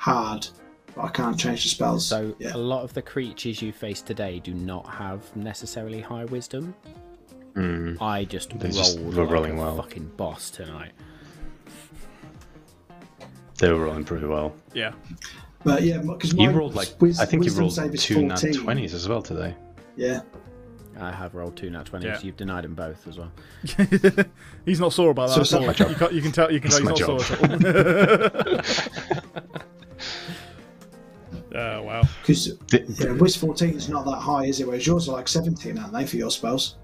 hard, 0.00 0.48
but 0.94 1.02
I 1.02 1.08
can't 1.08 1.38
change 1.38 1.62
the 1.62 1.68
spells. 1.68 2.06
So 2.06 2.34
yeah, 2.38 2.52
a 2.54 2.56
lot 2.56 2.82
of 2.82 2.94
the 2.94 3.02
creatures 3.02 3.60
you 3.60 3.70
face 3.72 4.00
today 4.00 4.40
do 4.40 4.54
not 4.54 4.86
have 4.88 5.34
necessarily 5.36 6.00
high 6.00 6.24
wisdom. 6.24 6.74
Mm. 7.54 8.00
I 8.00 8.24
just 8.24 8.50
They 8.50 8.68
rolled 8.68 8.74
just 8.74 8.98
were 9.00 9.12
like 9.24 9.30
rolling 9.30 9.58
a 9.58 9.62
well. 9.62 9.76
fucking 9.76 10.10
boss 10.16 10.50
tonight. 10.50 10.92
They 13.58 13.70
were 13.70 13.84
rolling 13.84 14.04
pretty 14.04 14.26
well. 14.26 14.54
yeah. 14.72 14.92
but 15.64 15.82
yeah, 15.82 15.98
because 15.98 16.32
He 16.32 16.48
rolled 16.48 16.74
like 16.74 16.88
I 17.18 17.26
think 17.26 17.44
he 17.44 17.50
rolled 17.50 17.74
two 17.98 18.22
nat 18.22 18.36
twenties. 18.38 18.56
twenties 18.62 18.94
as 18.94 19.06
well 19.08 19.20
today. 19.20 19.54
Yeah, 19.96 20.20
I 20.98 21.12
have 21.12 21.34
rolled 21.34 21.56
two 21.56 21.68
nat 21.68 21.84
20s. 21.84 22.02
Yeah. 22.04 22.18
You've 22.22 22.36
denied 22.38 22.64
him 22.64 22.74
both 22.74 23.06
as 23.06 23.18
well. 23.18 23.30
he's 24.64 24.80
not 24.80 24.92
sore 24.94 25.10
about 25.10 25.28
that. 25.28 25.34
So 25.34 25.40
it's 25.42 25.52
at 25.52 25.60
not 25.60 25.62
all. 25.62 25.66
my 25.66 25.72
job. 25.74 25.90
You, 25.90 25.94
can, 25.96 26.14
you 26.16 26.22
can 26.22 26.32
tell. 26.32 26.50
You 26.52 26.60
can 26.60 26.68
It's 26.70 26.78
tell 26.78 26.88
he's 26.96 27.00
not 27.00 27.18
job. 27.18 27.20
sore 27.20 27.44
at 27.52 29.44
all. 29.44 29.60
Oh 31.54 31.82
wow. 31.82 32.02
because 32.22 32.56
Th- 32.68 32.84
Yeah, 32.88 33.12
Wiz 33.12 33.36
14 33.36 33.70
is 33.74 33.88
not 33.88 34.04
that 34.04 34.16
high, 34.16 34.44
is 34.44 34.60
it? 34.60 34.66
Whereas 34.66 34.86
yours 34.86 35.08
are 35.08 35.12
like 35.12 35.28
17, 35.28 35.78
aren't 35.78 35.92
they, 35.92 36.06
for 36.06 36.16
your 36.16 36.30
spells? 36.30 36.76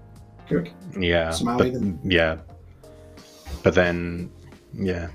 Kirk. 0.49 0.69
Yeah, 0.97 1.31
Somehow 1.31 1.57
but, 1.57 1.67
even. 1.67 1.99
yeah. 2.03 2.37
But 3.63 3.73
then, 3.75 4.29
yeah, 4.73 5.09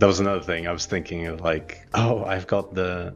that 0.00 0.06
was 0.06 0.20
another 0.20 0.40
thing. 0.42 0.66
I 0.66 0.72
was 0.72 0.86
thinking 0.86 1.26
of 1.26 1.40
like, 1.40 1.86
oh, 1.94 2.24
I've 2.24 2.46
got 2.46 2.74
the. 2.74 3.14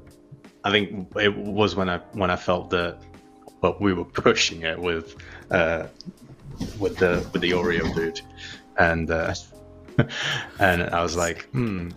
I 0.65 0.71
think 0.71 1.09
it 1.17 1.37
was 1.37 1.75
when 1.75 1.89
I 1.89 1.99
when 2.13 2.31
I 2.31 2.37
felt 2.37 2.71
that, 2.71 2.99
well, 3.61 3.77
we 3.81 3.93
were 3.95 4.05
pushing 4.27 4.63
it 4.63 4.79
with, 4.79 5.17
uh, 5.51 5.87
with 6.79 6.97
the 6.99 7.27
with 7.33 7.43
the 7.43 7.51
Oreo 7.53 7.93
dude, 7.95 8.21
and 8.79 9.11
uh, 9.11 9.35
and 10.61 10.83
I 10.83 11.03
was 11.03 11.17
like, 11.17 11.45
hmm. 11.51 11.91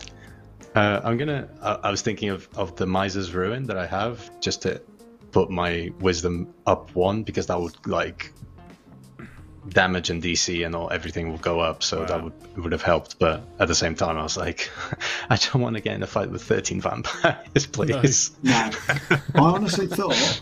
Uh, 0.75 0.99
I'm 1.03 1.17
gonna. 1.17 1.47
I, 1.61 1.79
I 1.83 1.91
was 1.91 2.01
thinking 2.01 2.29
of, 2.29 2.47
of 2.55 2.75
the 2.75 2.85
Miser's 2.85 3.33
Ruin 3.33 3.63
that 3.67 3.77
I 3.77 3.87
have, 3.87 4.29
just 4.41 4.61
to 4.63 4.81
put 5.31 5.49
my 5.49 5.91
wisdom 5.99 6.53
up 6.65 6.93
one 6.95 7.23
because 7.23 7.47
that 7.47 7.59
would 7.59 7.87
like 7.87 8.33
damage 9.69 10.09
and 10.09 10.21
DC 10.21 10.65
and 10.65 10.75
all 10.75 10.91
everything 10.91 11.29
will 11.29 11.37
go 11.37 11.59
up, 11.59 11.81
so 11.81 12.05
that 12.05 12.23
would 12.23 12.57
would 12.57 12.71
have 12.73 12.81
helped. 12.81 13.19
But 13.19 13.43
at 13.59 13.67
the 13.69 13.75
same 13.75 13.95
time, 13.95 14.17
I 14.17 14.23
was 14.23 14.37
like, 14.37 14.69
I 15.29 15.37
don't 15.37 15.61
want 15.61 15.75
to 15.77 15.81
get 15.81 15.95
in 15.95 16.03
a 16.03 16.07
fight 16.07 16.29
with 16.29 16.43
13 16.43 16.81
vampires, 16.81 17.65
please. 17.71 18.31
No. 18.43 18.69
I 19.11 19.19
honestly 19.35 19.87
thought, 19.87 20.41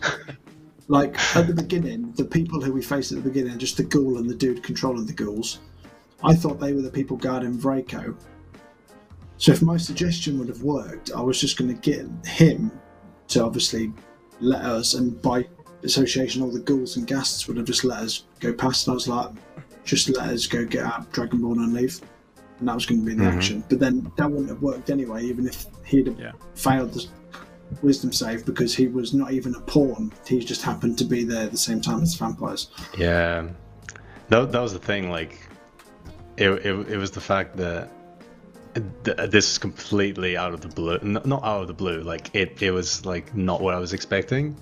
like, 0.87 1.15
at 1.35 1.47
the 1.47 1.53
beginning, 1.53 2.11
the 2.13 2.25
people 2.25 2.61
who 2.61 2.73
we 2.73 2.81
faced 2.81 3.11
at 3.11 3.23
the 3.23 3.29
beginning, 3.29 3.57
just 3.59 3.77
the 3.77 3.83
ghoul 3.83 4.17
and 4.17 4.29
the 4.29 4.35
dude 4.35 4.63
controlling 4.63 5.05
the 5.05 5.13
ghouls, 5.13 5.59
I 6.23 6.33
thought 6.33 6.59
they 6.59 6.73
were 6.73 6.81
the 6.81 6.91
people 6.91 7.17
guarding 7.17 7.57
Vraco. 7.57 8.15
So 9.43 9.51
if 9.51 9.61
my 9.61 9.75
suggestion 9.75 10.39
would 10.39 10.47
have 10.47 10.61
worked, 10.63 11.11
I 11.13 11.19
was 11.19 11.37
just 11.41 11.57
going 11.57 11.67
to 11.67 11.81
get 11.91 12.07
him 12.25 12.71
to 13.27 13.43
obviously 13.43 13.91
let 14.39 14.61
us, 14.61 14.93
and 14.93 15.21
by 15.21 15.45
association, 15.83 16.41
all 16.41 16.49
the 16.49 16.61
ghouls 16.61 16.95
and 16.95 17.05
ghasts 17.05 17.45
would 17.49 17.57
have 17.57 17.65
just 17.65 17.83
let 17.83 17.99
us 17.99 18.23
go 18.39 18.53
past. 18.53 18.87
And 18.87 18.93
I 18.93 18.95
was 18.95 19.09
like, 19.09 19.31
just 19.83 20.07
let 20.15 20.29
us 20.29 20.47
go 20.47 20.63
get 20.63 20.85
out 20.85 21.11
Dragonborn 21.11 21.57
and 21.57 21.73
leave. 21.73 21.99
And 22.59 22.69
that 22.69 22.73
was 22.75 22.85
going 22.85 23.01
to 23.01 23.05
be 23.05 23.15
the 23.15 23.25
Mhm. 23.25 23.33
action. 23.35 23.63
But 23.67 23.79
then 23.81 24.09
that 24.15 24.31
wouldn't 24.31 24.47
have 24.47 24.61
worked 24.61 24.89
anyway, 24.89 25.25
even 25.25 25.45
if 25.45 25.65
he'd 25.83 26.07
have 26.07 26.17
Yeah. 26.17 26.31
failed 26.55 26.93
the 26.93 27.05
wisdom 27.81 28.13
save 28.13 28.45
because 28.45 28.73
he 28.73 28.87
was 28.87 29.13
not 29.13 29.33
even 29.33 29.55
a 29.55 29.59
pawn. 29.59 30.13
He 30.25 30.39
just 30.39 30.61
happened 30.61 30.97
to 30.99 31.03
be 31.03 31.25
there 31.25 31.43
at 31.43 31.51
the 31.51 31.57
same 31.57 31.81
time 31.81 32.01
as 32.01 32.15
vampires. 32.15 32.69
Yeah, 32.97 33.49
that, 34.29 34.53
that 34.53 34.61
was 34.61 34.71
the 34.71 34.79
thing. 34.79 35.09
Like, 35.09 35.37
it, 36.37 36.49
it, 36.49 36.91
it 36.91 36.97
was 36.97 37.11
the 37.11 37.19
fact 37.19 37.57
that 37.57 37.89
th- 37.89 38.02
this 38.73 39.51
is 39.51 39.57
completely 39.57 40.37
out 40.37 40.53
of 40.53 40.61
the 40.61 40.67
blue. 40.67 40.97
N- 40.97 41.21
not 41.25 41.43
out 41.43 41.61
of 41.61 41.67
the 41.67 41.73
blue. 41.73 42.01
Like, 42.01 42.33
it, 42.33 42.61
it 42.61 42.71
was 42.71 43.05
like 43.05 43.35
not 43.35 43.61
what 43.61 43.73
I 43.73 43.79
was 43.79 43.93
expecting 43.93 44.55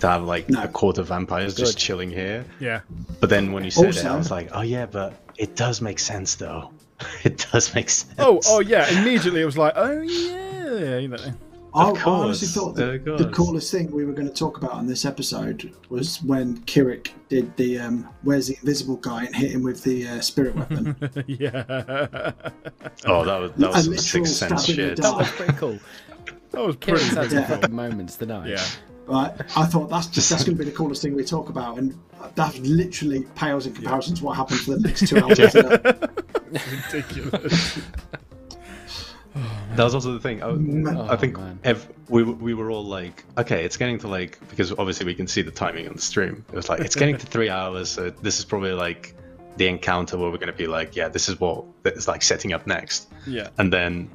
to 0.00 0.08
have 0.08 0.24
like 0.24 0.48
No. 0.50 0.62
a 0.64 0.68
court 0.68 0.98
of 0.98 1.08
vampires 1.08 1.54
just 1.54 1.78
chilling 1.78 2.10
here. 2.10 2.44
Yeah. 2.60 2.80
But 3.20 3.30
then 3.30 3.52
when 3.52 3.64
you 3.64 3.70
said 3.70 3.94
it, 3.94 4.04
I 4.04 4.16
was 4.16 4.30
like, 4.30 4.50
oh 4.52 4.62
yeah, 4.62 4.86
but 4.86 5.14
it 5.36 5.56
does 5.56 5.80
make 5.80 5.98
sense 5.98 6.34
though. 6.34 6.70
it 7.24 7.46
does 7.52 7.74
make 7.74 7.90
sense. 7.90 8.14
Oh, 8.18 8.40
oh 8.46 8.60
yeah. 8.60 8.88
Immediately 9.00 9.40
it 9.40 9.44
was 9.46 9.58
like, 9.58 9.74
oh 9.76 10.00
yeah, 10.00 10.98
you 10.98 11.08
know. 11.08 11.18
I, 11.74 11.90
I 11.90 11.92
course, 11.92 12.06
honestly 12.06 12.48
thought 12.48 12.76
the, 12.76 13.12
of 13.12 13.18
the 13.18 13.30
coolest 13.30 13.72
thing 13.72 13.90
we 13.90 14.04
were 14.04 14.12
going 14.12 14.28
to 14.28 14.34
talk 14.34 14.58
about 14.58 14.72
on 14.72 14.86
this 14.86 15.04
episode 15.04 15.74
was 15.88 16.22
when 16.22 16.58
Kirik 16.62 17.10
did 17.28 17.56
the 17.56 17.80
um, 17.80 18.08
"Where's 18.22 18.46
the 18.46 18.56
invisible 18.60 18.96
guy?" 18.96 19.24
and 19.24 19.34
hit 19.34 19.50
him 19.50 19.64
with 19.64 19.82
the 19.82 20.06
uh, 20.06 20.20
spirit 20.20 20.54
weapon. 20.54 20.96
yeah. 21.26 21.64
Oh, 23.06 23.24
that 23.24 23.40
was 23.40 23.52
that 23.52 23.70
was 23.70 23.84
some 23.84 23.92
literal 23.92 23.98
sixth 23.98 24.34
sense 24.34 24.62
stab 24.62 24.70
in 24.70 24.76
the 24.76 24.88
shit. 24.90 25.02
That 25.02 25.16
was 25.16 25.30
pretty 25.32 25.52
cool. 25.54 25.78
That 26.52 26.64
was 26.64 26.76
pretty 26.76 27.00
Kieran's 27.00 27.32
had 27.32 27.46
pretty 27.46 27.62
some 27.62 27.74
moments 27.74 28.16
tonight. 28.16 28.50
Yeah. 28.50 28.64
right? 29.06 29.32
I 29.56 29.66
thought 29.66 29.90
that's 29.90 30.06
just 30.06 30.30
that's 30.30 30.44
going 30.44 30.56
to 30.56 30.64
be 30.64 30.70
the 30.70 30.76
coolest 30.76 31.02
thing 31.02 31.16
we 31.16 31.24
talk 31.24 31.48
about, 31.48 31.78
and 31.78 31.98
that 32.36 32.56
literally 32.60 33.26
pales 33.34 33.66
in 33.66 33.74
comparison 33.74 34.14
to 34.14 34.24
what 34.24 34.36
happened 34.36 34.60
for 34.60 34.76
the 34.76 34.80
next 34.80 35.08
two 35.08 35.18
hours. 35.18 35.40
Ridiculous. 36.92 37.80
That 39.76 39.82
was 39.84 39.94
also 39.94 40.12
the 40.12 40.20
thing. 40.20 40.42
I, 40.42 40.46
Oh, 40.46 41.06
I 41.10 41.16
think 41.16 41.36
man. 41.36 41.58
ev- 41.64 41.88
we 42.08 42.22
we 42.22 42.54
were 42.54 42.70
all 42.70 42.84
like, 42.84 43.24
okay, 43.36 43.64
it's 43.64 43.76
getting 43.76 43.98
to 43.98 44.08
like 44.08 44.38
because 44.48 44.70
obviously 44.72 45.06
we 45.06 45.14
can 45.14 45.26
see 45.26 45.42
the 45.42 45.50
timing 45.50 45.88
on 45.88 45.94
the 45.94 46.00
stream. 46.02 46.44
It 46.52 46.54
was 46.56 46.68
like 46.68 46.80
it's 46.80 46.94
getting 46.94 47.16
to 47.18 47.26
three 47.34 47.50
hours. 47.50 47.88
So 47.90 48.10
this 48.10 48.38
is 48.38 48.44
probably 48.44 48.72
like 48.72 49.14
the 49.56 49.66
encounter 49.68 50.16
where 50.18 50.30
we're 50.30 50.38
going 50.38 50.52
to 50.52 50.56
be 50.58 50.66
like, 50.66 50.94
yeah, 50.96 51.08
this 51.08 51.28
is 51.28 51.38
what 51.40 51.64
it's 51.84 52.06
like 52.08 52.22
setting 52.22 52.52
up 52.52 52.66
next. 52.66 53.08
Yeah. 53.26 53.48
And 53.58 53.72
then 53.72 54.08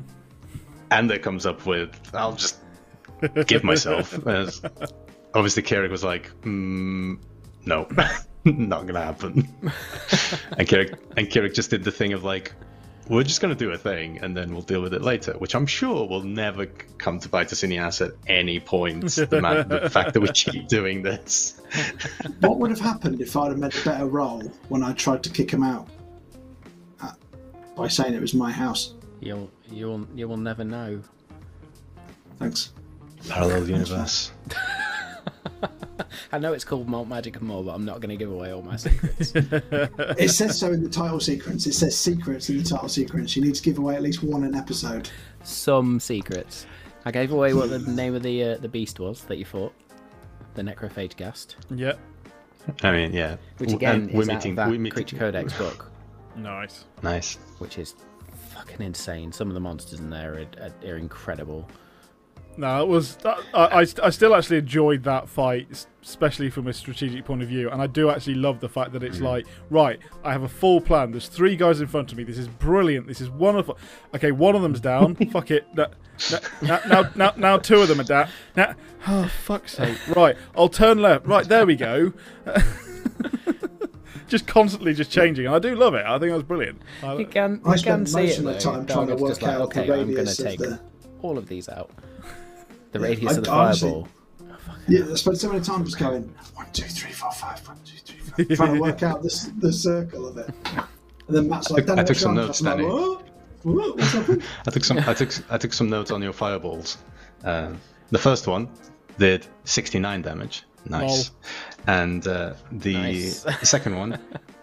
Ander 0.91 1.17
comes 1.19 1.45
up 1.45 1.65
with, 1.65 1.89
I'll 2.13 2.33
just 2.33 2.57
give 3.47 3.63
myself. 3.63 4.25
As 4.27 4.61
obviously, 5.33 5.63
Kirik 5.63 5.89
was 5.91 6.03
like, 6.03 6.31
mm, 6.41 7.17
no, 7.65 7.87
not 8.45 8.85
gonna 8.87 9.03
happen. 9.03 9.47
and 10.57 10.67
Kirik 10.67 10.97
and 11.17 11.27
Kirik 11.27 11.53
just 11.53 11.69
did 11.69 11.83
the 11.83 11.91
thing 11.91 12.13
of 12.13 12.23
like, 12.23 12.53
we're 13.09 13.23
just 13.23 13.41
gonna 13.41 13.55
do 13.55 13.71
a 13.71 13.77
thing 13.77 14.19
and 14.19 14.37
then 14.37 14.53
we'll 14.53 14.61
deal 14.61 14.81
with 14.81 14.93
it 14.93 15.01
later, 15.01 15.33
which 15.33 15.55
I'm 15.55 15.65
sure 15.65 16.07
will 16.07 16.23
never 16.23 16.67
come 16.99 17.19
to 17.19 17.27
bite 17.27 17.51
us 17.51 17.63
in 17.63 17.71
the 17.71 17.79
ass 17.79 18.01
at 18.01 18.11
any 18.27 18.59
point. 18.59 19.01
the, 19.29 19.41
man, 19.41 19.67
the 19.67 19.89
fact 19.89 20.13
that 20.13 20.21
we 20.21 20.29
keep 20.29 20.67
doing 20.67 21.01
this. 21.01 21.59
what 22.41 22.59
would 22.59 22.69
have 22.69 22.79
happened 22.79 23.19
if 23.19 23.35
I'd 23.35 23.49
have 23.49 23.57
made 23.57 23.75
a 23.75 23.83
better 23.83 24.05
roll 24.05 24.41
when 24.69 24.83
I 24.83 24.93
tried 24.93 25.23
to 25.23 25.29
kick 25.29 25.51
him 25.51 25.63
out 25.63 25.89
uh, 27.01 27.11
by 27.75 27.87
saying 27.87 28.13
it 28.13 28.21
was 28.21 28.35
my 28.35 28.51
house? 28.51 28.93
You'll 29.19 29.49
you'll 29.71 30.07
you 30.15 30.27
will 30.27 30.37
never 30.37 30.63
know. 30.63 31.01
Thanks. 32.37 32.71
Parallel 33.27 33.67
universe. 33.67 34.31
I 36.31 36.37
know 36.37 36.53
it's 36.53 36.63
called 36.63 36.87
Malt 36.87 37.07
Magic 37.07 37.37
and 37.37 37.47
more, 37.47 37.63
but 37.63 37.73
I'm 37.73 37.85
not 37.85 38.01
going 38.01 38.09
to 38.11 38.15
give 38.17 38.31
away 38.31 38.51
all 38.53 38.61
my 38.61 38.75
secrets. 38.75 39.33
It 39.35 40.29
says 40.29 40.59
so 40.59 40.71
in 40.71 40.83
the 40.83 40.89
title 40.89 41.19
sequence. 41.19 41.65
It 41.65 41.73
says 41.73 41.97
secrets 41.97 42.49
in 42.49 42.57
the 42.57 42.63
title 42.63 42.89
sequence. 42.89 43.35
You 43.35 43.41
need 43.43 43.55
to 43.55 43.63
give 43.63 43.79
away 43.79 43.95
at 43.95 44.01
least 44.03 44.21
one 44.23 44.43
an 44.43 44.53
episode. 44.55 45.09
Some 45.43 45.99
secrets. 45.99 46.65
I 47.05 47.11
gave 47.11 47.31
away 47.31 47.53
what 47.53 47.69
the 47.69 47.79
name 47.79 48.13
of 48.13 48.21
the 48.23 48.43
uh, 48.43 48.57
the 48.57 48.67
beast 48.69 48.99
was 48.99 49.23
that 49.23 49.37
you 49.37 49.45
fought, 49.45 49.73
the 50.55 50.61
Necrophage 50.61 51.15
Ghast, 51.15 51.55
Yeah. 51.73 51.93
I 52.83 52.91
mean, 52.91 53.13
yeah. 53.13 53.37
which 53.57 53.71
again 53.71 54.09
we're 54.13 54.21
is 54.23 54.29
out 54.29 54.45
of 54.45 54.55
that 54.57 54.67
we're 54.69 54.77
meeting. 54.77 54.91
Creature 54.93 55.17
Codex 55.17 55.57
book, 55.57 55.89
Nice. 56.35 56.85
Nice. 57.01 57.35
which 57.59 57.79
is 57.79 57.95
fucking 58.53 58.85
insane. 58.85 59.31
Some 59.31 59.47
of 59.47 59.53
the 59.55 59.59
monsters 59.61 59.99
in 59.99 60.09
there 60.09 60.33
are, 60.61 60.63
are, 60.85 60.91
are 60.91 60.97
incredible. 60.97 61.67
No, 62.59 62.83
it 62.83 62.89
was. 62.89 63.17
I, 63.23 63.37
I, 63.53 63.85
I 64.03 64.09
still 64.09 64.35
actually 64.35 64.57
enjoyed 64.57 65.03
that 65.03 65.29
fight, 65.29 65.85
especially 66.03 66.49
from 66.49 66.67
a 66.67 66.73
strategic 66.73 67.23
point 67.23 67.41
of 67.41 67.47
view. 67.47 67.69
And 67.69 67.81
I 67.81 67.87
do 67.87 68.09
actually 68.09 68.35
love 68.35 68.59
the 68.59 68.67
fact 68.67 68.91
that 68.91 69.01
it's 69.01 69.19
mm. 69.19 69.21
like, 69.21 69.47
right, 69.69 69.97
I 70.25 70.33
have 70.33 70.43
a 70.43 70.49
full 70.49 70.81
plan. 70.81 71.11
There's 71.11 71.29
three 71.29 71.55
guys 71.55 71.79
in 71.79 71.87
front 71.87 72.11
of 72.11 72.17
me. 72.17 72.25
This 72.25 72.37
is 72.37 72.49
brilliant. 72.49 73.07
This 73.07 73.21
is 73.21 73.29
wonderful. 73.29 73.77
Okay, 74.13 74.33
one 74.33 74.57
of 74.57 74.61
them's 74.61 74.81
down. 74.81 75.15
Fuck 75.31 75.51
it. 75.51 75.67
Now, 75.73 75.87
now, 76.61 76.79
now, 76.85 77.09
now, 77.15 77.33
now 77.37 77.57
two 77.57 77.79
of 77.81 77.87
them 77.87 78.01
are 78.01 78.03
down. 78.03 78.27
Now, 78.57 78.75
oh, 79.07 79.31
fuck's 79.45 79.77
sake. 79.77 79.97
Right, 80.13 80.35
I'll 80.53 80.67
turn 80.67 80.97
left. 81.01 81.25
Right, 81.25 81.47
there 81.47 81.65
we 81.65 81.77
go. 81.77 82.11
just 84.27 84.47
constantly 84.47 84.93
just 84.93 85.11
changing. 85.11 85.45
And 85.45 85.55
I 85.55 85.59
do 85.59 85.75
love 85.75 85.93
it. 85.93 86.05
I 86.05 86.19
think 86.19 86.33
that's 86.33 86.43
brilliant. 86.43 86.81
I- 87.01 87.13
You 87.13 87.25
can 87.25 87.61
I 87.63 87.75
you 87.75 87.81
can 87.83 88.05
spent 88.05 88.09
see 88.09 88.15
most 88.15 88.31
it 88.31 88.37
of 88.39 88.43
the 88.43 88.51
though. 88.51 88.83
trying 88.85 89.07
to 89.07 89.15
work 89.15 89.31
just 89.31 89.41
like, 89.43 89.51
out 89.53 89.61
okay, 89.61 89.87
the 89.87 89.93
I'm 89.93 90.13
going 90.13 90.27
to 90.27 90.43
take 90.43 90.59
the. 90.59 90.81
all 91.21 91.37
of 91.37 91.47
these 91.47 91.69
out. 91.69 91.89
The 92.91 92.99
Yeah, 92.99 93.05
radius 93.05 93.33
I- 93.33 93.37
of 93.37 93.43
the 93.43 93.51
honestly- 93.51 93.89
fireball. 93.89 94.07
Yeah, 94.87 95.05
I 95.11 95.15
spent 95.15 95.37
so 95.37 95.49
many 95.49 95.63
times 95.63 95.93
going 95.95 96.33
one, 96.55 96.65
two, 96.73 96.83
three, 96.85 97.11
four, 97.11 97.31
five, 97.31 97.59
one, 97.67 97.77
two, 97.85 97.97
three, 98.03 98.19
five, 98.45 98.57
trying 98.57 98.73
to 98.75 98.79
work 98.81 99.03
out 99.03 99.21
this 99.21 99.49
the 99.59 99.71
circle 99.71 100.27
of 100.27 100.37
it. 100.37 100.49
And 101.27 101.37
then 101.37 101.47
Matt's 101.49 101.69
like, 101.69 101.85
took- 101.85 101.99
I 101.99 102.03
took 102.03 102.15
some 102.17 102.33
notes, 102.33 102.61
I'm 102.61 102.65
like, 102.65 102.77
Danny. 102.77 102.87
"What? 102.89 103.27
What? 103.63 103.97
What's 103.97 104.13
happened? 104.13 104.43
I 104.67 104.71
took 104.71 104.83
some. 104.83 104.97
I 104.99 105.13
took. 105.13 105.31
I 105.51 105.57
took 105.59 105.73
some 105.73 105.89
notes 105.89 106.09
on 106.11 106.21
your 106.23 106.33
fireballs. 106.33 106.97
Uh, 107.43 107.73
the 108.09 108.17
first 108.17 108.47
one 108.47 108.67
did 109.19 109.45
69 109.65 110.21
damage. 110.23 110.63
Nice. 110.85 111.31
And 111.85 112.25
uh, 112.25 112.53
the 112.71 112.93
Nice. 112.93 113.45
second 113.69 113.95
one 113.97 114.17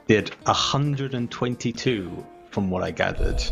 did 0.09 0.31
122, 0.47 2.27
from 2.51 2.71
what 2.71 2.83
I 2.83 2.91
gathered. 2.91 3.43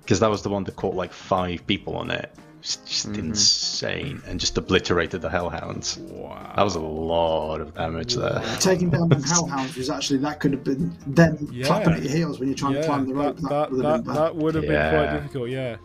Because 0.00 0.20
that 0.20 0.30
was 0.30 0.42
the 0.42 0.48
one 0.48 0.64
that 0.64 0.76
caught 0.76 0.94
like 0.94 1.12
five 1.12 1.66
people 1.66 1.96
on 1.96 2.10
it. 2.10 2.32
It's 2.62 2.76
just 2.76 3.08
Mm-hmm. 3.08 3.18
insane, 3.30 4.22
and 4.28 4.38
just 4.38 4.56
obliterated 4.56 5.20
the 5.20 5.28
hellhounds. 5.28 5.98
wow. 5.98 6.52
That 6.54 6.62
was 6.62 6.76
a 6.76 6.80
lot 6.80 7.60
of 7.60 7.74
damage 7.74 8.14
there. 8.14 8.40
Taking 8.60 8.88
down 8.88 9.08
them 9.08 9.20
hellhounds 9.22 9.76
was 9.76 9.90
actually 9.90 10.20
that 10.20 10.38
could 10.38 10.52
have 10.52 10.62
been 10.62 10.96
them 11.08 11.48
Yeah. 11.50 11.66
clapping 11.66 11.94
at 11.94 12.02
your 12.04 12.12
heels 12.12 12.38
when 12.38 12.48
you're 12.48 12.56
trying 12.56 12.74
to 12.74 12.84
climb 12.84 13.06
the 13.08 13.14
rope. 13.14 13.36
That, 13.38 13.48
That, 13.48 13.72
that, 13.72 13.72
would 13.72 13.84
have 13.84 14.04
that, 14.04 14.04
been 14.04 14.14
that 14.14 14.36
would 14.36 14.54
have 14.54 14.62
been 14.62 14.72
Yeah. 14.72 14.90
quite 14.90 15.12
difficult, 15.18 15.48
yeah. 15.50 15.76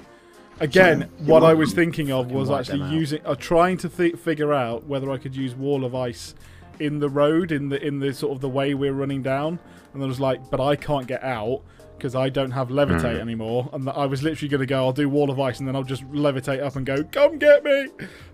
Again, 0.60 1.02
So, 1.20 1.24
what 1.26 1.44
I 1.44 1.54
was 1.56 1.74
thinking 1.74 2.12
of 2.12 2.32
was 2.32 2.50
actually 2.52 2.80
them 2.80 2.88
out. 2.90 2.94
using, 2.94 3.22
uh, 3.26 3.34
trying 3.36 3.78
to 3.78 3.90
th- 3.90 4.16
figure 4.16 4.54
out 4.54 4.86
whether 4.88 5.10
I 5.12 5.18
could 5.18 5.36
use 5.36 5.56
wall 5.56 5.84
of 5.84 5.96
ice 5.96 6.36
in 6.80 7.00
the 7.00 7.10
road, 7.10 7.52
in 7.52 7.70
the 7.70 7.84
in 7.84 8.00
the 8.00 8.14
sort 8.14 8.34
of 8.34 8.42
the 8.42 8.50
way 8.50 8.76
we're 8.76 8.94
running 8.94 9.24
down, 9.24 9.58
and 9.96 10.04
I 10.04 10.06
was 10.06 10.20
like, 10.20 10.52
but 10.52 10.60
I 10.62 10.76
can't 10.76 11.08
get 11.08 11.24
out 11.24 11.62
because 11.98 12.16
I 12.16 12.30
don't 12.30 12.52
have 12.52 12.70
levitate 12.70 13.16
Hmm. 13.16 13.22
anymore, 13.22 13.70
and 13.74 13.90
I 13.90 14.06
was 14.06 14.24
literally 14.24 14.50
going 14.50 14.60
to 14.62 14.66
go, 14.66 14.86
I'll 14.86 14.94
do 14.94 15.10
wall 15.10 15.30
of 15.30 15.40
ice, 15.40 15.60
and 15.60 15.68
then 15.68 15.76
I'll 15.76 15.84
just 15.84 16.04
levitate 16.12 16.62
up 16.64 16.76
and 16.76 16.86
go, 16.86 17.04
come 17.04 17.38
get 17.40 17.64
me, 17.64 17.88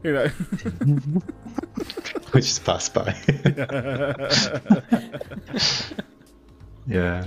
you 0.04 0.14
know. 0.14 0.28
Which 2.32 2.46
just 2.46 2.64
passed 2.66 2.94
by. 2.94 3.16
yeah. 6.88 7.24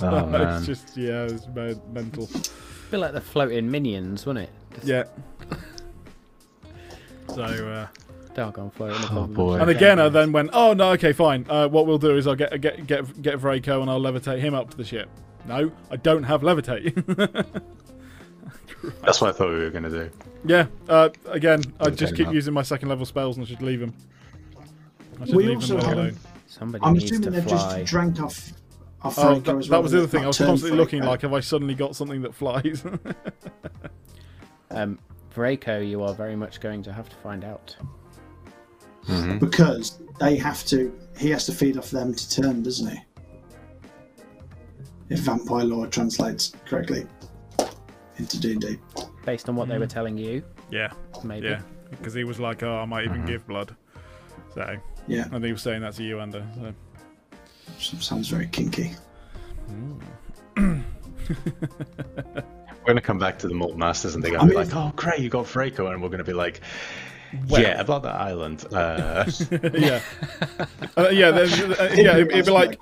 Oh, 0.00 0.26
man. 0.26 0.56
it's 0.58 0.66
just 0.66 0.96
yeah, 0.96 1.24
it's 1.24 1.46
me- 1.48 1.74
mental. 1.92 2.26
feel 2.26 3.00
like 3.00 3.12
the 3.12 3.20
floating 3.20 3.70
minions, 3.70 4.24
wasn't 4.26 4.48
it? 4.48 4.52
Just 4.74 4.86
Yeah. 4.86 5.04
So. 7.34 7.42
uh... 7.42 7.86
Dargon 8.34 8.72
floating 8.72 9.02
above 9.04 9.30
Oh, 9.30 9.34
boy. 9.34 9.54
And 9.58 9.68
again, 9.68 9.98
I 9.98 10.08
then 10.10 10.30
went, 10.30 10.50
"Oh 10.52 10.72
no, 10.72 10.90
okay, 10.92 11.12
fine. 11.12 11.44
Uh, 11.48 11.66
what 11.66 11.86
we'll 11.88 11.98
do 11.98 12.16
is 12.16 12.28
I'll 12.28 12.36
get 12.36 12.60
get 12.60 12.86
get 12.86 13.20
get 13.20 13.40
Vraco 13.40 13.82
and 13.82 13.90
I'll 13.90 14.00
levitate 14.00 14.38
him 14.38 14.54
up 14.54 14.70
to 14.70 14.76
the 14.76 14.84
ship." 14.84 15.08
No, 15.48 15.72
I 15.90 15.96
don't 15.96 16.22
have 16.24 16.42
levitate. 16.42 16.94
That's 19.02 19.20
what 19.20 19.30
I 19.30 19.32
thought 19.32 19.48
we 19.48 19.58
were 19.58 19.70
gonna 19.70 19.90
do. 19.90 20.10
yeah. 20.44 20.66
Uh, 20.88 21.08
again, 21.26 21.62
I 21.80 21.90
just 21.90 22.14
keep 22.14 22.30
using 22.30 22.54
my 22.54 22.62
second 22.62 22.88
level 22.88 23.04
spells 23.06 23.36
and 23.36 23.44
I 23.44 23.48
should 23.48 23.62
leave 23.62 23.80
them. 23.80 23.92
I 25.20 25.24
should 25.26 25.34
We 25.34 25.46
leave 25.46 25.56
also 25.56 25.76
them 25.76 25.84
haven't- 25.84 25.98
alone. 25.98 26.16
Somebody 26.46 26.84
I'm 26.84 26.92
needs 26.94 27.04
assuming 27.06 27.22
to 27.24 27.30
they've 27.30 27.44
fly. 27.44 27.78
just 27.80 27.90
drank 27.90 28.20
off. 28.20 28.52
off 29.02 29.18
Oh, 29.18 29.38
that, 29.38 29.56
as 29.56 29.68
that 29.68 29.82
was 29.82 29.92
the 29.92 29.98
other 29.98 30.06
thing. 30.06 30.24
I 30.24 30.28
was 30.28 30.38
turned 30.38 30.48
constantly 30.48 30.78
looking 30.78 31.02
like, 31.02 31.20
have 31.22 31.32
I 31.34 31.40
suddenly 31.40 31.74
got 31.74 31.94
something 31.96 32.22
that 32.22 32.34
flies? 32.34 32.84
Um, 34.70 34.98
Vraco, 35.34 35.86
you 35.88 36.02
are 36.02 36.12
very 36.14 36.36
much 36.36 36.60
going 36.60 36.82
to 36.82 36.92
have 36.92 37.08
to 37.08 37.16
find 37.16 37.42
out. 37.42 37.74
Mhm. 39.06 39.40
because 39.40 39.98
they 40.20 40.36
have 40.36 40.62
to. 40.66 40.92
He 41.16 41.30
has 41.30 41.46
to 41.46 41.52
feed 41.52 41.78
off 41.78 41.90
them 41.90 42.14
to 42.14 42.30
turn, 42.30 42.62
doesn't 42.62 42.90
he? 42.90 42.98
If 45.10 45.20
vampire 45.20 45.64
lore 45.64 45.86
translates 45.86 46.52
correctly. 46.66 47.06
into 48.18 48.40
D 48.40 48.52
and 48.52 48.60
D. 48.60 48.78
Based 49.24 49.48
on 49.48 49.56
what 49.56 49.68
they 49.68 49.78
were 49.78 49.86
telling 49.86 50.18
you, 50.18 50.42
Yeah, 50.70 50.92
maybe. 51.24 51.46
yeah. 51.48 51.60
Because 51.90 52.14
he 52.14 52.24
was 52.24 52.38
like, 52.40 52.62
"Oh, 52.62 52.76
I 52.78 52.84
might 52.84 53.04
even 53.04 53.24
give 53.24 53.46
blood." 53.46 53.74
So, 54.54 54.76
Yeah, 55.06 55.26
and 55.32 55.44
he 55.44 55.52
was 55.52 55.62
saying 55.62 55.82
that 55.82 55.94
to 55.94 56.02
you, 56.02 56.20
Ander. 56.20 56.44
So. 57.78 57.96
sounds 57.98 58.28
very 58.28 58.46
kinky. 58.48 58.92
We're 60.56 60.82
gonna 62.86 63.00
come 63.00 63.18
back 63.18 63.38
to 63.40 63.48
the 63.48 63.54
Mold 63.54 63.78
Masters 63.78 64.14
and 64.14 64.24
they're 64.24 64.32
gonna 64.32 64.44
be 64.50 64.56
mean- 64.56 64.66
like, 64.68 64.74
"Oh, 64.76 64.92
great, 64.96 65.20
you 65.20 65.28
got 65.28 65.44
Vraco," 65.46 65.92
and 65.92 66.02
we're 66.02 66.08
gonna 66.08 66.24
be 66.24 66.32
like, 66.32 66.60
"Yeah, 67.46 67.80
about 67.80 68.02
that 68.04 68.14
island." 68.16 68.64
Uh, 68.72 69.24
yeah, 69.74 70.00
uh, 70.96 71.08
yeah, 71.10 71.28
uh, 71.28 71.88
yeah. 71.94 72.16
It'd, 72.16 72.30
it'd 72.32 72.46
be 72.46 72.50
like, 72.50 72.80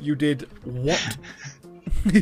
"You 0.00 0.14
did 0.14 0.48
what?" 0.64 1.16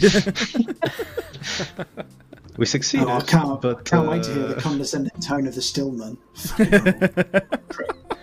we 2.57 2.67
succeeded, 2.67 3.09
Oh, 3.09 3.13
I 3.13 3.21
can't, 3.23 3.61
but 3.61 3.85
can't 3.85 4.09
wait 4.09 4.23
to 4.25 4.33
hear 4.33 4.49
the 4.49 4.57
uh, 4.57 4.61
condescending 4.61 5.21
tone 5.21 5.47
of 5.47 5.55
the 5.55 5.63
Stillman. 5.63 6.19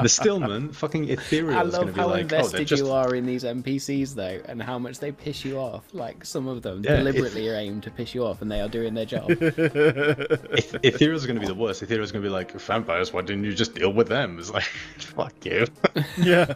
the 0.00 0.08
Stillman, 0.08 0.72
fucking 0.72 1.08
ethereal, 1.08 1.56
I 1.58 1.62
is 1.64 1.72
gonna 1.74 1.86
love 1.86 1.94
be 1.94 2.00
how 2.00 2.06
like, 2.08 2.12
"Oh, 2.12 2.14
they're 2.14 2.20
invested 2.40 2.66
just 2.66 2.82
you 2.84 2.90
are 2.90 3.14
in 3.14 3.26
these 3.26 3.44
NPCs 3.44 4.14
though, 4.14 4.40
and 4.46 4.62
how 4.62 4.78
much 4.78 4.98
they 4.98 5.12
piss 5.12 5.44
you 5.44 5.58
off. 5.58 5.84
Like 5.92 6.24
some 6.24 6.46
of 6.48 6.62
them 6.62 6.82
Yeah, 6.84 6.94
it- 6.94 6.96
deliberately 6.98 7.48
are 7.48 7.54
aimed 7.56 7.82
to 7.84 7.90
piss 7.90 8.14
you 8.14 8.24
off, 8.24 8.42
and 8.42 8.50
they 8.50 8.60
are 8.60 8.68
doing 8.68 8.94
their 8.94 9.04
job. 9.06 9.30
Eth- 9.30 10.82
Ethereal's 10.82 11.26
gonna 11.26 11.40
be 11.40 11.46
the 11.46 11.54
worst. 11.54 11.82
Ethereal's 11.82 12.12
gonna 12.12 12.22
be 12.22 12.28
like, 12.28 12.52
"Vampires, 12.52 13.12
why 13.12 13.22
didn't 13.22 13.44
you 13.44 13.54
just 13.54 13.74
deal 13.74 13.92
with 13.92 14.08
them?" 14.08 14.38
It's 14.38 14.50
like, 14.50 14.64
"Fuck 14.98 15.34
you." 15.44 15.66
yeah, 16.18 16.54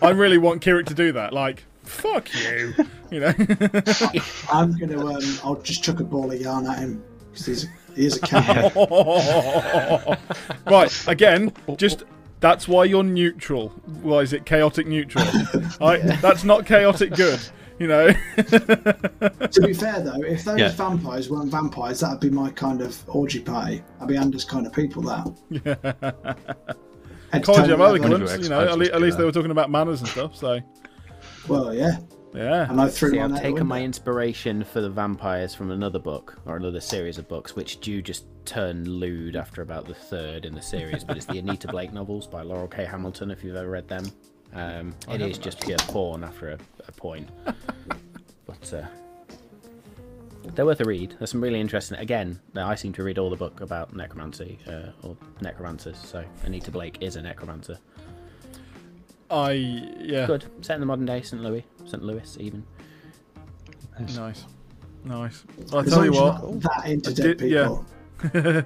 I 0.00 0.10
really 0.10 0.38
want 0.38 0.62
Kirik 0.62 0.86
to 0.86 0.94
do 0.94 1.12
that. 1.12 1.32
Like, 1.32 1.64
fuck 1.84 2.28
you, 2.34 2.74
you 3.10 3.20
know. 3.20 3.32
I'm 4.52 4.76
gonna, 4.78 5.04
um, 5.06 5.22
I'll 5.44 5.60
just 5.62 5.82
chuck 5.82 6.00
a 6.00 6.04
ball 6.04 6.30
of 6.32 6.40
yarn 6.40 6.66
at 6.66 6.78
him 6.78 7.02
because 7.30 7.46
he's 7.46 7.66
he 7.94 8.06
is 8.06 8.16
a 8.16 8.20
cat. 8.20 8.72
right, 10.66 11.08
again, 11.08 11.52
just 11.76 12.04
that's 12.40 12.66
why 12.68 12.84
you're 12.84 13.02
neutral. 13.04 13.68
Why 14.02 14.18
is 14.20 14.32
it 14.32 14.44
chaotic 14.46 14.86
neutral? 14.86 15.24
I, 15.80 15.98
that's 16.20 16.44
not 16.44 16.66
chaotic 16.66 17.14
good. 17.14 17.40
You 17.78 17.88
know. 17.88 18.08
to 18.12 19.60
be 19.64 19.72
fair 19.74 20.00
though, 20.02 20.22
if 20.22 20.44
those 20.44 20.58
Yeah. 20.58 20.70
vampires 20.72 21.28
weren't 21.30 21.50
vampires, 21.50 22.00
that'd 22.00 22.20
be 22.20 22.30
my 22.30 22.50
kind 22.50 22.80
of 22.80 22.96
orgy 23.08 23.40
party. 23.40 23.82
I'd 24.00 24.08
be 24.08 24.16
Anders 24.16 24.44
kind 24.44 24.66
of 24.66 24.72
people. 24.72 25.02
That. 25.02 25.32
Head 27.32 27.40
to 27.44 27.46
College 27.52 27.70
of. 27.70 27.80
Eloquence, 27.80 28.38
you 28.42 28.48
know. 28.50 28.68
At, 28.68 28.78
le- 28.78 28.84
at 28.86 29.00
least 29.00 29.18
they 29.18 29.24
were 29.24 29.32
talking 29.32 29.50
about 29.50 29.70
manners 29.70 30.00
and 30.00 30.08
stuff. 30.08 30.36
So, 30.36 30.60
Well, 31.48 31.74
yeah, 31.74 31.96
yeah. 32.34 32.70
and 32.70 32.80
I 32.80 32.88
threw 32.88 33.10
See, 33.10 33.18
one 33.18 33.32
I've 33.32 33.40
taken 33.40 33.66
my 33.66 33.82
inspiration 33.82 34.64
for 34.64 34.80
the 34.80 34.90
vampires 34.90 35.54
from 35.54 35.70
another 35.70 35.98
book 35.98 36.38
or 36.46 36.56
another 36.56 36.80
series 36.80 37.18
of 37.18 37.28
books, 37.28 37.54
which 37.56 37.80
do 37.80 38.02
just 38.02 38.24
turn 38.44 38.84
lewd 38.88 39.36
after 39.36 39.62
about 39.62 39.86
the 39.86 39.94
third 39.94 40.44
in 40.44 40.54
the 40.54 40.62
series. 40.62 41.04
But 41.04 41.16
it's 41.16 41.26
the 41.26 41.38
Anita 41.38 41.68
Blake 41.68 41.92
novels 41.92 42.26
by 42.26 42.42
Laurell 42.42 42.70
K. 42.70 42.84
Hamilton. 42.84 43.30
If 43.30 43.44
you've 43.44 43.56
ever 43.56 43.70
read 43.70 43.88
them, 43.88 44.10
um, 44.54 44.94
it 45.08 45.20
is 45.20 45.38
just 45.38 45.60
pure 45.60 45.78
porn 45.78 46.24
after 46.24 46.50
a, 46.50 46.58
a 46.86 46.92
point. 46.92 47.28
but 48.46 48.74
uh, 48.74 48.86
they're 50.54 50.66
worth 50.66 50.80
a 50.80 50.84
read. 50.84 51.14
There's 51.18 51.30
some 51.30 51.40
really 51.40 51.60
interesting. 51.60 51.98
Again, 51.98 52.40
I 52.56 52.74
seem 52.74 52.92
to 52.94 53.02
read 53.02 53.18
all 53.18 53.30
the 53.30 53.36
book 53.36 53.60
about 53.60 53.94
necromancy 53.94 54.58
uh, 54.66 54.90
or 55.02 55.16
necromancers. 55.40 55.96
So 55.98 56.24
Anita 56.44 56.70
Blake 56.70 56.98
is 57.00 57.16
a 57.16 57.22
necromancer. 57.22 57.78
I 59.32 59.52
yeah. 59.52 60.26
Good, 60.26 60.44
set 60.60 60.74
in 60.74 60.80
the 60.80 60.86
modern 60.86 61.06
day, 61.06 61.22
St. 61.22 61.42
Louis, 61.42 61.64
St. 61.86 62.02
Louis 62.02 62.36
even. 62.38 62.64
Nice, 64.16 64.44
nice. 65.04 65.44
I'll 65.72 65.80
As 65.80 65.90
tell 65.90 66.04
you 66.04 66.12
what. 66.12 66.60
that 66.62 66.82
into 66.86 67.10
I 67.10 67.14
dead 67.14 67.38
did- 67.38 67.50
yeah. 67.50 68.62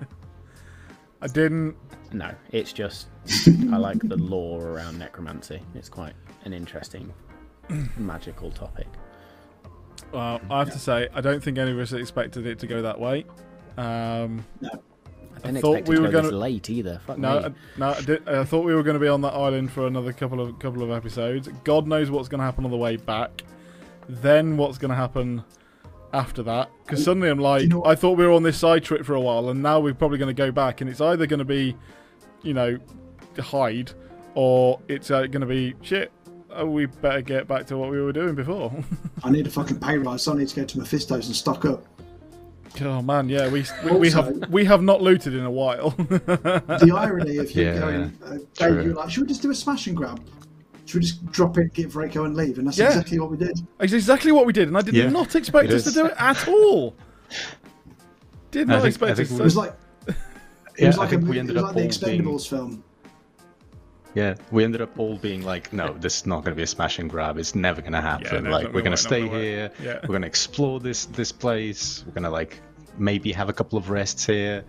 I 1.22 1.26
didn't. 1.28 1.76
No, 2.12 2.30
it's 2.52 2.72
just 2.72 3.08
I 3.72 3.76
like 3.76 3.98
the 4.08 4.16
lore 4.16 4.68
around 4.68 4.98
necromancy. 4.98 5.60
It's 5.74 5.88
quite 5.88 6.14
an 6.44 6.52
interesting 6.52 7.12
magical 7.96 8.50
topic. 8.50 8.86
Well, 10.12 10.40
I 10.50 10.60
have 10.60 10.70
to 10.72 10.78
say, 10.78 11.08
I 11.14 11.20
don't 11.20 11.42
think 11.42 11.58
any 11.58 11.72
of 11.72 11.78
us 11.78 11.92
expected 11.92 12.46
it 12.46 12.58
to 12.60 12.66
go 12.66 12.82
that 12.82 13.00
way. 13.00 13.24
Um, 13.76 14.44
No, 14.60 14.70
I 15.49 15.53
didn't 15.53 15.62
thought 15.62 15.72
expect 15.78 15.88
we 15.88 15.97
to 15.97 16.03
were 16.03 16.09
go 16.09 16.22
gonna- 16.22 16.36
late 16.36 16.70
either. 16.70 17.01
Fuck 17.07 17.18
no, 17.18 17.40
me. 17.40 17.47
I, 17.47 17.51
no, 17.78 17.88
I, 17.90 18.01
did, 18.01 18.28
I 18.28 18.44
thought 18.44 18.64
we 18.64 18.74
were 18.74 18.82
going 18.82 18.94
to 18.94 19.01
be 19.01 19.09
on 19.09 19.20
that 19.22 19.32
island 19.34 19.70
for 19.72 19.86
another 19.86 20.12
couple 20.12 20.40
of 20.40 20.59
couple 20.59 20.82
of 20.82 20.90
episodes. 20.90 21.49
God 21.64 21.86
knows 21.86 22.11
what's 22.11 22.28
going 22.28 22.38
to 22.40 22.44
happen 22.44 22.64
on 22.64 22.70
the 22.70 22.76
way 22.76 22.97
back. 22.97 23.42
Then 24.09 24.57
what's 24.57 24.78
going 24.78 24.90
to 24.90 24.97
happen 24.97 25.42
after 26.12 26.42
that? 26.44 26.70
Because 26.84 27.05
suddenly 27.05 27.28
I'm 27.28 27.38
like, 27.38 27.62
you 27.62 27.68
know 27.68 27.84
I 27.84 27.94
thought 27.94 28.16
we 28.16 28.26
were 28.26 28.32
on 28.32 28.42
this 28.42 28.57
side 28.59 28.84
trip 28.84 29.05
for 29.05 29.14
a 29.14 29.20
while, 29.20 29.49
and 29.49 29.62
now 29.62 29.80
we're 29.80 29.94
probably 29.94 30.18
going 30.18 30.34
to 30.34 30.42
go 30.42 30.53
back, 30.53 30.80
and 30.80 30.88
it's 30.90 31.01
either 31.01 31.26
going 31.26 31.38
to 31.38 31.44
be, 31.44 31.76
you 32.42 32.55
know, 32.55 32.78
hide, 33.38 33.92
or 34.34 34.80
it's 34.88 35.11
uh, 35.11 35.22
going 35.26 35.40
to 35.40 35.47
be 35.47 35.74
shit. 35.82 36.12
Oh, 36.51 36.66
we 36.66 36.86
better 36.86 37.20
get 37.20 37.47
back 37.49 37.66
to 37.66 37.76
what 37.76 37.90
we 37.90 38.01
were 38.01 38.12
doing 38.12 38.34
before. 38.34 38.72
I 39.24 39.30
need 39.30 39.47
a 39.47 39.51
fucking 39.51 39.78
pay 39.80 39.99
rise, 39.99 40.22
so 40.22 40.32
I 40.32 40.36
need 40.38 40.49
to 40.49 40.57
go 40.57 40.64
to 40.64 40.78
Mephisto's 40.78 41.26
and 41.26 41.36
stock 41.36 41.64
up. 41.64 41.84
Oh 42.82 43.02
man, 43.02 43.28
yeah, 43.28 43.48
we 43.48 43.64
we, 43.84 43.92
we 43.92 44.10
have 44.10 44.48
we 44.50 44.64
have 44.64 44.82
not 44.82 45.00
looted 45.02 45.34
in 45.34 45.44
a 45.44 45.50
while. 45.50 45.90
The 45.98 46.92
irony 46.96 47.38
of 47.38 47.50
you 47.52 47.64
Yeah, 47.64 47.78
going, 47.78 48.18
uh, 48.24 48.38
Dave, 48.54 48.82
you 48.84 48.90
were 48.90 48.96
like, 48.96 49.10
should 49.10 49.22
we 49.22 49.28
just 49.28 49.42
do 49.42 49.50
a 49.50 49.54
smash 49.54 49.86
and 49.86 49.96
grab? 49.96 50.20
Should 50.86 51.00
we 51.00 51.00
just 51.06 51.26
drop 51.32 51.58
it, 51.58 51.72
get 51.72 51.90
Vraco 51.90 52.26
and 52.26 52.36
leave? 52.36 52.58
And 52.58 52.66
that's 52.66 52.78
Yeah. 52.78 52.88
exactly 52.88 53.18
what 53.18 53.30
we 53.30 53.36
did. 53.36 53.58
It's 53.80 53.92
exactly 53.92 54.30
what 54.32 54.46
we 54.46 54.52
did, 54.52 54.68
and 54.68 54.76
I 54.76 54.82
did 54.82 54.94
Yeah, 54.94 55.08
not 55.08 55.34
expect 55.34 55.70
it 55.70 55.74
us 55.74 55.84
to 55.84 55.90
do 55.92 56.06
it 56.06 56.14
at 56.18 56.46
all. 56.48 56.94
Did 58.50 58.68
not 58.68 58.82
think- 58.82 58.88
expect 58.94 59.12
I 59.12 59.14
think 59.14 59.30
us 59.30 59.38
It 59.38 59.42
was 59.42 59.56
like 59.56 59.74
it 60.08 60.14
Yeah, 60.78 60.86
was 60.88 60.98
like, 60.98 61.12
a, 61.12 61.16
we 61.18 61.24
movie- 61.24 61.36
it 61.38 61.40
ended 61.40 61.54
was 61.56 61.62
up 61.64 61.66
like 61.68 61.74
the 61.74 62.06
all 62.06 62.16
being 62.16 62.38
film. 62.38 62.84
Yeah, 64.14 64.34
we 64.50 64.64
ended 64.64 64.80
up 64.80 64.98
all 64.98 65.16
being 65.18 65.42
like, 65.42 65.72
no, 65.74 65.92
this 65.92 66.18
is 66.20 66.26
not 66.26 66.36
going 66.42 66.52
to 66.52 66.56
be 66.56 66.62
a 66.62 66.66
smash 66.66 66.98
and 66.98 67.10
grab. 67.10 67.36
It's 67.36 67.54
never 67.54 67.82
going 67.82 67.92
to 67.92 68.00
happen. 68.00 68.44
no, 68.44 68.50
like, 68.50 68.72
we're 68.72 68.80
gonna 68.80 68.82
going 68.82 68.84
to 68.84 68.90
work, 68.90 68.90
not 68.90 68.98
stay 68.98 69.28
here. 69.28 69.70
Yeah. 69.82 69.98
We're 70.02 70.08
going 70.08 70.22
to 70.22 70.26
explore 70.28 70.80
this 70.80 71.04
this 71.06 71.32
place. 71.32 72.02
We're 72.06 72.12
going 72.14 72.24
to 72.24 72.30
like 72.30 72.60
maybe 72.99 73.32
have 73.32 73.49
a 73.49 73.53
couple 73.53 73.78
of 73.78 73.90
rests 73.90 74.26
here. 74.26 74.64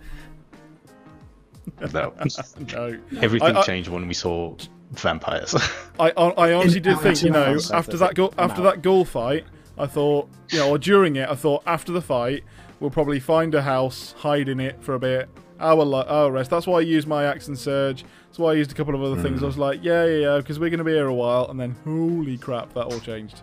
No, 1.93 2.13
no, 2.73 2.97
everything 3.21 3.55
I- 3.55 3.59
I- 3.59 3.63
changed 3.63 3.89
when 3.89 4.07
we 4.07 4.13
saw 4.13 4.55
vampires. 4.91 5.53
I, 5.99 6.11
I, 6.11 6.11
I 6.29 6.53
honestly 6.53 6.79
did 6.79 6.99
think, 6.99 7.21
you 7.23 7.29
know, 7.31 7.57
after 7.73 7.97
that 7.97 8.15
ghoul, 8.15 8.33
after 8.37 8.61
that 8.63 8.81
ghoul 8.81 9.05
fight, 9.05 9.45
I 9.77 9.85
thought, 9.85 10.29
you 10.49 10.59
know, 10.59 10.69
or 10.69 10.77
during 10.77 11.17
it, 11.17 11.29
I 11.29 11.35
thought 11.35 11.63
after 11.67 11.91
the 11.91 12.01
fight, 12.01 12.43
we'll 12.79 12.89
probably 12.89 13.19
find 13.19 13.53
a 13.53 13.61
house, 13.61 14.13
hide 14.17 14.49
in 14.49 14.59
it 14.59 14.81
for 14.81 14.95
a 14.95 14.99
bit, 14.99 15.29
our 15.59 15.83
li- 15.83 16.05
our 16.07 16.31
rest. 16.31 16.49
That's 16.49 16.65
why 16.67 16.77
I 16.77 16.81
used 16.81 17.07
my 17.07 17.25
action 17.25 17.55
surge. 17.55 18.05
That's 18.27 18.39
why 18.39 18.51
I 18.51 18.53
used 18.53 18.71
a 18.71 18.75
couple 18.75 18.95
of 18.95 19.01
other 19.03 19.21
things. 19.21 19.43
I 19.43 19.45
was 19.45 19.57
like, 19.57 19.83
yeah, 19.83 20.05
yeah, 20.05 20.17
yeah, 20.17 20.37
because 20.37 20.59
we're 20.59 20.69
going 20.69 20.77
to 20.79 20.83
be 20.85 20.93
here 20.93 21.07
a 21.07 21.13
while, 21.13 21.49
and 21.49 21.59
then 21.59 21.75
holy 21.83 22.37
crap, 22.37 22.73
that 22.75 22.85
all 22.85 22.99
changed. 23.01 23.41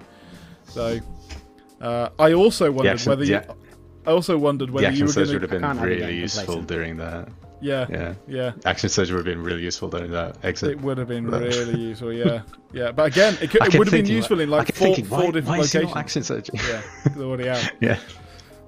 So, 0.66 0.98
uh, 1.80 2.08
I 2.18 2.32
also 2.32 2.72
wondered 2.72 2.92
action- 2.94 3.10
whether 3.10 3.24
you. 3.24 3.32
yeah. 3.34 3.52
I 4.06 4.10
also 4.10 4.36
wondered 4.38 4.68
the 4.68 4.72
whether 4.72 4.90
you 4.90 5.06
were 5.06 5.12
going 5.12 5.28
would 5.28 5.42
have 5.42 5.42
to. 5.42 5.48
been 5.56 5.62
can't 5.62 5.78
have 5.78 5.88
you 5.88 5.96
really 5.96 6.16
useful 6.16 6.62
during 6.62 6.96
that. 6.98 7.28
Yeah, 7.60 7.86
Yeah, 7.88 8.14
yeah. 8.28 8.52
action 8.66 8.90
surge 8.90 9.10
would 9.10 9.16
have 9.18 9.24
been 9.24 9.42
really 9.42 9.62
useful 9.62 9.88
during 9.88 10.10
that 10.10 10.36
exit. 10.42 10.72
It 10.72 10.80
would 10.82 10.98
have 10.98 11.08
been 11.08 11.26
really 11.30 11.80
useful, 11.90 12.12
yeah, 12.12 12.42
yeah. 12.74 12.92
But 12.92 13.06
again, 13.06 13.38
it, 13.40 13.48
could, 13.50 13.62
it 13.64 13.78
would 13.78 13.86
have 13.86 13.92
been 13.92 14.04
useful 14.06 14.40
in 14.40 14.50
like 14.50 14.74
four, 14.74 14.88
thinking, 14.88 15.06
four 15.06 15.32
different 15.32 15.46
why 15.46 15.56
he 15.56 15.60
not 15.62 15.74
locations. 15.74 15.96
action 15.96 16.22
surge? 16.24 16.50
Yeah, 16.52 16.82
they're 17.16 17.24
already 17.24 17.48
out. 17.48 17.72
yeah. 17.80 17.98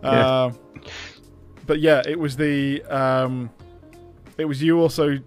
Yeah. 0.02 0.44
Um, 0.44 0.58
but 1.66 1.80
yeah, 1.80 2.02
it 2.06 2.18
was 2.18 2.36
the 2.36 2.82
um, 2.84 3.50
it 4.38 4.46
was 4.46 4.62
you 4.62 4.80
also 4.80 5.18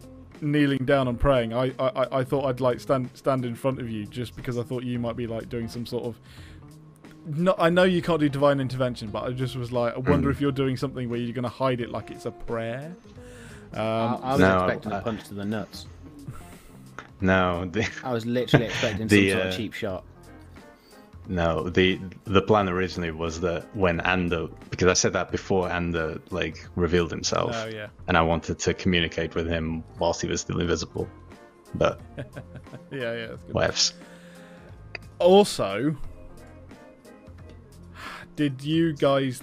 kneeling 0.42 0.86
down 0.86 1.08
and 1.08 1.20
praying. 1.20 1.54
I, 1.54 1.66
I, 1.78 1.90
I- 1.90 2.20
I 2.20 2.24
thought 2.24 2.46
I'd 2.46 2.62
like 2.62 2.80
stand 2.80 3.10
stand 3.14 3.46
in 3.46 3.54
front 3.56 3.80
of 3.80 3.90
you 3.90 4.06
just 4.06 4.36
because 4.36 4.58
I 4.58 4.64
thought 4.64 4.84
you 4.84 4.98
might 4.98 5.16
be 5.18 5.28
like 5.28 5.50
doing 5.50 5.68
some 5.68 5.86
sort 5.86 6.06
of. 6.06 6.20
No, 7.36 7.54
I 7.58 7.70
know 7.70 7.84
you 7.84 8.02
can't 8.02 8.20
do 8.20 8.28
divine 8.30 8.60
intervention, 8.60 9.10
but 9.10 9.24
I 9.24 9.32
just 9.32 9.56
was 9.56 9.72
like, 9.72 9.94
I 9.96 10.00
wonder 10.00 10.30
Mm. 10.30 10.32
if 10.32 10.42
you're 10.42 10.52
doing 10.52 10.76
something 10.78 11.10
where 11.10 11.20
you're 11.20 11.34
going 11.34 11.44
to 11.44 11.50
hide 11.50 11.80
it 11.82 11.90
like 11.92 12.10
it's 12.12 12.26
a 12.26 12.32
prayer. 12.32 12.96
I, 13.74 13.78
Um, 13.80 14.20
I 14.24 14.32
was 14.32 14.40
no, 14.40 14.58
expecting 14.66 14.92
uh, 14.94 14.98
a 14.98 15.02
punch 15.02 15.24
to 15.28 15.34
the 15.36 15.46
nuts. 15.46 15.86
No, 17.22 17.66
the, 17.66 17.88
I 18.04 18.12
was 18.14 18.26
literally 18.26 18.66
expecting 18.66 19.08
the, 19.10 19.30
some 19.30 19.38
sort 19.38 19.46
uh, 19.46 19.50
of 19.50 19.56
cheap 19.58 19.74
shot. 19.74 20.04
No, 21.28 21.70
the 21.70 22.00
the 22.24 22.42
plan 22.42 22.68
originally 22.68 23.12
was 23.12 23.40
that 23.42 23.64
when 23.76 24.00
Ander, 24.00 24.48
because 24.72 24.88
I 24.88 24.94
said 24.94 25.14
that 25.14 25.30
before 25.30 25.70
Ander 25.70 26.20
like 26.32 26.66
revealed 26.76 27.12
himself, 27.12 27.52
oh 27.54 27.68
yeah, 27.68 27.88
and 28.08 28.18
I 28.18 28.22
wanted 28.24 28.58
to 28.58 28.74
communicate 28.74 29.36
with 29.36 29.46
him 29.48 29.84
whilst 30.00 30.22
he 30.24 30.28
was 30.28 30.42
still 30.42 30.60
invisible, 30.60 31.08
but 31.76 32.02
yeah, 32.18 33.14
yeah. 33.14 33.28
That's 33.28 33.42
good. 33.44 33.54
whatevs. 33.54 33.94
Also, 35.20 35.96
did 38.40 38.64
you 38.64 38.94
guys? 38.94 39.42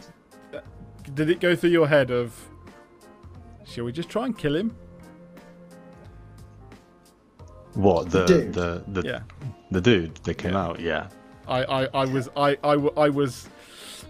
Did 1.13 1.29
it 1.29 1.39
go 1.39 1.55
through 1.55 1.69
your 1.69 1.87
head 1.87 2.11
of? 2.11 2.33
Shall 3.67 3.85
we 3.85 3.93
just 3.93 4.09
try 4.09 4.25
and 4.25 4.37
kill 4.37 4.57
him? 4.57 4.75
What 7.75 8.09
the 8.11 8.25
Dude. 8.25 8.55
the 8.55 8.83
the, 8.89 9.03
Yeah. 9.03 9.21
the 9.71 9.83
dude 9.83 10.15
that 10.25 10.37
came 10.39 10.53
Yeah. 10.53 10.65
out? 10.65 10.81
Yeah, 10.81 11.09
I, 11.47 11.65
I, 11.65 11.85
I 11.93 12.05
was 12.07 12.31
I, 12.39 12.57
I 12.65 12.73
i 13.05 13.09
was 13.11 13.51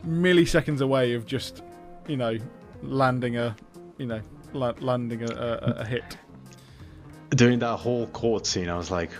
milliseconds 0.06 0.80
away 0.80 1.14
of 1.14 1.26
just, 1.26 1.64
you 2.06 2.16
know, 2.16 2.38
landing 2.84 3.38
a, 3.38 3.56
you 3.98 4.06
know, 4.06 4.20
la- 4.52 4.74
landing 4.78 5.22
a, 5.24 5.32
a, 5.34 5.70
a 5.80 5.84
hit. 5.84 6.16
During 7.30 7.58
that 7.58 7.76
whole 7.78 8.06
court 8.08 8.46
scene, 8.46 8.68
I 8.68 8.76
was 8.76 8.92
like, 8.92 9.10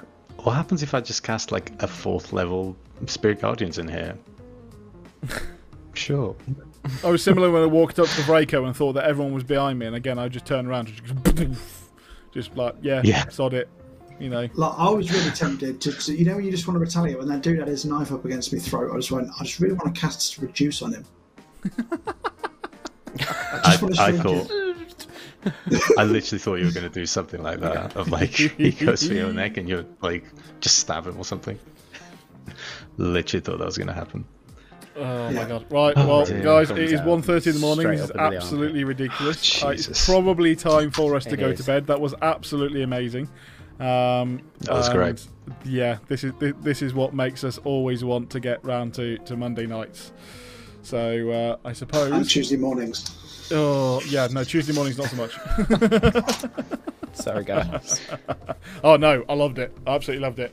what 0.44 0.52
happens 0.52 0.84
if 0.84 0.94
I 0.94 1.00
just 1.00 1.24
cast 1.24 1.50
like 1.50 1.72
a 1.82 1.88
fourth 1.88 2.32
level 2.32 2.76
Spirit 3.06 3.40
Guardians 3.40 3.78
in 3.78 3.88
here? 3.88 4.16
sure. 5.96 6.36
I 7.04 7.10
was 7.10 7.22
similar 7.22 7.50
when 7.50 7.62
I 7.62 7.66
walked 7.66 7.98
up 7.98 8.06
to 8.08 8.16
the 8.16 8.22
Vraco 8.22 8.66
and 8.66 8.76
thought 8.76 8.92
that 8.94 9.04
everyone 9.04 9.32
was 9.32 9.44
behind 9.44 9.78
me, 9.78 9.86
and 9.86 9.96
again 9.96 10.18
I 10.18 10.28
just 10.28 10.46
turned 10.46 10.68
around, 10.68 10.86
just, 10.86 11.60
just 12.32 12.56
like 12.56 12.76
yeah, 12.82 13.00
Yeah. 13.04 13.28
sod 13.28 13.54
it, 13.54 13.68
you 14.20 14.30
know. 14.30 14.48
Like 14.54 14.74
I 14.78 14.88
was 14.90 15.10
really 15.12 15.30
tempted 15.30 15.80
to, 15.80 15.92
to, 15.92 16.14
you 16.16 16.24
know, 16.24 16.36
when 16.36 16.44
you 16.44 16.50
just 16.50 16.66
want 16.66 16.76
to 16.76 16.80
retaliate 16.80 17.18
when 17.18 17.28
that 17.28 17.42
dude 17.42 17.58
had 17.58 17.68
his 17.68 17.84
knife 17.84 18.12
up 18.12 18.24
against 18.24 18.52
my 18.52 18.58
throat. 18.58 18.92
I 18.92 18.96
just 18.96 19.10
went, 19.10 19.28
I 19.40 19.44
just 19.44 19.58
really 19.60 19.74
want 19.74 19.94
to 19.94 20.00
cast 20.00 20.38
reduce 20.38 20.82
on 20.82 20.92
him. 20.94 21.04
I 23.18 23.76
I, 23.78 23.78
want 23.82 23.94
to 23.94 24.02
I 24.02 24.12
thought. 24.12 24.52
I 25.98 26.04
literally 26.04 26.38
thought 26.40 26.56
you 26.56 26.64
were 26.66 26.72
going 26.72 26.88
to 26.88 26.92
do 26.92 27.06
something 27.06 27.42
like 27.42 27.60
that. 27.60 27.96
Of 27.96 28.10
like, 28.10 28.30
he 28.30 28.72
goes 28.72 29.06
for 29.06 29.14
your 29.14 29.32
neck 29.32 29.56
and 29.56 29.68
you're 29.68 29.84
like, 30.00 30.24
just 30.60 30.78
stab 30.78 31.06
him 31.06 31.16
or 31.18 31.24
something. 31.24 31.58
literally 32.96 33.40
thought 33.40 33.58
that 33.58 33.64
was 33.66 33.78
going 33.78 33.88
to 33.88 33.92
happen. 33.94 34.24
Oh 34.98 35.28
Yeah. 35.28 35.30
my 35.30 35.44
god! 35.44 35.66
Right, 35.70 35.94
Oh, 35.96 36.06
well, 36.06 36.24
dear. 36.24 36.42
guys, 36.42 36.68
Comes 36.68 36.80
it 36.80 36.92
is 36.92 37.00
out 37.00 37.06
1.30 37.06 37.46
in 37.48 37.52
the 37.54 37.58
morning. 37.60 37.82
straight 37.84 37.96
This 37.96 38.04
is 38.04 38.10
up 38.12 38.16
into 38.16 38.30
the 38.30 38.36
absolutely 38.36 38.84
ridiculous. 38.84 39.62
Oh, 39.62 39.68
Uh, 39.68 39.70
it's 39.72 40.06
probably 40.06 40.56
time 40.56 40.90
for 40.90 41.14
us 41.14 41.24
to 41.24 41.34
It 41.34 41.40
go 41.40 41.48
is. 41.50 41.58
to 41.60 41.64
bed. 41.64 41.86
That 41.88 42.00
was 42.00 42.14
absolutely 42.22 42.82
amazing. 42.82 43.28
Um, 43.78 44.40
That 44.60 44.70
was 44.74 44.88
great. 44.88 45.26
Yeah, 45.64 45.98
this 46.08 46.24
is 46.24 46.32
this 46.62 46.80
is 46.82 46.94
what 46.94 47.12
makes 47.14 47.44
us 47.44 47.58
always 47.64 48.02
want 48.04 48.30
to 48.30 48.40
get 48.40 48.64
round 48.64 48.94
to, 48.94 49.18
to 49.18 49.36
Monday 49.36 49.66
nights. 49.66 50.12
So 50.82 51.30
uh, 51.30 51.56
I 51.64 51.68
And 51.68 51.76
suppose. 51.76 52.28
Tuesday 52.32 52.56
mornings. 52.56 53.48
Oh 53.52 54.00
yeah, 54.08 54.28
no, 54.32 54.44
Tuesday 54.44 54.72
mornings 54.72 54.96
not 54.98 55.08
so 55.10 55.16
much. 55.16 55.32
Sorry, 57.12 57.44
guys. 57.44 58.00
Oh 58.84 58.96
no, 58.96 59.24
I 59.28 59.34
loved 59.34 59.58
it. 59.58 59.76
I 59.86 59.94
absolutely 59.94 60.22
loved 60.24 60.38
it. 60.38 60.52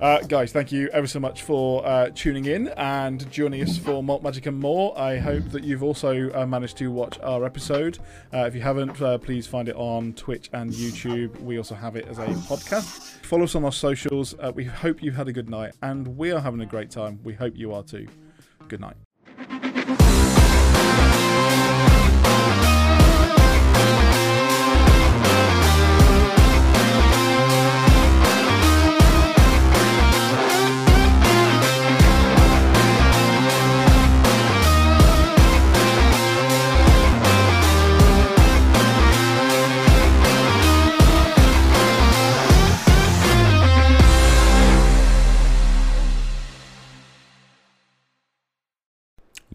Uh, 0.00 0.18
guys, 0.22 0.52
thank 0.52 0.72
you 0.72 0.88
ever 0.92 1.06
so 1.06 1.20
much 1.20 1.42
for 1.42 1.86
uh, 1.86 2.10
tuning 2.14 2.46
in 2.46 2.68
and 2.76 3.30
joining 3.30 3.62
us 3.62 3.78
for 3.78 4.02
Malt 4.02 4.22
Magic 4.22 4.46
and 4.46 4.58
more. 4.58 4.98
I 4.98 5.18
hope 5.18 5.44
that 5.50 5.62
you've 5.62 5.84
also 5.84 6.30
uh, 6.32 6.44
managed 6.44 6.76
to 6.78 6.90
watch 6.90 7.18
our 7.22 7.44
episode. 7.44 7.98
Uh, 8.32 8.38
if 8.40 8.54
you 8.54 8.60
haven't, 8.60 9.00
uh, 9.00 9.18
please 9.18 9.46
find 9.46 9.68
it 9.68 9.76
on 9.76 10.12
Twitch 10.14 10.50
and 10.52 10.70
YouTube. 10.72 11.40
We 11.40 11.58
also 11.58 11.76
have 11.76 11.94
it 11.94 12.06
as 12.08 12.18
a 12.18 12.26
podcast. 12.26 13.24
Follow 13.24 13.44
us 13.44 13.54
on 13.54 13.64
our 13.64 13.72
socials. 13.72 14.34
Uh, 14.40 14.52
we 14.54 14.64
hope 14.64 15.02
you've 15.02 15.16
had 15.16 15.28
a 15.28 15.32
good 15.32 15.48
night 15.48 15.74
and 15.80 16.18
we 16.18 16.32
are 16.32 16.40
having 16.40 16.60
a 16.60 16.66
great 16.66 16.90
time. 16.90 17.20
We 17.22 17.32
hope 17.32 17.56
you 17.56 17.72
are 17.72 17.84
too. 17.84 18.08
Good 18.68 18.80
night. 18.80 18.96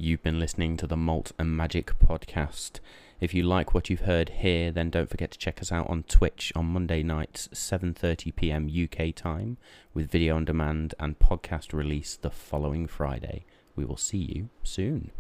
You've 0.10 0.24
been 0.24 0.40
listening 0.40 0.76
to 0.78 0.88
the 0.88 0.98
Malt 0.98 1.34
and 1.38 1.56
Magic 1.56 1.94
podcast. 2.00 2.80
If 3.22 3.36
you 3.36 3.44
like 3.44 3.76
what 3.76 3.92
you've 3.92 4.08
heard 4.10 4.30
here, 4.30 4.72
then 4.72 4.90
don't 4.90 5.08
forget 5.08 5.30
to 5.30 5.38
check 5.38 5.62
us 5.62 5.72
out 5.72 5.88
on 5.88 6.02
Twitch 6.02 6.52
on 6.56 6.66
Monday 6.66 7.04
nights, 7.04 7.48
7:30 7.54 8.36
p.m. 8.36 8.68
UK 8.68 9.14
time, 9.14 9.58
with 9.94 10.10
video 10.10 10.36
on 10.36 10.46
demand 10.46 10.96
and 11.00 11.20
podcast 11.20 11.74
release 11.74 12.16
the 12.16 12.32
following 12.32 12.88
Friday. 12.88 13.46
We 13.76 13.86
will 13.86 13.98
see 13.98 14.18
you 14.18 14.50
soon. 14.64 15.12